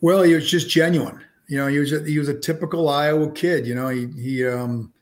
Well, 0.00 0.22
he 0.22 0.34
was 0.34 0.50
just 0.50 0.68
genuine. 0.68 1.22
You 1.48 1.58
know, 1.58 1.66
he 1.66 1.78
was 1.78 1.92
a, 1.92 2.04
he 2.04 2.18
was 2.18 2.28
a 2.28 2.38
typical 2.38 2.88
Iowa 2.88 3.30
kid. 3.32 3.66
You 3.66 3.74
know, 3.74 3.88
he 3.88 4.06
he 4.16 4.46
um, 4.46 4.92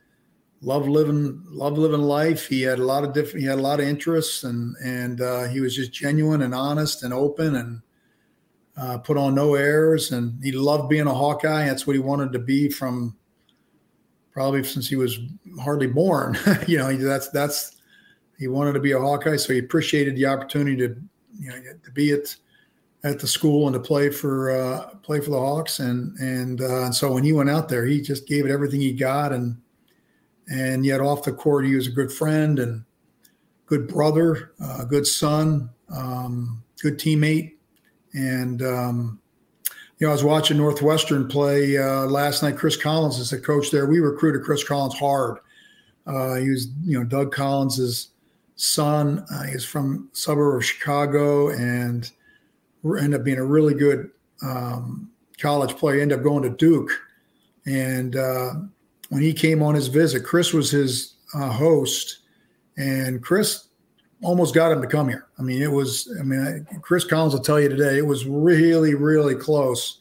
loved 0.60 0.88
living 0.88 1.44
loved 1.46 1.78
living 1.78 2.00
life. 2.00 2.46
He 2.46 2.62
had 2.62 2.78
a 2.78 2.84
lot 2.84 3.04
of 3.04 3.12
different. 3.12 3.40
He 3.42 3.46
had 3.46 3.58
a 3.58 3.62
lot 3.62 3.80
of 3.80 3.86
interests, 3.86 4.44
and 4.44 4.74
and 4.82 5.20
uh, 5.20 5.44
he 5.44 5.60
was 5.60 5.76
just 5.76 5.92
genuine 5.92 6.42
and 6.42 6.54
honest 6.54 7.02
and 7.02 7.12
open 7.12 7.56
and 7.56 7.82
uh, 8.76 8.98
put 8.98 9.16
on 9.16 9.34
no 9.34 9.54
airs. 9.54 10.12
And 10.12 10.42
he 10.42 10.52
loved 10.52 10.88
being 10.88 11.06
a 11.06 11.14
Hawkeye. 11.14 11.66
That's 11.66 11.86
what 11.86 11.94
he 11.94 12.00
wanted 12.00 12.32
to 12.32 12.38
be 12.38 12.70
from 12.70 13.16
probably 14.32 14.62
since 14.64 14.88
he 14.88 14.96
was 14.96 15.18
hardly 15.60 15.86
born. 15.86 16.38
you 16.66 16.78
know, 16.78 16.96
that's 16.96 17.28
that's 17.28 17.76
he 18.38 18.48
wanted 18.48 18.72
to 18.72 18.80
be 18.80 18.92
a 18.92 18.98
Hawkeye, 18.98 19.36
so 19.36 19.52
he 19.52 19.58
appreciated 19.58 20.16
the 20.16 20.26
opportunity 20.26 20.76
to 20.76 20.96
you 21.38 21.50
know 21.50 21.60
to 21.84 21.90
be 21.92 22.12
at 22.12 22.34
at 23.04 23.18
the 23.20 23.26
school 23.26 23.66
and 23.66 23.74
to 23.74 23.80
play 23.80 24.10
for 24.10 24.50
uh, 24.50 24.94
play 25.02 25.20
for 25.20 25.30
the 25.30 25.38
Hawks. 25.38 25.78
And 25.78 26.16
and 26.18 26.60
uh, 26.60 26.84
and 26.84 26.94
so 26.94 27.12
when 27.12 27.24
he 27.24 27.32
went 27.32 27.50
out 27.50 27.68
there, 27.68 27.84
he 27.84 28.00
just 28.00 28.26
gave 28.26 28.44
it 28.44 28.50
everything 28.50 28.80
he 28.80 28.92
got, 28.92 29.32
and 29.32 29.56
and 30.50 30.84
yet 30.84 31.00
off 31.00 31.24
the 31.24 31.32
court, 31.32 31.66
he 31.66 31.74
was 31.74 31.86
a 31.86 31.92
good 31.92 32.12
friend 32.12 32.58
and 32.58 32.84
good 33.66 33.86
brother, 33.86 34.52
uh, 34.62 34.84
good 34.84 35.06
son, 35.06 35.70
um, 35.94 36.62
good 36.80 36.98
teammate, 36.98 37.54
and 38.14 38.62
um, 38.62 39.20
you 39.98 40.06
know, 40.06 40.10
I 40.10 40.14
was 40.14 40.24
watching 40.24 40.56
Northwestern 40.56 41.26
play 41.26 41.76
uh, 41.76 42.06
last 42.06 42.42
night. 42.42 42.56
Chris 42.56 42.76
Collins 42.76 43.18
is 43.18 43.30
the 43.30 43.38
coach 43.38 43.70
there. 43.70 43.86
We 43.86 43.98
recruited 43.98 44.44
Chris 44.44 44.62
Collins 44.62 44.94
hard. 44.94 45.38
Uh, 46.06 46.36
he 46.36 46.50
was, 46.50 46.68
you 46.84 46.96
know, 46.98 47.04
Doug 47.04 47.32
Collins's 47.32 48.10
son. 48.54 49.24
Uh, 49.30 49.42
he's 49.42 49.64
from 49.64 50.08
suburb 50.12 50.56
of 50.56 50.64
Chicago 50.64 51.50
and 51.50 52.10
ended 52.84 53.20
up 53.20 53.24
being 53.24 53.38
a 53.38 53.44
really 53.44 53.74
good 53.74 54.10
um, 54.42 55.10
college 55.38 55.76
player. 55.76 56.00
end 56.00 56.12
up 56.12 56.22
going 56.22 56.42
to 56.42 56.50
Duke. 56.50 56.90
And 57.66 58.16
uh, 58.16 58.54
when 59.08 59.22
he 59.22 59.32
came 59.32 59.62
on 59.62 59.74
his 59.74 59.88
visit, 59.88 60.24
Chris 60.24 60.52
was 60.52 60.70
his 60.70 61.14
uh, 61.34 61.50
host, 61.50 62.20
and 62.76 63.22
Chris 63.22 63.68
almost 64.22 64.54
got 64.54 64.72
him 64.72 64.80
to 64.80 64.88
come 64.88 65.08
here. 65.08 65.26
I 65.38 65.42
mean, 65.42 65.62
it 65.62 65.70
was, 65.70 66.14
I 66.18 66.22
mean, 66.22 66.66
Chris 66.82 67.04
Collins 67.04 67.34
will 67.34 67.40
tell 67.40 67.60
you 67.60 67.68
today, 67.68 67.98
it 67.98 68.06
was 68.06 68.26
really, 68.26 68.94
really 68.94 69.34
close. 69.34 70.00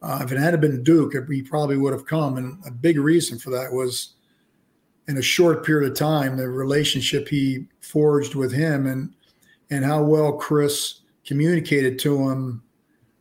Uh, 0.00 0.20
if 0.22 0.32
it 0.32 0.38
had 0.38 0.60
been 0.60 0.82
Duke, 0.82 1.14
he 1.30 1.42
probably 1.42 1.76
would 1.76 1.92
have 1.92 2.06
come. 2.06 2.36
And 2.36 2.58
a 2.66 2.70
big 2.70 2.98
reason 2.98 3.38
for 3.38 3.50
that 3.50 3.72
was 3.72 4.14
in 5.08 5.18
a 5.18 5.22
short 5.22 5.64
period 5.66 5.90
of 5.90 5.96
time, 5.96 6.36
the 6.36 6.48
relationship 6.48 7.28
he 7.28 7.66
forged 7.80 8.34
with 8.34 8.52
him 8.52 8.86
and, 8.86 9.12
and 9.70 9.84
how 9.84 10.02
well 10.02 10.32
Chris 10.32 11.01
communicated 11.24 11.98
to 12.00 12.28
him 12.28 12.62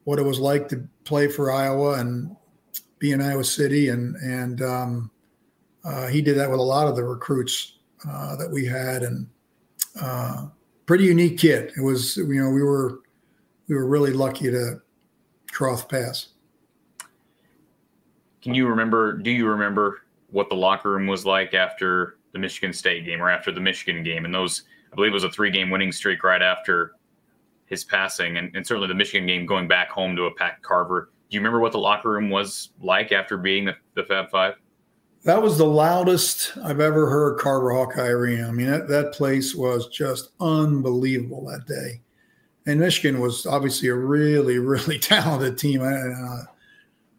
what 0.04 0.20
it 0.20 0.24
was 0.24 0.40
like 0.40 0.68
to 0.70 0.88
play 1.04 1.28
for 1.28 1.52
Iowa 1.52 2.00
and 2.00 2.36
be 3.00 3.12
in 3.12 3.22
Iowa 3.22 3.44
City, 3.44 3.90
and 3.90 4.16
and 4.18 4.62
um, 4.62 5.12
uh, 5.84 6.08
he 6.08 6.22
did 6.22 6.38
that 6.38 6.50
with 6.50 6.60
a 6.60 6.64
lot 6.64 6.88
of 6.88 6.96
the 6.96 7.04
recruits 7.04 7.80
uh, 8.08 8.36
that 8.36 8.50
we 8.50 8.66
had, 8.66 9.04
and 9.04 9.28
uh, 10.00 10.48
pretty 10.86 11.06
unique 11.06 11.38
kid. 11.38 11.72
It 11.76 11.82
was 11.82 12.18
you 12.18 12.42
know 12.42 12.50
we 12.50 12.64
were 12.64 13.02
we 13.68 13.76
were 13.76 13.88
really 13.88 14.14
lucky 14.14 14.52
to 14.52 14.82
cross 15.52 15.84
paths. 15.84 16.30
Can 18.42 18.54
you 18.54 18.68
remember? 18.68 19.18
Do 19.18 19.32
you 19.32 19.48
remember 19.48 20.04
what 20.30 20.50
the 20.50 20.56
locker 20.56 20.92
room 20.92 21.08
was 21.08 21.26
like 21.26 21.54
after 21.54 22.18
the 22.34 22.40
Michigan 22.40 22.74
State 22.74 23.06
game 23.06 23.22
or 23.22 23.30
after 23.30 23.52
the 23.52 23.60
Michigan 23.60 24.04
game? 24.04 24.26
And 24.26 24.34
those, 24.34 24.64
I 24.92 24.96
believe, 24.96 25.12
it 25.12 25.14
was 25.14 25.24
a 25.24 25.30
three-game 25.30 25.70
winning 25.70 25.92
streak 25.92 26.24
right 26.24 26.42
after 26.42 26.94
his 27.72 27.86
passing, 27.86 28.38
and, 28.38 28.54
and 28.54 28.68
certainly 28.68 28.90
the 28.90 28.94
Michigan 28.94 29.26
game 29.26 29.46
going 29.46 29.68
back 29.68 29.90
home 29.90 30.16
to 30.18 30.26
a 30.26 30.36
packed 30.36 30.62
Carver. 30.62 31.10
Do 31.30 31.36
you 31.36 31.40
remember 31.40 31.62
what 31.62 31.72
the 31.72 31.80
locker 31.80 32.12
room 32.12 32.30
was 32.30 32.72
like 32.82 33.14
after 33.14 33.38
being 33.38 33.66
the, 33.66 33.76
the 33.96 34.04
Fab 34.04 34.30
Five? 34.30 34.56
That 35.24 35.42
was 35.42 35.58
the 35.58 35.66
loudest 35.66 36.58
I've 36.64 36.82
ever 36.82 37.10
heard 37.10 37.40
Carver 37.40 37.72
Hawkeye 37.72 38.10
Arena. 38.10 38.48
I 38.48 38.52
mean, 38.52 38.70
that, 38.70 38.90
that 38.90 39.14
place 39.14 39.56
was 39.56 39.88
just 39.88 40.32
unbelievable 40.42 41.46
that 41.46 41.66
day. 41.66 42.02
And 42.66 42.80
Michigan 42.80 43.22
was 43.22 43.46
obviously 43.46 43.88
a 43.88 43.96
really, 43.96 44.60
really 44.60 45.00
talented 45.00 45.58
team. 45.58 45.82
Uh, 45.82 46.44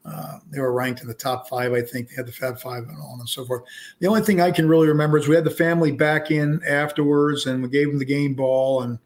uh, 0.04 0.38
they 0.50 0.60
were 0.60 0.72
ranked 0.72 1.00
in 1.00 1.08
the 1.08 1.14
top 1.14 1.48
five, 1.48 1.72
I 1.72 1.80
think. 1.80 2.08
They 2.08 2.16
had 2.16 2.26
the 2.26 2.32
Fab 2.32 2.58
Five 2.58 2.82
and 2.82 2.98
on 2.98 3.20
and 3.20 3.28
so 3.28 3.46
forth. 3.46 3.62
The 4.00 4.08
only 4.08 4.20
thing 4.20 4.40
I 4.40 4.50
can 4.50 4.68
really 4.68 4.88
remember 4.88 5.16
is 5.16 5.28
we 5.28 5.36
had 5.36 5.44
the 5.44 5.50
family 5.50 5.92
back 5.92 6.30
in 6.30 6.60
afterwards, 6.68 7.46
and 7.46 7.62
we 7.62 7.70
gave 7.70 7.86
them 7.86 7.98
the 7.98 8.04
game 8.04 8.34
ball, 8.34 8.82
and 8.82 8.98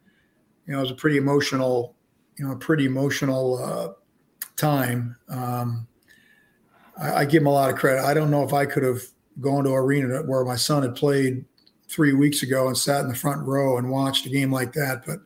you 0.66 0.72
know 0.72 0.78
it 0.78 0.82
was 0.82 0.90
a 0.90 0.94
pretty 0.94 1.16
emotional, 1.16 1.94
you 2.38 2.46
know, 2.46 2.52
a 2.52 2.56
pretty 2.56 2.84
emotional 2.84 3.62
uh, 3.62 3.92
time. 4.56 5.16
Um, 5.28 5.86
I, 7.00 7.14
I, 7.14 7.24
give 7.24 7.42
him 7.42 7.46
a 7.46 7.52
lot 7.52 7.70
of 7.70 7.76
credit. 7.76 8.04
I 8.04 8.14
don't 8.14 8.30
know 8.30 8.42
if 8.42 8.52
I 8.52 8.66
could 8.66 8.82
have 8.82 9.02
gone 9.40 9.64
to 9.64 9.70
arena 9.70 10.22
where 10.22 10.44
my 10.44 10.56
son 10.56 10.82
had 10.82 10.94
played 10.94 11.44
three 11.88 12.12
weeks 12.12 12.42
ago 12.42 12.66
and 12.66 12.76
sat 12.76 13.02
in 13.02 13.08
the 13.08 13.14
front 13.14 13.46
row 13.46 13.78
and 13.78 13.90
watched 13.90 14.26
a 14.26 14.30
game 14.30 14.50
like 14.50 14.72
that, 14.72 15.04
but 15.06 15.20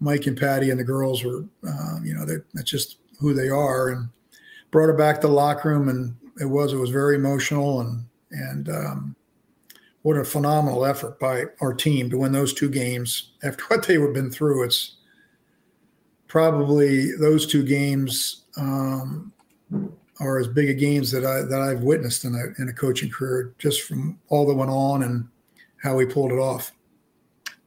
Mike 0.00 0.26
and 0.26 0.36
Patty 0.36 0.70
and 0.70 0.78
the 0.78 0.84
girls 0.84 1.24
were, 1.24 1.44
uh, 1.66 1.98
you 2.02 2.14
know, 2.14 2.24
that's 2.54 2.70
just 2.70 2.98
who 3.20 3.34
they 3.34 3.48
are, 3.48 3.90
and 3.90 4.08
brought 4.70 4.86
her 4.86 4.92
back 4.92 5.20
to 5.20 5.26
the 5.26 5.32
locker 5.32 5.70
room, 5.70 5.88
and 5.88 6.16
it 6.40 6.46
was 6.46 6.72
it 6.72 6.76
was 6.76 6.90
very 6.90 7.16
emotional, 7.16 7.80
and 7.80 8.04
and 8.30 8.68
um, 8.68 9.16
what 10.02 10.16
a 10.16 10.24
phenomenal 10.24 10.84
effort 10.84 11.18
by 11.18 11.44
our 11.60 11.74
team 11.74 12.08
to 12.10 12.18
win 12.18 12.32
those 12.32 12.54
two 12.54 12.70
games 12.70 13.32
after 13.42 13.64
what 13.64 13.86
they 13.86 13.98
have 13.98 14.14
been 14.14 14.30
through. 14.30 14.64
It's 14.64 14.96
probably 16.28 17.14
those 17.16 17.46
two 17.46 17.64
games 17.64 18.44
um, 18.56 19.32
are 20.20 20.38
as 20.38 20.48
big 20.48 20.68
a 20.68 20.74
games 20.74 21.10
that 21.10 21.24
I 21.24 21.42
that 21.42 21.60
I've 21.60 21.82
witnessed 21.82 22.24
in 22.24 22.34
a 22.34 22.62
in 22.62 22.68
a 22.68 22.72
coaching 22.72 23.10
career, 23.10 23.54
just 23.58 23.82
from 23.82 24.18
all 24.28 24.46
that 24.46 24.54
went 24.54 24.70
on 24.70 25.02
and 25.02 25.28
how 25.82 25.94
we 25.94 26.06
pulled 26.06 26.32
it 26.32 26.38
off. 26.38 26.72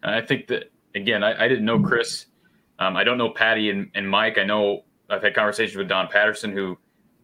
I 0.04 0.22
think 0.22 0.48
that 0.48 0.72
again, 0.96 1.24
I, 1.24 1.46
I 1.46 1.48
didn't 1.48 1.66
know 1.66 1.80
Chris. 1.82 2.26
Um, 2.80 2.96
I 2.98 3.04
don't 3.04 3.18
know 3.18 3.30
Patty 3.30 3.70
and, 3.70 3.90
and 3.94 4.10
Mike. 4.10 4.38
I 4.38 4.44
know 4.44 4.84
I've 5.10 5.22
had 5.22 5.36
conversations 5.36 5.78
with 5.78 5.88
Don 5.88 6.08
Patterson, 6.08 6.52
who 6.52 6.78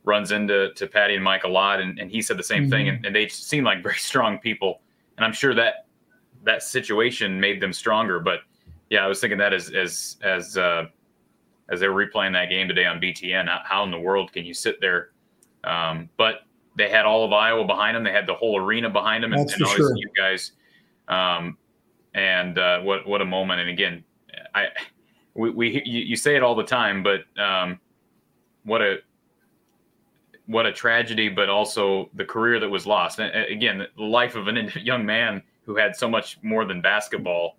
runs 0.04 0.32
into 0.32 0.74
to 0.76 0.88
Patty 0.88 1.16
and 1.16 1.24
Mike 1.24 1.44
a 1.44 1.48
lot, 1.48 1.80
and, 1.82 1.98
and 2.00 2.12
he 2.12 2.22
said 2.22 2.38
the 2.38 2.44
same 2.44 2.64
mm-hmm. 2.64 2.72
thing. 2.72 2.90
And, 2.90 3.06
and, 3.06 3.16
they 3.16 3.28
seem 3.28 3.64
like 3.64 3.82
very 3.82 3.96
strong 3.98 4.38
people, 4.38 4.82
and 5.18 5.26
I'm 5.26 5.34
sure 5.34 5.54
that 5.56 5.88
that 6.44 6.64
situation 6.64 7.40
made 7.40 7.62
them 7.62 7.74
stronger. 7.74 8.20
But 8.20 8.42
yeah, 8.90 9.04
I 9.04 9.08
was 9.08 9.20
thinking 9.20 9.38
that 9.40 9.54
as 9.54 9.70
as 9.72 10.18
as 10.24 10.58
uh, 10.58 10.86
as 11.70 11.80
they 11.80 11.88
were 11.88 12.06
replaying 12.06 12.34
that 12.34 12.50
game 12.50 12.68
today 12.68 12.86
on 12.86 13.00
BTN, 13.00 13.48
how 13.66 13.84
in 13.84 13.92
the 13.92 14.00
world 14.00 14.32
can 14.32 14.46
you 14.46 14.54
sit 14.54 14.80
there? 14.80 15.10
Um, 15.64 16.10
but 16.18 16.42
they 16.76 16.90
had 16.90 17.06
all 17.06 17.26
of 17.26 17.34
Iowa 17.34 17.66
behind 17.66 17.96
them. 17.96 18.04
They 18.04 18.12
had 18.12 18.28
the 18.28 18.36
whole 18.36 18.58
arena 18.58 18.90
behind 18.90 19.24
them, 19.24 19.34
and, 19.34 19.42
and 19.42 19.52
obviously 19.64 19.78
sure. 19.78 19.98
you 19.98 20.10
guys. 20.16 20.52
Um, 21.08 21.58
and 22.14 22.58
uh, 22.58 22.82
what 22.82 23.08
what 23.08 23.22
a 23.22 23.26
moment! 23.26 23.60
And 23.60 23.70
again, 23.70 24.04
I 24.56 24.68
we, 25.34 25.50
we 25.50 25.82
you, 25.86 26.02
you 26.02 26.16
say 26.16 26.36
it 26.36 26.44
all 26.44 26.56
the 26.56 26.64
time, 26.64 27.04
but 27.04 27.22
um, 27.42 27.80
what 28.64 28.82
a 28.82 28.98
what 30.48 30.66
a 30.66 30.74
tragedy, 30.74 31.30
but 31.30 31.50
also 31.50 32.10
the 32.16 32.26
career 32.26 32.60
that 32.60 32.70
was 32.70 32.88
lost. 32.88 33.20
And 33.20 33.34
again, 33.46 33.86
the 33.96 34.04
life 34.04 34.36
of 34.36 34.48
a 34.48 34.52
young 34.82 35.06
man 35.06 35.44
who 35.66 35.76
had 35.76 35.96
so 35.96 36.10
much 36.10 36.40
more 36.42 36.66
than 36.66 36.82
basketball 36.82 37.58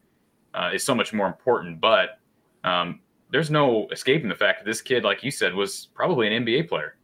uh, 0.55 0.70
is 0.74 0.84
so 0.84 0.95
much 0.95 1.12
more 1.12 1.26
important. 1.26 1.80
But 1.80 2.18
um, 2.64 3.01
there's 3.30 3.51
no 3.51 3.86
escaping 3.93 4.28
the 4.28 4.34
fact 4.34 4.61
that 4.61 4.70
this 4.70 4.80
kid, 4.80 5.05
like 5.05 5.22
you 5.22 5.30
said, 5.30 5.55
was 5.55 5.89
probably 5.95 6.26
an 6.26 6.45
NBA 6.45 6.68
player. 6.68 6.97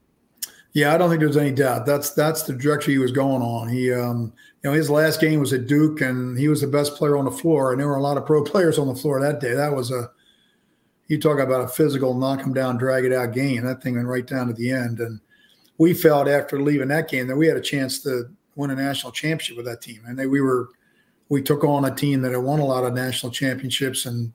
Yeah, 0.72 0.92
I 0.92 0.98
don't 0.98 1.08
think 1.08 1.20
there's 1.20 1.36
any 1.36 1.52
doubt. 1.52 1.86
That's 1.86 2.10
that's 2.10 2.42
the 2.42 2.52
direction 2.52 2.92
he 2.92 2.98
was 2.98 3.12
going 3.12 3.42
on. 3.42 3.68
He, 3.68 3.92
um, 3.92 4.32
you 4.62 4.70
know, 4.70 4.72
his 4.72 4.90
last 4.90 5.20
game 5.20 5.38
was 5.38 5.52
at 5.52 5.68
Duke, 5.68 6.00
and 6.00 6.36
he 6.36 6.48
was 6.48 6.62
the 6.62 6.66
best 6.66 6.96
player 6.96 7.16
on 7.16 7.26
the 7.26 7.30
floor. 7.30 7.70
And 7.70 7.80
there 7.80 7.86
were 7.86 7.94
a 7.94 8.02
lot 8.02 8.16
of 8.16 8.26
pro 8.26 8.42
players 8.44 8.78
on 8.78 8.88
the 8.88 8.94
floor 8.94 9.20
that 9.20 9.40
day. 9.40 9.54
That 9.54 9.72
was 9.72 9.92
a 9.92 10.10
you 11.06 11.20
talk 11.20 11.38
about 11.38 11.60
a 11.60 11.68
physical 11.68 12.14
knock 12.14 12.40
him 12.40 12.54
down, 12.54 12.78
drag 12.78 13.04
it 13.04 13.12
out 13.12 13.34
game. 13.34 13.62
That 13.64 13.82
thing 13.82 13.94
went 13.94 14.08
right 14.08 14.26
down 14.26 14.48
to 14.48 14.54
the 14.54 14.70
end, 14.70 15.00
and 15.00 15.20
we 15.78 15.94
felt 15.94 16.28
after 16.28 16.60
leaving 16.60 16.88
that 16.88 17.08
game 17.08 17.26
that 17.26 17.36
we 17.36 17.46
had 17.46 17.56
a 17.56 17.60
chance 17.60 18.00
to 18.02 18.28
win 18.56 18.70
a 18.70 18.74
national 18.74 19.12
championship 19.12 19.56
with 19.56 19.66
that 19.66 19.80
team. 19.80 20.02
And 20.06 20.18
they, 20.18 20.26
we 20.26 20.40
were, 20.40 20.68
we 21.28 21.42
took 21.42 21.64
on 21.64 21.84
a 21.84 21.94
team 21.94 22.22
that 22.22 22.32
had 22.32 22.42
won 22.42 22.60
a 22.60 22.64
lot 22.64 22.84
of 22.84 22.92
national 22.92 23.32
championships 23.32 24.06
and 24.06 24.32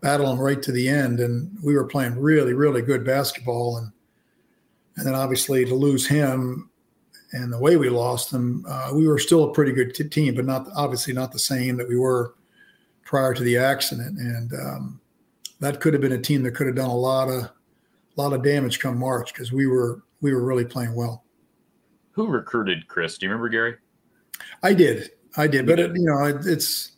battled 0.00 0.30
them 0.30 0.40
right 0.40 0.62
to 0.62 0.72
the 0.72 0.88
end. 0.88 1.20
And 1.20 1.56
we 1.62 1.74
were 1.74 1.84
playing 1.84 2.18
really, 2.18 2.54
really 2.54 2.82
good 2.82 3.04
basketball. 3.04 3.76
And, 3.76 3.92
and 4.96 5.06
then 5.06 5.14
obviously 5.14 5.64
to 5.64 5.74
lose 5.74 6.06
him 6.06 6.70
and 7.32 7.52
the 7.52 7.58
way 7.58 7.76
we 7.76 7.88
lost 7.90 8.32
him, 8.32 8.64
uh, 8.68 8.90
we 8.92 9.06
were 9.06 9.18
still 9.18 9.44
a 9.44 9.52
pretty 9.52 9.72
good 9.72 9.94
t- 9.94 10.08
team, 10.08 10.34
but 10.34 10.46
not 10.46 10.66
obviously 10.74 11.12
not 11.12 11.30
the 11.30 11.38
same 11.38 11.76
that 11.76 11.88
we 11.88 11.96
were 11.96 12.34
prior 13.04 13.34
to 13.34 13.42
the 13.42 13.56
accident. 13.56 14.18
And 14.18 14.52
um, 14.54 15.00
that 15.60 15.80
could 15.80 15.92
have 15.92 16.00
been 16.00 16.12
a 16.12 16.18
team 16.18 16.42
that 16.42 16.52
could 16.52 16.66
have 16.66 16.76
done 16.76 16.90
a 16.90 16.96
lot 16.96 17.28
of, 17.28 17.44
a 17.44 17.50
lot 18.16 18.32
of 18.32 18.42
damage 18.42 18.80
come 18.80 18.98
March 18.98 19.32
because 19.32 19.52
we 19.52 19.66
were 19.66 20.02
we 20.20 20.32
were 20.32 20.44
really 20.44 20.64
playing 20.64 20.94
well. 20.94 21.24
Who 22.12 22.26
recruited 22.26 22.88
Chris? 22.88 23.18
Do 23.18 23.26
you 23.26 23.30
remember 23.30 23.48
Gary? 23.48 23.76
I 24.62 24.74
did, 24.74 25.10
I 25.36 25.46
did, 25.46 25.66
but 25.66 25.78
it, 25.78 25.90
you 25.94 26.04
know, 26.04 26.24
it, 26.24 26.46
it's 26.46 26.92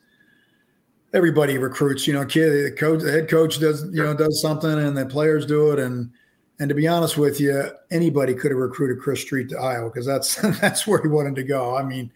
everybody 1.12 1.58
recruits. 1.58 2.06
You 2.06 2.14
know, 2.14 2.24
kid, 2.24 2.50
the 2.50 2.76
coach, 2.76 3.02
the 3.02 3.12
head 3.12 3.28
coach 3.28 3.58
does, 3.60 3.84
you 3.92 4.02
know, 4.02 4.14
does 4.14 4.40
something, 4.40 4.70
and 4.70 4.96
the 4.96 5.06
players 5.06 5.46
do 5.46 5.72
it, 5.72 5.78
and 5.78 6.10
and 6.58 6.68
to 6.68 6.74
be 6.74 6.86
honest 6.88 7.18
with 7.18 7.40
you, 7.40 7.70
anybody 7.90 8.34
could 8.34 8.50
have 8.50 8.60
recruited 8.60 9.00
Chris 9.00 9.20
Street 9.20 9.48
to 9.50 9.58
Iowa 9.58 9.90
because 9.90 10.06
that's 10.06 10.36
that's 10.60 10.86
where 10.86 11.00
he 11.02 11.08
wanted 11.08 11.34
to 11.36 11.44
go. 11.44 11.76
I 11.76 11.82
mean, 11.82 12.12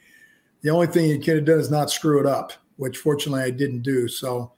the 0.62 0.70
only 0.70 0.86
thing 0.86 1.04
he 1.04 1.18
could 1.18 1.36
have 1.36 1.44
done 1.44 1.58
is 1.58 1.70
not 1.70 1.90
screw 1.90 2.20
it 2.20 2.26
up, 2.26 2.52
which 2.76 2.98
fortunately 2.98 3.42
I 3.42 3.50
didn't 3.50 3.82
do. 3.82 4.08
So, 4.08 4.52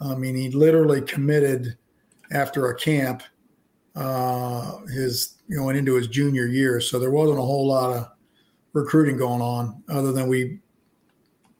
I 0.00 0.14
mean, 0.14 0.34
he 0.34 0.50
literally 0.50 1.02
committed 1.02 1.76
after 2.32 2.70
a 2.70 2.76
camp 2.76 3.22
uh, 3.96 4.78
his 4.86 5.36
you 5.48 5.56
going 5.56 5.76
into 5.76 5.94
his 5.94 6.08
junior 6.08 6.46
year. 6.46 6.80
So 6.80 6.98
there 6.98 7.10
wasn't 7.10 7.38
a 7.38 7.42
whole 7.42 7.66
lot 7.66 7.96
of 7.96 8.08
recruiting 8.72 9.16
going 9.16 9.40
on 9.40 9.82
other 9.88 10.12
than 10.12 10.28
we, 10.28 10.58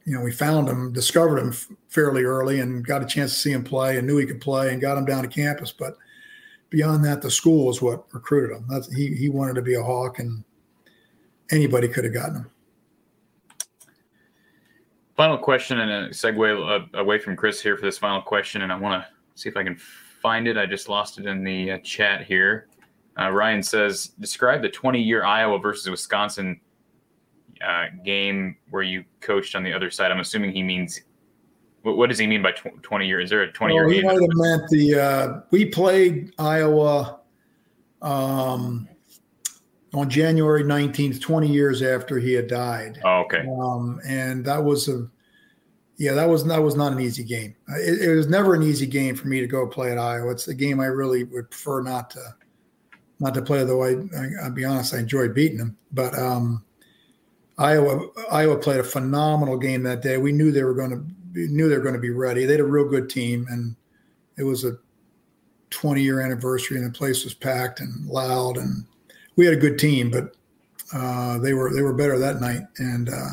you 0.05 0.15
know, 0.15 0.21
we 0.21 0.33
found 0.33 0.69
him, 0.69 0.93
discovered 0.93 1.39
him 1.39 1.53
fairly 1.89 2.25
early 2.25 2.61
and 2.61 2.87
got 2.87 3.03
a 3.03 3.07
chance 3.07 3.33
to 3.33 3.39
see 3.39 3.53
him 3.53 3.65
play 3.65 3.97
and 3.97 4.07
knew 4.07 4.19
he 4.19 4.27
could 4.27 4.41
play 4.41 4.73
and 4.73 4.81
got 4.81 4.99
him 4.99 5.05
down 5.05 5.23
to 5.23 5.29
campus. 5.29 5.73
But 5.73 5.97
beyond 6.71 7.05
that, 7.05 7.23
the 7.23 7.31
school 7.31 7.71
is 7.71 7.81
what 7.81 8.13
recruited 8.13 8.57
him. 8.57 8.67
That's, 8.69 8.93
he, 8.93 9.15
he 9.15 9.29
wanted 9.29 9.55
to 9.55 9.63
be 9.63 9.75
a 9.75 9.83
Hawk 9.83 10.19
and 10.19 10.45
anybody 11.51 11.89
could 11.89 12.05
have 12.05 12.13
gotten 12.13 12.37
him. 12.37 12.51
Final 15.17 15.39
question 15.39 15.79
and 15.81 15.91
a 15.91 16.09
segue 16.11 16.95
uh, 16.95 16.99
away 16.99 17.19
from 17.19 17.37
Chris 17.37 17.63
here 17.63 17.77
for 17.77 17.87
this 17.87 17.97
final 17.97 18.21
question. 18.21 18.61
And 18.63 18.71
I 18.71 18.77
want 18.77 19.03
to 19.03 19.09
see 19.41 19.49
if 19.49 19.57
I 19.57 19.65
can 19.65 19.79
find 20.27 20.49
it. 20.49 20.59
I 20.59 20.67
just 20.67 20.89
lost 20.89 21.21
it 21.21 21.27
in 21.27 21.45
the 21.45 21.71
uh, 21.71 21.79
chat 21.85 22.27
here. 22.27 22.67
Uh, 23.17 23.31
Ryan 23.31 23.63
says, 23.63 24.09
describe 24.19 24.61
the 24.61 24.69
20 24.69 25.01
year 25.01 25.25
Iowa 25.25 25.61
versus 25.61 25.89
Wisconsin 25.89 26.61
uh, 27.65 27.85
game 28.05 28.57
where 28.71 28.83
you 28.83 29.05
coached 29.21 29.55
on 29.55 29.63
the 29.63 29.73
other 29.73 29.89
side. 29.89 30.11
I'm 30.11 30.19
assuming 30.19 30.51
he 30.51 30.65
means, 30.65 31.01
what, 31.83 31.97
what 31.97 32.09
does 32.09 32.19
he 32.19 32.27
mean 32.27 32.43
by 32.43 32.51
tw- 32.51 32.83
20 32.83 33.07
years? 33.07 33.27
Is 33.27 33.31
there 33.31 33.43
a 33.43 33.53
20 33.53 33.73
year? 33.73 33.87
Well, 33.87 33.95
he 33.95 34.03
might 34.03 34.21
have 34.21 34.31
meant 34.35 34.69
the, 34.69 35.01
uh, 35.01 35.41
we 35.53 35.67
played 35.67 36.35
Iowa 36.41 37.21
um, 38.03 38.89
on 39.95 40.11
January 40.11 40.65
19th, 40.65 41.21
20 41.21 41.47
years 41.47 41.83
after 41.83 42.19
he 42.19 42.33
had 42.33 42.49
died. 42.49 43.01
Oh, 43.05 43.21
okay. 43.21 43.47
Um, 43.61 44.01
and 44.09 44.45
that 44.45 44.65
was 44.65 44.89
a, 44.89 45.09
yeah, 45.99 46.13
that 46.13 46.29
was 46.29 46.45
that 46.45 46.63
was 46.63 46.77
not 46.77 46.93
an 46.93 47.01
easy 47.01 47.25
game. 47.25 47.55
It, 47.69 48.09
it, 48.09 48.15
was 48.15 48.29
never 48.29 48.55
an 48.55 48.63
easy 48.63 48.87
game 48.87 49.17
for 49.17 49.29
me 49.29 49.41
to 49.41 49.47
go 49.47 49.67
play 49.67 49.91
at 49.91 49.99
Iowa. 49.99 50.31
It's 50.31 50.49
a 50.49 50.55
game 50.55 50.81
I 50.81 50.87
really 50.87 51.25
would 51.25 51.51
prefer 51.51 51.83
not 51.83 52.11
to 52.11 52.35
not 53.19 53.35
to 53.35 53.43
play. 53.43 53.65
Though 53.65 53.83
I, 53.83 53.91
I 53.91 54.49
will 54.49 54.55
be 54.55 54.65
honest, 54.65 54.95
I 54.95 54.99
enjoyed 54.99 55.35
beating 55.35 55.59
them. 55.59 55.77
But 55.93 56.17
um, 56.19 56.63
Iowa 57.59 58.09
Iowa 58.31 58.59
played 58.59 58.81
a 58.81 58.85
phenomenal 58.85 59.57
game 59.57 59.83
that 59.85 60.03
day. 60.03 60.19
We 60.19 60.33
knew 60.33 60.53
they 60.53 60.65
were 60.65 60.75
going 60.75 60.91
to 60.91 61.49
knew 61.49 61.69
they 61.69 61.77
were 61.77 61.83
going 61.83 61.95
to 61.95 62.01
be 62.01 62.11
ready. 62.11 62.45
They 62.45 62.53
had 62.53 62.61
a 62.61 62.65
real 62.65 62.89
good 62.89 63.09
team, 63.09 63.47
and 63.49 63.75
it 64.37 64.43
was 64.43 64.65
a 64.65 64.77
20 65.71 66.03
year 66.03 66.21
anniversary, 66.21 66.77
and 66.77 66.87
the 66.87 66.97
place 66.97 67.25
was 67.25 67.35
packed 67.35 67.81
and 67.81 68.07
loud, 68.07 68.59
and 68.59 68.85
we 69.37 69.47
had 69.47 69.55
a 69.55 69.61
good 69.61 69.79
team, 69.79 70.11
but 70.11 70.37
uh, 70.93 71.39
they 71.39 71.55
were 71.55 71.73
they 71.75 71.83
were 71.83 71.95
better 71.95 72.19
that 72.19 72.41
night, 72.41 72.63
and 72.79 73.09
uh, 73.09 73.31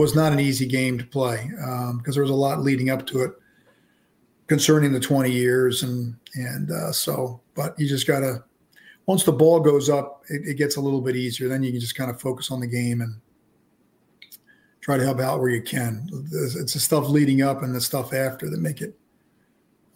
was 0.00 0.14
not 0.14 0.32
an 0.32 0.40
easy 0.40 0.64
game 0.64 0.96
to 0.96 1.04
play 1.04 1.46
because 1.50 1.90
um, 1.90 2.02
there 2.06 2.22
was 2.22 2.30
a 2.30 2.34
lot 2.34 2.62
leading 2.62 2.88
up 2.88 3.06
to 3.06 3.22
it 3.22 3.32
concerning 4.46 4.92
the 4.92 4.98
20 4.98 5.30
years, 5.30 5.82
and 5.82 6.16
and 6.34 6.70
uh, 6.70 6.90
so, 6.90 7.38
but 7.54 7.78
you 7.78 7.86
just 7.86 8.06
gotta 8.06 8.42
once 9.04 9.24
the 9.24 9.32
ball 9.32 9.60
goes 9.60 9.90
up, 9.90 10.22
it, 10.30 10.48
it 10.48 10.54
gets 10.54 10.76
a 10.76 10.80
little 10.80 11.02
bit 11.02 11.16
easier. 11.16 11.48
Then 11.48 11.62
you 11.62 11.70
can 11.70 11.80
just 11.80 11.96
kind 11.96 12.10
of 12.10 12.18
focus 12.18 12.50
on 12.50 12.60
the 12.60 12.66
game 12.66 13.02
and 13.02 13.20
try 14.80 14.96
to 14.96 15.04
help 15.04 15.20
out 15.20 15.38
where 15.38 15.50
you 15.50 15.60
can. 15.60 16.08
It's 16.32 16.72
the 16.72 16.80
stuff 16.80 17.10
leading 17.10 17.42
up 17.42 17.62
and 17.62 17.74
the 17.74 17.80
stuff 17.80 18.14
after 18.14 18.48
that 18.48 18.58
make 18.58 18.80
it 18.80 18.98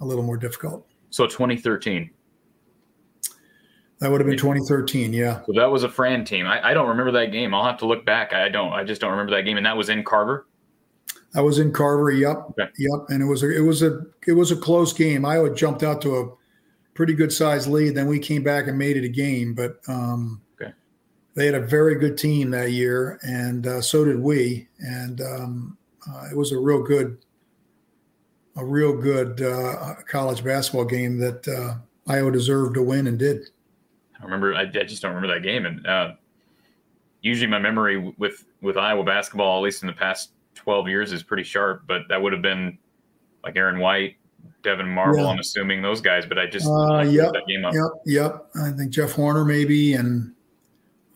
a 0.01 0.05
little 0.05 0.23
more 0.23 0.37
difficult. 0.37 0.87
So 1.09 1.27
2013. 1.27 2.11
That 4.01 4.11
would 4.11 4.21
have 4.21 4.29
been 4.29 4.37
2013, 4.37 5.13
yeah. 5.13 5.41
So 5.47 5.53
that 5.55 5.71
was 5.71 5.85
a 5.85 5.89
Fran 5.89 6.25
team. 6.25 6.47
I, 6.47 6.71
I, 6.71 6.75
don't 6.75 6.89
remember 6.89 7.13
that 7.13 7.33
game. 7.33 7.55
I'll 7.55 7.65
have 7.65 7.79
to 7.79 7.87
look 7.87 8.05
back. 8.05 8.33
I 8.33 8.49
don't. 8.49 8.73
I 8.73 8.83
just 8.85 9.01
don't 9.01 9.13
remember 9.13 9.35
that 9.37 9.43
game. 9.43 9.57
And 9.57 9.65
that 9.65 9.77
was 9.77 9.89
in 9.89 10.03
Carver. 10.03 10.47
I 11.35 11.41
was 11.41 11.59
in 11.59 11.73
Carver. 11.73 12.11
Yep, 12.11 12.37
okay. 12.51 12.71
yep. 12.77 13.07
And 13.09 13.23
it 13.23 13.27
was 13.27 13.43
a, 13.43 13.57
it 13.57 13.61
was 13.61 13.83
a 13.83 14.03
it 14.27 14.33
was 14.33 14.51
a 14.51 14.57
close 14.57 14.93
game. 14.93 15.25
Iowa 15.25 15.55
jumped 15.55 15.83
out 15.83 16.03
to 16.03 16.17
a 16.17 16.31
pretty 16.95 17.15
good 17.15 17.33
sized 17.33 17.69
lead. 17.69 17.95
Then 17.95 18.07
we 18.07 18.19
came 18.19 18.43
back 18.43 18.67
and 18.67 18.77
made 18.77 18.97
it 18.97 19.05
a 19.05 19.09
game. 19.09 19.55
But 19.55 19.79
um, 19.89 20.43
they 21.35 21.47
had 21.47 21.55
a 21.55 21.61
very 21.61 21.97
good 21.97 22.17
team 22.17 22.51
that 22.51 22.71
year, 22.71 23.19
and 23.23 23.67
uh, 23.67 23.81
so 23.81 24.05
did 24.05 24.21
we. 24.21 24.69
And 24.79 25.21
um, 25.21 25.79
uh, 26.09 26.29
it 26.31 26.37
was 26.37 26.53
a 26.53 26.59
real 26.59 26.83
good, 26.83 27.19
a 28.57 28.65
real 28.65 28.97
good 28.97 29.43
uh, 29.43 29.97
college 30.09 30.45
basketball 30.45 30.85
game 30.85 31.19
that 31.19 31.47
uh, 31.49 31.75
Iowa 32.11 32.31
deserved 32.31 32.75
to 32.75 32.83
win 32.83 33.09
and 33.09 33.19
did. 33.19 33.51
I 34.21 34.25
remember. 34.25 34.55
I, 34.55 34.63
I 34.63 34.85
just 34.85 35.03
don't 35.03 35.15
remember 35.15 35.35
that 35.35 35.43
game, 35.43 35.67
and 35.67 35.87
uh, 35.87 36.13
usually 37.23 37.51
my 37.51 37.59
memory 37.59 38.13
with 38.17 38.45
with 38.61 38.77
Iowa 38.77 39.05
basketball, 39.05 39.59
at 39.59 39.63
least 39.65 39.83
in 39.83 39.87
the 39.87 39.93
past 39.93 40.31
twelve 40.55 40.89
years, 40.89 41.13
is 41.13 41.23
pretty 41.23 41.45
sharp. 41.45 41.83
But 41.87 42.03
that 42.09 42.21
would 42.21 42.33
have 42.33 42.43
been 42.43 42.79
like 43.43 43.57
Aaron 43.57 43.79
White, 43.79 44.17
Devyn 44.63 44.89
Marble. 44.89 45.21
Yeah. 45.21 45.29
I'm 45.29 45.39
assuming 45.39 45.83
those 45.83 46.01
guys, 46.01 46.27
but 46.27 46.39
I 46.39 46.47
just 46.47 46.67
uh, 46.67 47.01
yep, 47.01 47.33
yep, 47.49 47.91
yep. 48.07 48.47
I 48.55 48.71
think 48.71 48.91
Jeff 48.91 49.13
Horner 49.13 49.45
maybe 49.45 49.95
and 49.95 50.35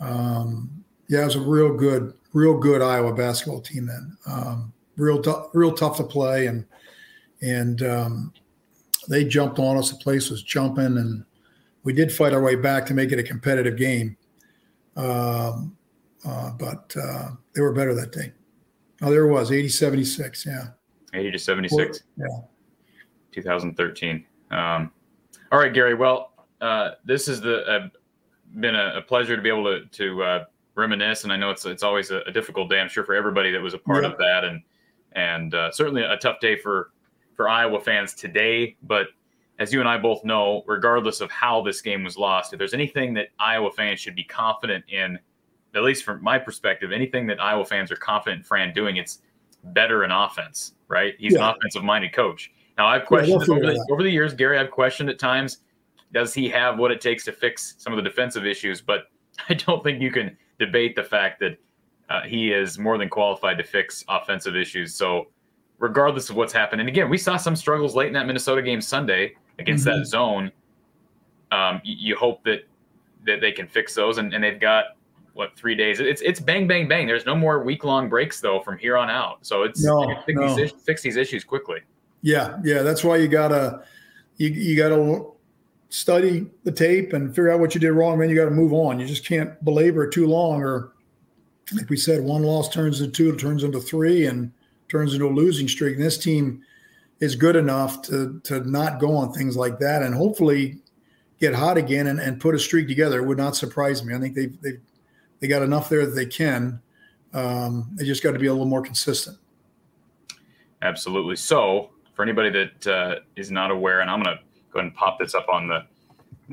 um, 0.00 0.84
yeah, 1.08 1.22
it 1.22 1.26
was 1.26 1.36
a 1.36 1.40
real 1.40 1.74
good, 1.74 2.14
real 2.32 2.56
good 2.58 2.82
Iowa 2.82 3.14
basketball 3.14 3.60
team 3.60 3.86
then. 3.86 4.16
Um, 4.26 4.72
real, 4.96 5.20
t- 5.20 5.32
real 5.54 5.72
tough 5.72 5.96
to 5.96 6.04
play, 6.04 6.46
and 6.46 6.64
and 7.40 7.82
um, 7.82 8.32
they 9.08 9.24
jumped 9.24 9.58
on 9.58 9.76
us. 9.76 9.90
The 9.90 9.96
place 9.96 10.30
was 10.30 10.42
jumping, 10.42 10.98
and 10.98 11.24
we 11.84 11.92
did 11.92 12.12
fight 12.12 12.32
our 12.32 12.42
way 12.42 12.54
back 12.54 12.86
to 12.86 12.94
make 12.94 13.12
it 13.12 13.18
a 13.18 13.22
competitive 13.22 13.76
game. 13.76 14.16
Um, 14.96 15.76
uh, 16.26 16.50
but 16.52 16.94
uh, 17.00 17.30
they 17.54 17.60
were 17.60 17.72
better 17.72 17.94
that 17.94 18.12
day. 18.12 18.32
Oh, 19.02 19.10
there 19.10 19.26
it 19.26 19.32
was 19.32 19.52
80 19.52 19.68
76. 19.68 20.46
Yeah. 20.46 20.68
80 21.14 21.30
to 21.30 21.38
76. 21.38 22.02
Yeah. 22.16 22.26
2013. 23.32 24.24
Um, 24.50 24.90
all 25.52 25.58
right, 25.58 25.72
Gary. 25.72 25.94
Well, 25.94 26.32
uh, 26.60 26.92
this 27.04 27.28
is 27.28 27.40
the 27.40 27.64
uh, 27.66 27.88
been 28.60 28.74
a, 28.74 28.94
a, 28.96 29.02
pleasure 29.02 29.36
to 29.36 29.42
be 29.42 29.48
able 29.48 29.64
to 29.64 29.86
to 29.86 30.22
uh, 30.22 30.44
reminisce, 30.74 31.24
and 31.24 31.32
I 31.32 31.36
know 31.36 31.50
it's 31.50 31.64
it's 31.64 31.82
always 31.82 32.10
a, 32.10 32.20
a, 32.22 32.32
difficult 32.32 32.68
day. 32.68 32.80
I'm 32.80 32.88
sure 32.88 33.04
for 33.04 33.14
everybody 33.14 33.52
that 33.52 33.60
was 33.60 33.74
a 33.74 33.78
part 33.78 34.04
yeah. 34.04 34.10
of 34.10 34.18
that, 34.18 34.44
and 34.44 34.62
and 35.12 35.54
uh, 35.54 35.70
certainly 35.70 36.02
a 36.02 36.16
tough 36.16 36.40
day 36.40 36.56
for 36.56 36.90
for 37.34 37.48
Iowa 37.48 37.80
fans 37.80 38.14
today. 38.14 38.76
But 38.82 39.08
as 39.58 39.72
you 39.72 39.80
and 39.80 39.88
I 39.88 39.98
both 39.98 40.24
know, 40.24 40.62
regardless 40.66 41.20
of 41.20 41.30
how 41.30 41.62
this 41.62 41.80
game 41.80 42.04
was 42.04 42.16
lost, 42.16 42.52
if 42.52 42.58
there's 42.58 42.74
anything 42.74 43.14
that 43.14 43.28
Iowa 43.38 43.70
fans 43.70 44.00
should 44.00 44.14
be 44.14 44.24
confident 44.24 44.84
in, 44.88 45.18
at 45.74 45.82
least 45.82 46.04
from 46.04 46.22
my 46.22 46.38
perspective, 46.38 46.92
anything 46.92 47.26
that 47.26 47.42
Iowa 47.42 47.64
fans 47.64 47.90
are 47.90 47.96
confident 47.96 48.40
in 48.40 48.44
Fran 48.44 48.72
doing, 48.72 48.96
it's 48.96 49.22
better 49.64 50.04
in 50.04 50.10
offense. 50.10 50.74
Right? 50.86 51.14
He's 51.18 51.34
yeah. 51.34 51.48
an 51.48 51.56
offensive 51.56 51.84
minded 51.84 52.12
coach. 52.12 52.52
Now 52.78 52.86
I've 52.86 53.04
questioned 53.04 53.42
yeah, 53.46 53.54
over, 53.54 53.66
the, 53.66 53.86
over 53.90 54.02
the 54.02 54.10
years, 54.10 54.32
Gary. 54.32 54.58
I've 54.58 54.70
questioned 54.70 55.10
at 55.10 55.18
times 55.18 55.58
does 56.12 56.32
he 56.32 56.48
have 56.48 56.78
what 56.78 56.90
it 56.90 57.00
takes 57.00 57.24
to 57.24 57.32
fix 57.32 57.74
some 57.78 57.92
of 57.92 57.96
the 57.96 58.02
defensive 58.02 58.46
issues? 58.46 58.80
But 58.80 59.04
I 59.48 59.54
don't 59.54 59.82
think 59.82 60.00
you 60.00 60.10
can 60.10 60.36
debate 60.58 60.96
the 60.96 61.04
fact 61.04 61.40
that 61.40 61.58
uh, 62.08 62.22
he 62.22 62.52
is 62.52 62.78
more 62.78 62.96
than 62.96 63.08
qualified 63.08 63.58
to 63.58 63.64
fix 63.64 64.04
offensive 64.08 64.56
issues. 64.56 64.94
So, 64.94 65.26
regardless 65.78 66.30
of 66.30 66.36
what's 66.36 66.52
happened, 66.52 66.80
and 66.80 66.88
again, 66.88 67.10
we 67.10 67.18
saw 67.18 67.36
some 67.36 67.54
struggles 67.54 67.94
late 67.94 68.06
in 68.06 68.14
that 68.14 68.26
Minnesota 68.26 68.62
game 68.62 68.80
Sunday 68.80 69.34
against 69.58 69.86
mm-hmm. 69.86 70.00
that 70.00 70.06
zone. 70.06 70.52
Um, 71.50 71.80
you, 71.84 71.96
you, 71.98 72.16
hope 72.16 72.44
that 72.44 72.66
that 73.24 73.40
they 73.40 73.52
can 73.52 73.66
fix 73.66 73.94
those, 73.94 74.18
and, 74.18 74.34
and 74.34 74.44
they've 74.44 74.60
got 74.60 74.96
what 75.34 75.56
three 75.56 75.74
days? 75.74 76.00
It's 76.00 76.20
it's 76.20 76.40
bang 76.40 76.66
bang 76.66 76.88
bang. 76.88 77.06
There's 77.06 77.26
no 77.26 77.34
more 77.34 77.62
week 77.62 77.84
long 77.84 78.08
breaks 78.08 78.40
though 78.40 78.60
from 78.60 78.76
here 78.78 78.96
on 78.96 79.08
out. 79.08 79.38
So 79.46 79.62
it's 79.62 79.82
no, 79.82 80.14
fix, 80.26 80.38
no. 80.38 80.54
These, 80.54 80.72
fix 80.72 81.02
these 81.02 81.16
issues 81.16 81.44
quickly. 81.44 81.80
Yeah, 82.22 82.58
yeah, 82.64 82.82
that's 82.82 83.04
why 83.04 83.16
you 83.16 83.28
gotta 83.28 83.82
you 84.36 84.48
you 84.48 84.76
gotta 84.76 85.24
study 85.90 86.46
the 86.64 86.72
tape 86.72 87.12
and 87.12 87.30
figure 87.30 87.50
out 87.50 87.60
what 87.60 87.74
you 87.74 87.80
did 87.80 87.92
wrong. 87.92 88.18
Then 88.18 88.28
you 88.28 88.36
got 88.36 88.46
to 88.46 88.50
move 88.50 88.72
on. 88.72 89.00
You 89.00 89.06
just 89.06 89.24
can't 89.24 89.62
belabor 89.64 90.06
too 90.08 90.26
long, 90.26 90.62
or 90.62 90.92
like 91.72 91.88
we 91.88 91.96
said, 91.96 92.22
one 92.22 92.42
loss 92.42 92.68
turns 92.68 93.00
into 93.00 93.12
two, 93.12 93.32
it 93.32 93.38
turns 93.38 93.64
into 93.64 93.80
three, 93.80 94.26
and 94.26 94.52
turns 94.88 95.14
into 95.14 95.26
a 95.26 95.30
losing 95.30 95.68
streak. 95.68 95.96
And 95.96 96.04
this 96.04 96.18
team 96.18 96.62
is 97.20 97.34
good 97.34 97.56
enough 97.56 98.02
to 98.02 98.40
to 98.44 98.60
not 98.68 99.00
go 99.00 99.14
on 99.16 99.32
things 99.32 99.56
like 99.56 99.78
that, 99.78 100.02
and 100.02 100.14
hopefully 100.14 100.78
get 101.40 101.54
hot 101.54 101.76
again 101.76 102.08
and, 102.08 102.20
and 102.20 102.40
put 102.40 102.54
a 102.54 102.58
streak 102.58 102.88
together. 102.88 103.20
It 103.20 103.26
would 103.26 103.38
not 103.38 103.56
surprise 103.56 104.04
me. 104.04 104.14
I 104.14 104.18
think 104.18 104.34
they've 104.34 104.60
they've 104.60 104.80
they 105.40 105.48
got 105.48 105.62
enough 105.62 105.88
there 105.88 106.06
that 106.06 106.12
they 106.12 106.26
can. 106.26 106.80
Um, 107.32 107.90
they 107.94 108.04
just 108.04 108.22
got 108.22 108.32
to 108.32 108.38
be 108.38 108.46
a 108.46 108.52
little 108.52 108.66
more 108.66 108.82
consistent. 108.82 109.36
Absolutely. 110.82 111.36
So, 111.36 111.90
for 112.14 112.22
anybody 112.22 112.50
that 112.50 112.86
uh, 112.86 113.20
is 113.36 113.50
not 113.50 113.70
aware, 113.70 114.00
and 114.00 114.10
I'm 114.10 114.22
going 114.22 114.36
to 114.36 114.42
go 114.72 114.80
ahead 114.80 114.86
and 114.86 114.94
pop 114.94 115.18
this 115.18 115.34
up 115.34 115.48
on 115.48 115.68
the 115.68 115.84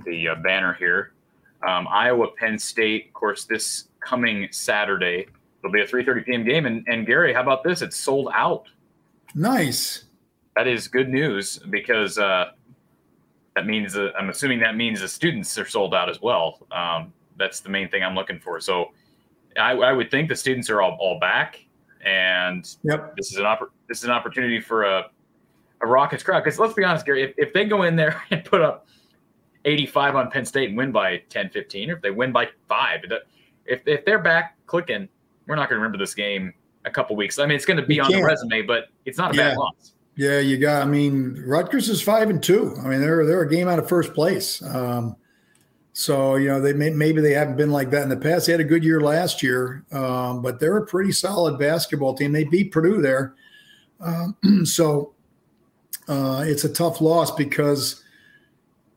the 0.06 0.30
uh, 0.30 0.36
banner 0.36 0.74
here. 0.74 1.14
Um, 1.66 1.88
Iowa 1.88 2.28
Penn 2.38 2.60
State, 2.60 3.08
of 3.08 3.14
course, 3.14 3.46
this 3.46 3.88
coming 4.00 4.48
Saturday. 4.52 5.28
It'll 5.60 5.72
be 5.72 5.82
a 5.82 5.88
3:30 5.88 6.26
p.m. 6.26 6.44
game, 6.44 6.66
and 6.66 6.84
and 6.88 7.06
Gary, 7.06 7.34
how 7.34 7.42
about 7.42 7.64
this? 7.64 7.82
It's 7.82 7.98
sold 7.98 8.30
out. 8.34 8.68
Nice. 9.34 10.06
That 10.56 10.68
is 10.68 10.88
good 10.88 11.10
news 11.10 11.60
because 11.70 12.18
uh, 12.18 12.52
that 13.56 13.66
means 13.66 13.98
uh, 13.98 14.12
I'm 14.18 14.30
assuming 14.30 14.60
that 14.60 14.76
means 14.76 15.02
the 15.02 15.08
students 15.08 15.58
are 15.58 15.66
sold 15.66 15.94
out 15.94 16.10
as 16.10 16.22
well. 16.22 16.66
Um, 16.72 17.14
that's 17.38 17.60
the 17.60 17.70
main 17.70 17.90
thing 17.90 18.04
I'm 18.04 18.16
looking 18.16 18.40
for. 18.40 18.60
So 18.60 18.92
I, 19.58 19.72
I 19.74 19.92
would 19.92 20.10
think 20.10 20.30
the 20.30 20.36
students 20.36 20.70
are 20.70 20.82
all, 20.82 20.98
all 21.00 21.20
back, 21.20 21.66
and 22.06 22.66
yep. 22.84 23.16
this 23.18 23.32
is 23.32 23.38
an 23.38 23.44
oppor- 23.44 23.72
this 23.90 24.00
is 24.00 24.06
an 24.06 24.12
opportunity 24.12 24.62
for 24.62 24.84
a 24.84 25.10
a 25.82 25.88
Rockets 25.88 26.24
crowd. 26.24 26.44
Because 26.44 26.60
let's 26.60 26.74
be 26.74 26.84
honest, 26.84 27.06
Gary, 27.06 27.24
if, 27.24 27.34
if 27.38 27.54
they 27.54 27.66
go 27.66 27.84
in 27.84 27.96
there 27.96 28.22
and 28.32 28.44
put 28.44 28.62
up 28.62 28.88
85 29.66 30.16
on 30.16 30.32
Penn 30.32 30.46
State 30.46 30.70
and 30.70 30.78
win 30.78 30.92
by 30.92 31.18
10, 31.30 31.50
15, 31.50 31.92
or 31.92 31.96
if 31.96 32.02
they 32.02 32.12
win 32.12 32.32
by 32.32 32.50
five, 32.68 33.02
if, 33.66 33.82
if 33.86 34.06
they're 34.06 34.20
back 34.20 34.58
clicking, 34.68 35.08
we're 35.48 35.56
not 35.56 35.70
going 35.70 35.78
to 35.78 35.84
remember 35.84 35.98
this 35.98 36.14
game 36.14 36.54
a 36.86 36.92
couple 36.92 37.16
weeks. 37.16 37.40
I 37.40 37.46
mean, 37.46 37.56
it's 37.56 37.66
going 37.66 37.80
to 37.80 37.86
be 37.86 38.00
on 38.00 38.12
the 38.12 38.24
resume, 38.24 38.64
but 38.64 38.86
it's 39.06 39.18
not 39.18 39.34
a 39.34 39.38
yeah. 39.38 39.50
bad 39.50 39.58
loss. 39.58 39.94
Yeah, 40.16 40.40
you 40.40 40.58
got. 40.58 40.82
I 40.82 40.86
mean, 40.86 41.44
Rutgers 41.46 41.90
is 41.90 42.02
five 42.02 42.30
and 42.30 42.42
two. 42.42 42.76
I 42.84 42.88
mean, 42.88 43.02
they're 43.02 43.26
they're 43.26 43.42
a 43.42 43.50
game 43.50 43.68
out 43.68 43.80
of 43.80 43.90
first 43.90 44.14
place. 44.14 44.62
Um, 44.64 45.16
so 45.92 46.36
you 46.36 46.48
know 46.48 46.62
they 46.62 46.74
may, 46.74 46.90
maybe 46.90 47.22
they 47.22 47.34
haven't 47.34 47.58
been 47.58 47.72
like 47.72 47.90
that 47.92 48.04
in 48.04 48.10
the 48.10 48.18
past. 48.18 48.46
They 48.46 48.54
had 48.54 48.62
a 48.62 48.66
good 48.66 48.84
year 48.84 49.02
last 49.02 49.44
year, 49.44 49.86
um, 49.92 50.42
but 50.42 50.60
they're 50.60 50.78
a 50.78 50.86
pretty 50.86 51.12
solid 51.12 51.60
basketball 51.60 52.16
team. 52.16 52.32
They 52.32 52.46
beat 52.46 52.72
Purdue 52.72 53.02
there, 53.02 53.36
um, 54.00 54.36
so 54.66 55.14
uh, 56.08 56.44
it's 56.46 56.64
a 56.64 56.74
tough 56.74 57.02
loss 57.02 57.32
because 57.32 58.04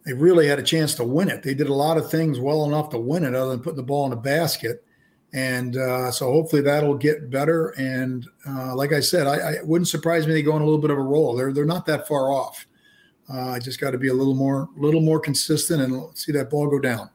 they 0.04 0.12
really 0.12 0.46
had 0.46 0.58
a 0.58 0.62
chance 0.62 0.94
to 0.96 1.04
win 1.04 1.28
it. 1.28 1.42
They 1.42 1.54
did 1.54 1.68
a 1.68 1.74
lot 1.74 1.98
of 1.98 2.10
things 2.10 2.40
well 2.40 2.64
enough 2.64 2.90
to 2.90 2.98
win 2.98 3.24
it, 3.24 3.34
other 3.34 3.50
than 3.50 3.60
putting 3.60 3.76
the 3.76 3.82
ball 3.82 4.04
in 4.04 4.10
the 4.10 4.16
basket. 4.16 4.84
And 5.34 5.76
uh, 5.76 6.10
so 6.10 6.32
hopefully 6.32 6.62
that'll 6.62 6.96
get 6.96 7.30
better. 7.30 7.70
And 7.78 8.26
uh, 8.48 8.74
like 8.74 8.92
I 8.92 9.00
said, 9.00 9.26
I, 9.26 9.36
I 9.36 9.62
wouldn't 9.62 9.88
surprise 9.88 10.26
me 10.26 10.32
they 10.32 10.42
go 10.42 10.52
on 10.52 10.62
a 10.62 10.64
little 10.64 10.80
bit 10.80 10.90
of 10.90 10.98
a 10.98 11.02
roll. 11.02 11.36
They're 11.36 11.52
they're 11.52 11.66
not 11.66 11.84
that 11.86 12.08
far 12.08 12.32
off. 12.32 12.66
Uh, 13.30 13.50
I 13.50 13.58
just 13.58 13.78
got 13.78 13.90
to 13.90 13.98
be 13.98 14.08
a 14.08 14.14
little 14.14 14.34
more 14.34 14.68
little 14.76 15.02
more 15.02 15.20
consistent 15.20 15.82
and 15.82 16.16
see 16.16 16.32
that 16.32 16.48
ball 16.48 16.66
go 16.68 16.78
down. 16.78 17.10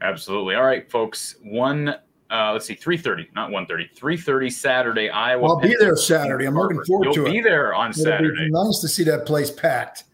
Absolutely. 0.00 0.54
All 0.54 0.64
right, 0.64 0.88
folks. 0.90 1.36
One 1.42 1.96
uh, 2.32 2.50
let's 2.50 2.64
see, 2.64 2.74
3.30, 2.74 3.26
not 3.34 3.50
1.30, 3.50 3.94
3.30 3.94 4.50
Saturday, 4.50 5.10
Iowa. 5.10 5.48
I'll 5.48 5.60
be 5.60 5.76
there 5.78 5.94
Saturday. 5.96 6.46
I'm 6.46 6.54
looking 6.54 6.82
forward 6.84 7.04
You'll 7.04 7.14
to 7.14 7.26
it. 7.26 7.34
You'll 7.34 7.42
be 7.42 7.46
there 7.46 7.74
on 7.74 7.90
It'll 7.90 8.04
Saturday. 8.04 8.48
nice 8.48 8.80
to 8.80 8.88
see 8.88 9.04
that 9.04 9.26
place 9.26 9.50
packed. 9.50 10.04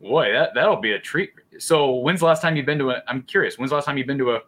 Boy, 0.00 0.30
that, 0.32 0.54
that'll 0.54 0.80
be 0.80 0.92
a 0.92 1.00
treat. 1.00 1.32
So 1.58 1.94
when's 1.96 2.20
the 2.20 2.26
last 2.26 2.42
time 2.42 2.54
you've 2.54 2.64
been 2.64 2.78
to 2.78 2.90
a, 2.90 3.02
I'm 3.08 3.22
curious, 3.22 3.58
when's 3.58 3.70
the 3.70 3.74
last 3.74 3.86
time 3.86 3.98
you've 3.98 4.06
been 4.06 4.18
to 4.18 4.36
a 4.36 4.40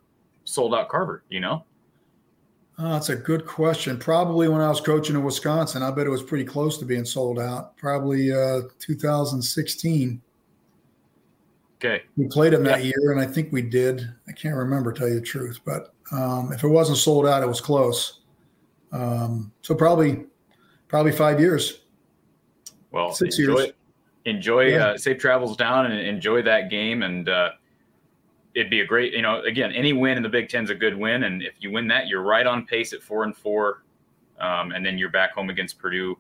sold 0.47 0.74
out 0.74 0.88
Carver, 0.88 1.22
you 1.28 1.40
know? 1.40 1.64
Oh, 2.78 2.92
that's 2.92 3.09
a 3.09 3.16
good 3.16 3.47
question. 3.47 3.99
Probably 3.99 4.49
when 4.49 4.61
I 4.61 4.68
was 4.68 4.80
coaching 4.80 5.16
in 5.16 5.24
Wisconsin. 5.24 5.82
I 5.82 5.90
bet 5.90 6.07
it 6.07 6.11
was 6.11 6.22
pretty 6.22 6.44
close 6.44 6.76
to 6.78 6.84
being 6.84 7.07
sold 7.07 7.38
out. 7.38 7.76
Probably 7.76 8.32
uh, 8.32 8.62
2016. 8.78 10.20
Okay. 11.76 12.03
We 12.16 12.26
played 12.28 12.53
them 12.53 12.64
that 12.64 12.84
year, 12.84 13.12
and 13.12 13.20
I 13.20 13.26
think 13.26 13.53
we 13.53 13.62
did. 13.62 14.07
I 14.28 14.32
can't 14.32 14.57
remember, 14.57 14.92
tell 14.92 15.09
you 15.09 15.14
the 15.14 15.20
truth, 15.20 15.61
but 15.64 15.94
um, 16.12 16.53
if 16.53 16.64
it 16.64 16.68
wasn't 16.68 16.99
sold 16.99 17.26
out, 17.26 17.42
it 17.42 17.47
was 17.47 17.61
close. 17.61 18.20
Um, 18.92 19.53
so 19.62 19.74
probably, 19.74 20.24
probably 20.88 21.12
five 21.12 21.40
years. 21.40 21.80
Well, 22.90 23.12
six 23.12 23.38
enjoy, 23.38 23.59
years. 23.59 23.72
Enjoy 24.26 24.61
yeah. 24.68 24.86
uh, 24.86 24.99
safe 24.99 25.18
travels 25.18 25.57
down 25.57 25.86
and 25.86 25.99
enjoy 26.01 26.42
that 26.42 26.70
game, 26.70 27.03
and 27.03 27.28
uh, 27.28 27.51
it'd 28.57 28.70
be 28.70 28.80
a 28.80 28.86
great. 28.86 29.12
You 29.12 29.22
know, 29.22 29.42
again, 29.42 29.70
any 29.72 29.92
win 29.92 30.16
in 30.16 30.22
the 30.22 30.28
Big 30.28 30.48
Ten 30.48 30.64
is 30.64 30.70
a 30.70 30.74
good 30.74 30.96
win, 30.96 31.24
and 31.24 31.42
if 31.42 31.54
you 31.61 31.70
win 31.70 31.86
that, 31.88 32.09
you're 32.09 32.22
right 32.22 32.46
on 32.46 32.66
pace 32.66 32.92
at 32.92 33.02
four 33.02 33.22
and 33.22 33.36
four, 33.36 33.84
um, 34.40 34.72
and 34.72 34.84
then 34.84 34.98
you're 34.98 35.11
back 35.11 35.32
home 35.34 35.50
against 35.50 35.78
Purdue 35.78 36.18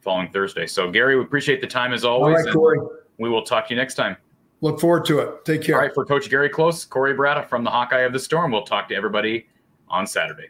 following 0.00 0.30
Thursday. 0.30 0.66
So, 0.66 0.90
Gary, 0.90 1.16
we 1.16 1.22
appreciate 1.22 1.60
the 1.60 1.66
time 1.66 1.92
as 1.92 2.04
always. 2.04 2.38
All 2.38 2.44
right, 2.44 2.54
Corey. 2.54 2.78
We 3.18 3.28
will 3.28 3.42
talk 3.42 3.68
to 3.68 3.74
you 3.74 3.78
next 3.78 3.94
time. 3.94 4.16
Look 4.62 4.80
forward 4.80 5.04
to 5.06 5.18
it. 5.18 5.44
Take 5.44 5.62
care. 5.62 5.74
All 5.74 5.82
right, 5.82 5.92
for 5.92 6.04
Coach 6.04 6.30
Gary 6.30 6.48
Close, 6.48 6.84
Corey 6.84 7.14
Bratta 7.14 7.48
from 7.48 7.64
the 7.64 7.70
Hawkeye 7.70 8.00
of 8.00 8.12
the 8.12 8.18
Storm, 8.18 8.52
we'll 8.52 8.62
talk 8.62 8.88
to 8.88 8.94
everybody 8.94 9.48
on 9.88 10.06
Saturday. 10.06 10.48